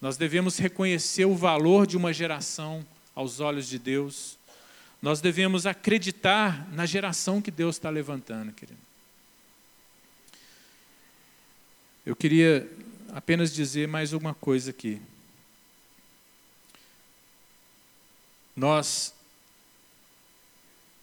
Nós 0.00 0.16
devemos 0.16 0.58
reconhecer 0.58 1.24
o 1.24 1.36
valor 1.36 1.86
de 1.86 1.96
uma 1.96 2.12
geração 2.12 2.84
aos 3.14 3.38
olhos 3.38 3.68
de 3.68 3.78
Deus. 3.78 4.35
Nós 5.00 5.20
devemos 5.20 5.66
acreditar 5.66 6.68
na 6.72 6.86
geração 6.86 7.42
que 7.42 7.50
Deus 7.50 7.76
está 7.76 7.90
levantando, 7.90 8.52
querido. 8.52 8.78
Eu 12.04 12.14
queria 12.14 12.70
apenas 13.12 13.52
dizer 13.52 13.88
mais 13.88 14.12
uma 14.12 14.32
coisa 14.34 14.70
aqui. 14.70 15.00
Nós 18.54 19.14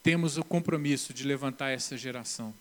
temos 0.02 0.38
o 0.38 0.44
compromisso 0.44 1.14
de 1.14 1.24
levantar 1.24 1.70
essa 1.70 1.96
geração. 1.96 2.54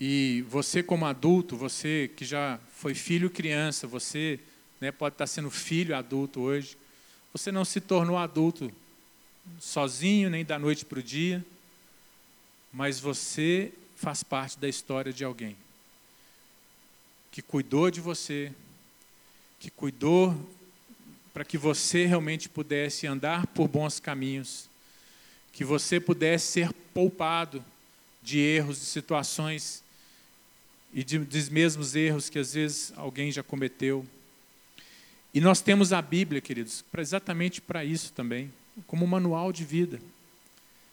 E 0.00 0.44
você, 0.48 0.82
como 0.82 1.06
adulto, 1.06 1.56
você 1.56 2.10
que 2.16 2.24
já 2.24 2.58
foi 2.72 2.94
filho 2.94 3.28
criança, 3.28 3.86
você 3.86 4.38
né, 4.80 4.92
pode 4.92 5.14
estar 5.14 5.26
sendo 5.26 5.50
filho 5.50 5.96
adulto 5.96 6.40
hoje, 6.40 6.78
você 7.32 7.50
não 7.50 7.64
se 7.64 7.80
tornou 7.80 8.16
adulto 8.16 8.72
sozinho, 9.58 10.30
nem 10.30 10.44
da 10.44 10.58
noite 10.58 10.84
para 10.84 10.98
o 10.98 11.02
dia, 11.02 11.44
mas 12.72 13.00
você 13.00 13.72
faz 13.96 14.22
parte 14.22 14.58
da 14.58 14.68
história 14.68 15.12
de 15.12 15.24
alguém 15.24 15.56
que 17.38 17.42
cuidou 17.42 17.88
de 17.88 18.00
você, 18.00 18.52
que 19.60 19.70
cuidou 19.70 20.36
para 21.32 21.44
que 21.44 21.56
você 21.56 22.04
realmente 22.04 22.48
pudesse 22.48 23.06
andar 23.06 23.46
por 23.46 23.68
bons 23.68 24.00
caminhos, 24.00 24.68
que 25.52 25.64
você 25.64 26.00
pudesse 26.00 26.46
ser 26.46 26.72
poupado 26.92 27.64
de 28.20 28.40
erros, 28.40 28.80
de 28.80 28.86
situações 28.86 29.84
e 30.92 31.04
de, 31.04 31.18
dos 31.18 31.48
mesmos 31.48 31.94
erros 31.94 32.28
que 32.28 32.40
às 32.40 32.54
vezes 32.54 32.92
alguém 32.96 33.30
já 33.30 33.42
cometeu. 33.42 34.04
E 35.32 35.40
nós 35.40 35.60
temos 35.60 35.92
a 35.92 36.02
Bíblia, 36.02 36.40
queridos, 36.40 36.82
para 36.90 37.02
exatamente 37.02 37.60
para 37.60 37.84
isso 37.84 38.12
também, 38.12 38.52
como 38.86 39.06
manual 39.06 39.52
de 39.52 39.64
vida, 39.64 40.00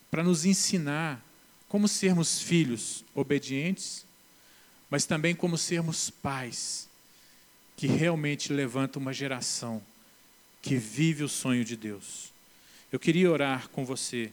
para 0.10 0.24
nos 0.24 0.46
ensinar 0.46 1.24
como 1.68 1.88
sermos 1.88 2.42
filhos 2.42 3.04
obedientes, 3.14 4.06
mas 4.90 5.06
também 5.06 5.36
como 5.36 5.58
sermos 5.58 6.10
pais 6.10 6.88
que 7.76 7.88
realmente 7.88 8.54
levantam 8.54 9.02
uma 9.02 9.12
geração 9.12 9.82
que 10.62 10.78
vive 10.78 11.24
o 11.24 11.30
sonho 11.30 11.66
de 11.66 11.76
Deus. 11.76 12.32
Eu 12.92 13.00
queria 13.00 13.30
orar 13.30 13.70
com 13.70 13.84
você 13.84 14.32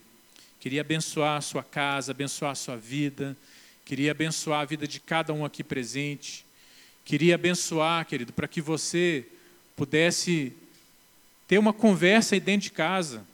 Queria 0.63 0.83
abençoar 0.83 1.39
a 1.39 1.41
sua 1.41 1.65
casa, 1.65 2.13
abençoar 2.13 2.53
a 2.53 2.55
sua 2.55 2.77
vida. 2.77 3.37
Queria 3.85 4.13
abençoar 4.13 4.61
a 4.61 4.65
vida 4.65 4.87
de 4.87 5.01
cada 5.01 5.33
um 5.33 5.45
aqui 5.45 5.65
presente. 5.65 6.47
Queria 7.05 7.35
abençoar, 7.35 8.07
querido, 8.07 8.33
para 8.33 8.47
que 8.47 8.61
você 8.61 9.27
pudesse 9.75 10.53
ter 11.49 11.59
uma 11.59 11.73
conversa 11.73 12.37
aí 12.37 12.41
dentro 12.41 12.63
de 12.63 12.71
casa 12.71 13.27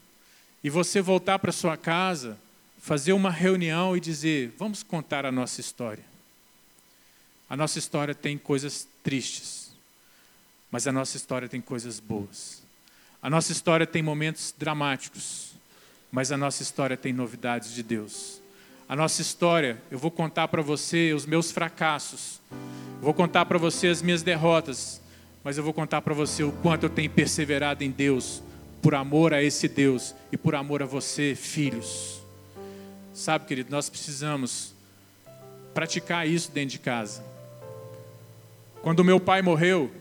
e 0.63 0.69
você 0.69 1.01
voltar 1.01 1.39
para 1.39 1.51
sua 1.51 1.77
casa, 1.77 2.37
fazer 2.79 3.13
uma 3.13 3.31
reunião 3.31 3.95
e 3.95 3.99
dizer: 3.99 4.53
vamos 4.57 4.83
contar 4.83 5.25
a 5.25 5.31
nossa 5.31 5.61
história. 5.61 6.03
A 7.49 7.57
nossa 7.57 7.79
história 7.79 8.13
tem 8.13 8.37
coisas 8.37 8.87
tristes, 9.03 9.71
mas 10.71 10.87
a 10.87 10.91
nossa 10.91 11.17
história 11.17 11.49
tem 11.49 11.61
coisas 11.61 11.99
boas. 11.99 12.61
A 13.21 13.29
nossa 13.29 13.51
história 13.51 13.87
tem 13.87 14.01
momentos 14.01 14.53
dramáticos, 14.57 15.53
mas 16.11 16.31
a 16.31 16.37
nossa 16.37 16.61
história 16.63 16.95
tem 16.95 17.11
novidades 17.11 17.73
de 17.73 17.83
Deus. 17.83 18.39
A 18.87 18.95
nossa 18.95 19.21
história, 19.21 19.81
eu 19.91 19.99
vou 19.99 20.09
contar 20.09 20.47
para 20.47 20.61
você 20.61 21.13
os 21.13 21.25
meus 21.25 21.51
fracassos, 21.51 22.39
vou 23.01 23.13
contar 23.13 23.45
para 23.45 23.57
você 23.57 23.87
as 23.87 24.01
minhas 24.01 24.23
derrotas, 24.23 25.01
mas 25.43 25.57
eu 25.57 25.63
vou 25.63 25.73
contar 25.73 26.01
para 26.01 26.13
você 26.13 26.43
o 26.43 26.51
quanto 26.51 26.83
eu 26.83 26.89
tenho 26.89 27.09
perseverado 27.09 27.83
em 27.83 27.91
Deus, 27.91 28.41
por 28.81 28.95
amor 28.95 29.33
a 29.33 29.43
esse 29.43 29.67
Deus 29.67 30.15
e 30.31 30.37
por 30.37 30.55
amor 30.55 30.81
a 30.81 30.85
você, 30.85 31.35
filhos. 31.35 32.21
Sabe, 33.13 33.45
querido, 33.45 33.71
nós 33.71 33.89
precisamos 33.89 34.73
praticar 35.73 36.27
isso 36.27 36.51
dentro 36.51 36.71
de 36.71 36.79
casa. 36.79 37.23
Quando 38.81 39.03
meu 39.03 39.19
pai 39.19 39.41
morreu, 39.41 39.91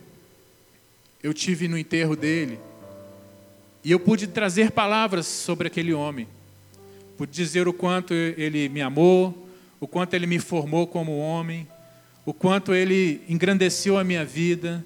eu 1.22 1.34
tive 1.34 1.66
no 1.66 1.76
enterro 1.76 2.14
dele 2.14 2.60
e 3.82 3.90
eu 3.90 3.98
pude 3.98 4.26
trazer 4.26 4.70
palavras 4.70 5.26
sobre 5.26 5.66
aquele 5.66 5.92
homem. 5.92 6.28
Pude 7.16 7.32
dizer 7.32 7.66
o 7.66 7.72
quanto 7.72 8.14
ele 8.14 8.68
me 8.68 8.80
amou, 8.80 9.48
o 9.80 9.88
quanto 9.88 10.14
ele 10.14 10.26
me 10.26 10.38
formou 10.38 10.86
como 10.86 11.18
homem, 11.18 11.66
o 12.24 12.32
quanto 12.32 12.72
ele 12.74 13.22
engrandeceu 13.28 13.98
a 13.98 14.04
minha 14.04 14.24
vida. 14.24 14.84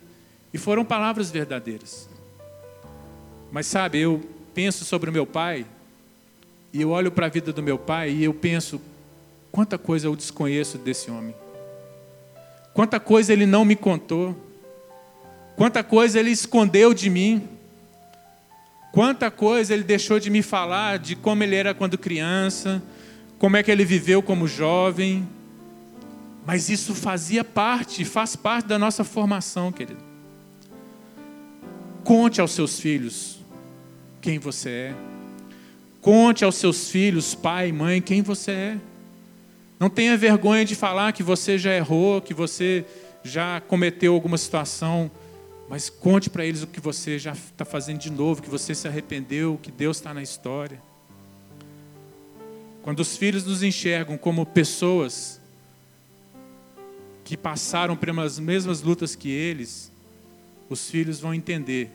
E 0.54 0.58
foram 0.58 0.84
palavras 0.84 1.30
verdadeiras. 1.30 2.08
Mas 3.52 3.66
sabe, 3.66 3.98
eu 3.98 4.18
penso 4.54 4.82
sobre 4.82 5.10
o 5.10 5.12
meu 5.12 5.26
pai, 5.26 5.66
e 6.72 6.80
eu 6.80 6.88
olho 6.88 7.12
para 7.12 7.26
a 7.26 7.28
vida 7.28 7.52
do 7.52 7.62
meu 7.62 7.78
pai 7.78 8.10
e 8.10 8.24
eu 8.24 8.32
penso: 8.32 8.80
quanta 9.52 9.76
coisa 9.76 10.06
eu 10.06 10.16
desconheço 10.16 10.78
desse 10.78 11.10
homem. 11.10 11.34
Quanta 12.72 12.98
coisa 12.98 13.30
ele 13.32 13.44
não 13.44 13.64
me 13.64 13.76
contou. 13.76 14.34
Quanta 15.54 15.84
coisa 15.84 16.18
ele 16.18 16.30
escondeu 16.30 16.94
de 16.94 17.10
mim. 17.10 17.46
Quanta 18.90 19.30
coisa 19.30 19.74
ele 19.74 19.84
deixou 19.84 20.18
de 20.18 20.30
me 20.30 20.40
falar 20.40 20.98
de 20.98 21.14
como 21.14 21.42
ele 21.42 21.54
era 21.54 21.74
quando 21.74 21.98
criança, 21.98 22.82
como 23.38 23.58
é 23.58 23.62
que 23.62 23.70
ele 23.70 23.84
viveu 23.84 24.22
como 24.22 24.48
jovem. 24.48 25.28
Mas 26.46 26.70
isso 26.70 26.94
fazia 26.94 27.44
parte, 27.44 28.02
faz 28.06 28.34
parte 28.34 28.66
da 28.66 28.78
nossa 28.78 29.04
formação, 29.04 29.70
querido. 29.70 30.02
Conte 32.02 32.40
aos 32.40 32.52
seus 32.52 32.80
filhos 32.80 33.41
quem 34.22 34.38
você 34.38 34.70
é. 34.70 34.94
Conte 36.00 36.44
aos 36.44 36.54
seus 36.54 36.88
filhos, 36.88 37.34
pai 37.34 37.68
e 37.68 37.72
mãe, 37.72 38.00
quem 38.00 38.22
você 38.22 38.50
é. 38.52 38.78
Não 39.78 39.90
tenha 39.90 40.16
vergonha 40.16 40.64
de 40.64 40.74
falar 40.74 41.12
que 41.12 41.22
você 41.22 41.58
já 41.58 41.74
errou, 41.74 42.22
que 42.22 42.32
você 42.32 42.86
já 43.22 43.60
cometeu 43.60 44.14
alguma 44.14 44.38
situação 44.38 45.10
mas 45.72 45.88
conte 45.88 46.28
para 46.28 46.44
eles 46.44 46.62
o 46.62 46.66
que 46.66 46.78
você 46.78 47.18
já 47.18 47.32
está 47.32 47.64
fazendo 47.64 47.98
de 47.98 48.10
novo, 48.10 48.42
que 48.42 48.50
você 48.50 48.74
se 48.74 48.86
arrependeu, 48.86 49.58
que 49.62 49.72
Deus 49.72 49.96
está 49.96 50.12
na 50.12 50.22
história. 50.22 50.78
Quando 52.82 53.00
os 53.00 53.16
filhos 53.16 53.46
nos 53.46 53.62
enxergam 53.62 54.18
como 54.18 54.44
pessoas 54.44 55.40
que 57.24 57.38
passaram 57.38 57.96
pelas 57.96 58.38
mesmas 58.38 58.82
lutas 58.82 59.16
que 59.16 59.30
eles, 59.30 59.90
os 60.68 60.90
filhos 60.90 61.20
vão 61.20 61.32
entender 61.32 61.90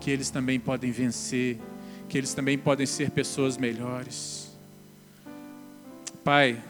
que 0.00 0.10
eles 0.10 0.30
também 0.30 0.58
podem 0.58 0.90
vencer, 0.90 1.58
que 2.08 2.18
eles 2.18 2.34
também 2.34 2.58
podem 2.58 2.86
ser 2.86 3.10
pessoas 3.10 3.56
melhores. 3.56 4.50
Pai, 6.24 6.62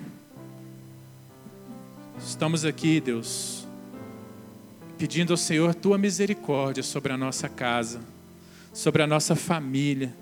estamos 2.18 2.64
aqui, 2.64 3.00
Deus, 3.00 3.66
pedindo 4.98 5.32
ao 5.32 5.36
Senhor 5.36 5.74
tua 5.74 5.96
misericórdia 5.96 6.82
sobre 6.82 7.12
a 7.12 7.16
nossa 7.16 7.48
casa, 7.48 8.00
sobre 8.72 9.02
a 9.02 9.06
nossa 9.06 9.34
família, 9.34 10.14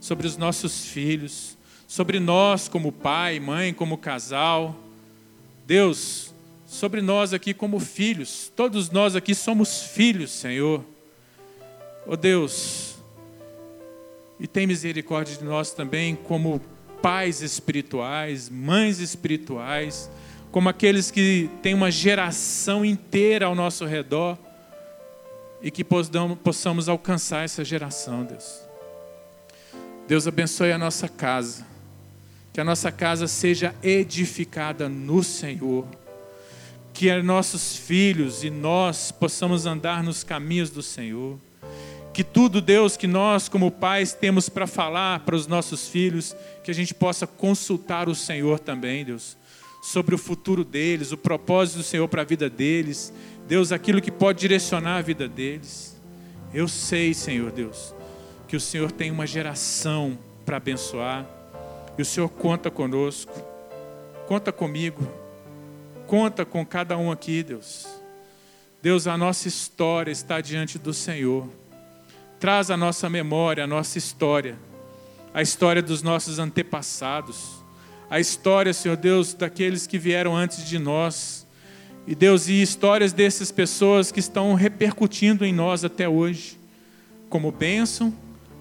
sobre 0.00 0.26
os 0.26 0.36
nossos 0.36 0.86
filhos, 0.86 1.56
sobre 1.86 2.18
nós 2.18 2.68
como 2.68 2.90
pai, 2.90 3.38
mãe, 3.38 3.72
como 3.72 3.96
casal. 3.96 4.76
Deus, 5.66 6.34
sobre 6.66 7.00
nós 7.00 7.32
aqui 7.32 7.54
como 7.54 7.78
filhos, 7.78 8.50
todos 8.54 8.90
nós 8.90 9.14
aqui 9.14 9.34
somos 9.34 9.82
filhos, 9.82 10.30
Senhor. 10.30 10.84
Oh 12.06 12.16
Deus, 12.16 12.96
e 14.38 14.46
tem 14.46 14.66
misericórdia 14.66 15.36
de 15.36 15.44
nós 15.44 15.72
também 15.72 16.14
como 16.14 16.60
pais 17.00 17.40
espirituais, 17.40 18.48
mães 18.48 18.98
espirituais 18.98 20.10
como 20.54 20.68
aqueles 20.68 21.10
que 21.10 21.50
têm 21.62 21.74
uma 21.74 21.90
geração 21.90 22.84
inteira 22.84 23.46
ao 23.46 23.56
nosso 23.56 23.84
redor 23.84 24.38
e 25.60 25.68
que 25.68 25.82
possamos 25.82 26.88
alcançar 26.88 27.44
essa 27.44 27.64
geração, 27.64 28.22
Deus. 28.22 28.60
Deus 30.06 30.28
abençoe 30.28 30.70
a 30.70 30.78
nossa 30.78 31.08
casa, 31.08 31.66
Que 32.52 32.60
a 32.60 32.64
nossa 32.64 32.92
casa 32.92 33.26
seja 33.26 33.74
edificada 33.82 34.88
no 34.88 35.24
Senhor. 35.24 35.84
Que 36.92 37.12
nossos 37.20 37.76
filhos 37.76 38.44
e 38.44 38.50
nós 38.50 39.10
possamos 39.10 39.66
andar 39.66 40.04
nos 40.04 40.22
caminhos 40.22 40.70
do 40.70 40.84
Senhor. 40.84 41.36
Que 42.14 42.22
tudo, 42.22 42.60
Deus, 42.60 42.96
que 42.96 43.08
nós, 43.08 43.48
como 43.48 43.72
pais, 43.72 44.12
temos 44.12 44.48
para 44.48 44.68
falar 44.68 45.24
para 45.24 45.34
os 45.34 45.48
nossos 45.48 45.88
filhos, 45.88 46.34
que 46.62 46.70
a 46.70 46.74
gente 46.74 46.94
possa 46.94 47.26
consultar 47.26 48.08
o 48.08 48.14
Senhor 48.14 48.60
também, 48.60 49.04
Deus, 49.04 49.36
sobre 49.82 50.14
o 50.14 50.18
futuro 50.18 50.64
deles, 50.64 51.10
o 51.10 51.16
propósito 51.16 51.78
do 51.78 51.82
Senhor 51.82 52.06
para 52.06 52.22
a 52.22 52.24
vida 52.24 52.48
deles, 52.48 53.12
Deus, 53.48 53.72
aquilo 53.72 54.00
que 54.00 54.12
pode 54.12 54.38
direcionar 54.38 54.98
a 54.98 55.02
vida 55.02 55.26
deles. 55.26 56.00
Eu 56.54 56.68
sei, 56.68 57.12
Senhor 57.12 57.50
Deus, 57.50 57.92
que 58.46 58.54
o 58.54 58.60
Senhor 58.60 58.92
tem 58.92 59.10
uma 59.10 59.26
geração 59.26 60.16
para 60.46 60.58
abençoar, 60.58 61.26
e 61.98 62.02
o 62.02 62.04
Senhor 62.04 62.28
conta 62.28 62.70
conosco, 62.70 63.34
conta 64.28 64.52
comigo, 64.52 65.04
conta 66.06 66.44
com 66.44 66.64
cada 66.64 66.96
um 66.96 67.10
aqui, 67.10 67.42
Deus. 67.42 67.88
Deus, 68.80 69.08
a 69.08 69.18
nossa 69.18 69.48
história 69.48 70.12
está 70.12 70.40
diante 70.40 70.78
do 70.78 70.94
Senhor. 70.94 71.63
Traz 72.44 72.70
a 72.70 72.76
nossa 72.76 73.08
memória, 73.08 73.64
a 73.64 73.66
nossa 73.66 73.96
história, 73.96 74.58
a 75.32 75.40
história 75.40 75.80
dos 75.80 76.02
nossos 76.02 76.38
antepassados, 76.38 77.64
a 78.10 78.20
história, 78.20 78.74
Senhor 78.74 78.98
Deus, 78.98 79.32
daqueles 79.32 79.86
que 79.86 79.96
vieram 79.98 80.36
antes 80.36 80.68
de 80.68 80.78
nós. 80.78 81.46
E 82.06 82.14
Deus, 82.14 82.46
e 82.46 82.60
histórias 82.60 83.14
dessas 83.14 83.50
pessoas 83.50 84.12
que 84.12 84.20
estão 84.20 84.52
repercutindo 84.52 85.42
em 85.42 85.54
nós 85.54 85.86
até 85.86 86.06
hoje, 86.06 86.58
como 87.30 87.50
bênção 87.50 88.14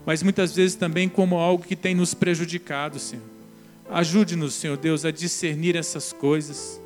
mas 0.05 0.23
muitas 0.23 0.55
vezes 0.55 0.77
também 0.77 1.09
como 1.09 1.35
algo 1.35 1.65
que 1.65 1.75
tem 1.75 1.93
nos 1.93 2.13
prejudicado, 2.13 2.99
Senhor. 2.99 3.25
Ajude-nos, 3.91 4.53
Senhor 4.53 4.77
Deus, 4.77 5.03
a 5.03 5.11
discernir 5.11 5.75
essas 5.75 6.13
coisas, 6.13 6.81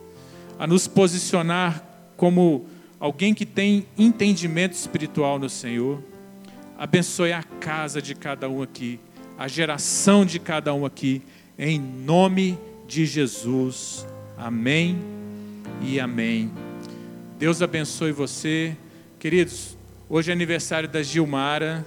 a 0.58 0.66
nos 0.66 0.88
posicionar 0.88 2.12
como 2.18 2.66
alguém 3.00 3.36
que 3.36 3.46
tem 3.46 3.86
entendimento 3.96 4.74
espiritual 4.74 5.38
no 5.38 5.48
Senhor. 5.48 6.02
Abençoe 6.78 7.34
a 7.34 7.42
casa 7.42 8.00
de 8.00 8.14
cada 8.14 8.48
um 8.48 8.62
aqui, 8.62 9.00
a 9.36 9.48
geração 9.48 10.24
de 10.24 10.38
cada 10.38 10.72
um 10.76 10.86
aqui, 10.86 11.24
em 11.58 11.80
nome 11.80 12.56
de 12.88 13.04
Jesus. 13.04 14.06
Amém 14.38 15.02
e 15.82 16.00
amém. 16.00 16.52
Deus 17.40 17.64
abençoe 17.64 18.12
você. 18.12 18.78
Queridos, 19.18 19.76
hoje 20.08 20.30
é 20.30 20.34
aniversário 20.34 20.88
da 20.88 21.02
Gilmara 21.02 21.84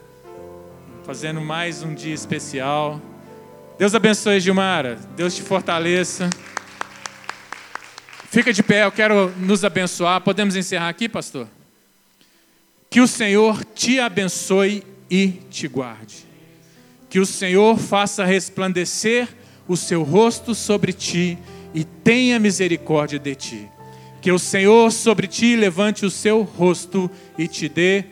fazendo 1.04 1.40
mais 1.40 1.84
um 1.84 1.94
dia 1.94 2.12
especial. 2.12 3.00
Deus 3.78 3.94
abençoe, 3.94 4.40
Gilmara. 4.40 4.98
Deus 5.14 5.36
te 5.36 5.42
fortaleça. 5.42 6.28
Fica 8.28 8.52
de 8.52 8.62
pé, 8.62 8.84
eu 8.84 8.92
quero 8.92 9.30
nos 9.38 9.64
abençoar. 9.64 10.20
Podemos 10.20 10.56
encerrar 10.56 10.88
aqui, 10.88 11.08
pastor? 11.08 11.46
Que 12.90 13.00
o 13.00 13.06
Senhor 13.06 13.64
te 13.64 14.00
abençoe 14.00 14.82
e 15.08 15.28
te 15.48 15.68
guarde. 15.68 16.26
Que 17.08 17.20
o 17.20 17.24
Senhor 17.24 17.78
faça 17.78 18.24
resplandecer 18.24 19.28
o 19.68 19.76
seu 19.76 20.02
rosto 20.02 20.56
sobre 20.56 20.92
ti 20.92 21.38
e 21.72 21.84
tenha 21.84 22.40
misericórdia 22.40 23.16
de 23.16 23.32
ti. 23.36 23.68
Que 24.20 24.32
o 24.32 24.40
Senhor 24.40 24.90
sobre 24.90 25.28
ti 25.28 25.54
levante 25.54 26.04
o 26.04 26.10
seu 26.10 26.42
rosto 26.42 27.08
e 27.38 27.46
te 27.46 27.68
dê 27.68 28.06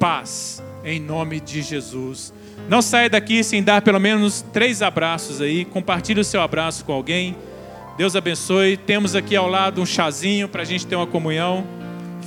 paz. 0.00 0.60
Em 0.84 0.98
nome 0.98 1.38
de 1.38 1.62
Jesus. 1.62 2.34
Não 2.68 2.82
saia 2.82 3.08
daqui 3.08 3.44
sem 3.44 3.62
dar 3.62 3.82
pelo 3.82 4.00
menos 4.00 4.44
três 4.52 4.82
abraços 4.82 5.40
aí. 5.40 5.64
Compartilhe 5.64 6.20
o 6.20 6.24
seu 6.24 6.40
abraço 6.40 6.84
com 6.84 6.92
alguém. 6.92 7.36
Deus 7.96 8.16
abençoe. 8.16 8.76
Temos 8.78 9.14
aqui 9.14 9.36
ao 9.36 9.48
lado 9.48 9.80
um 9.80 9.86
chazinho 9.86 10.48
para 10.48 10.62
a 10.62 10.64
gente 10.66 10.88
ter 10.88 10.96
uma 10.96 11.06
comunhão. 11.06 11.64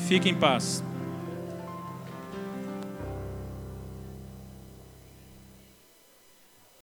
Fique 0.08 0.30
em 0.30 0.34
paz. 0.34 0.87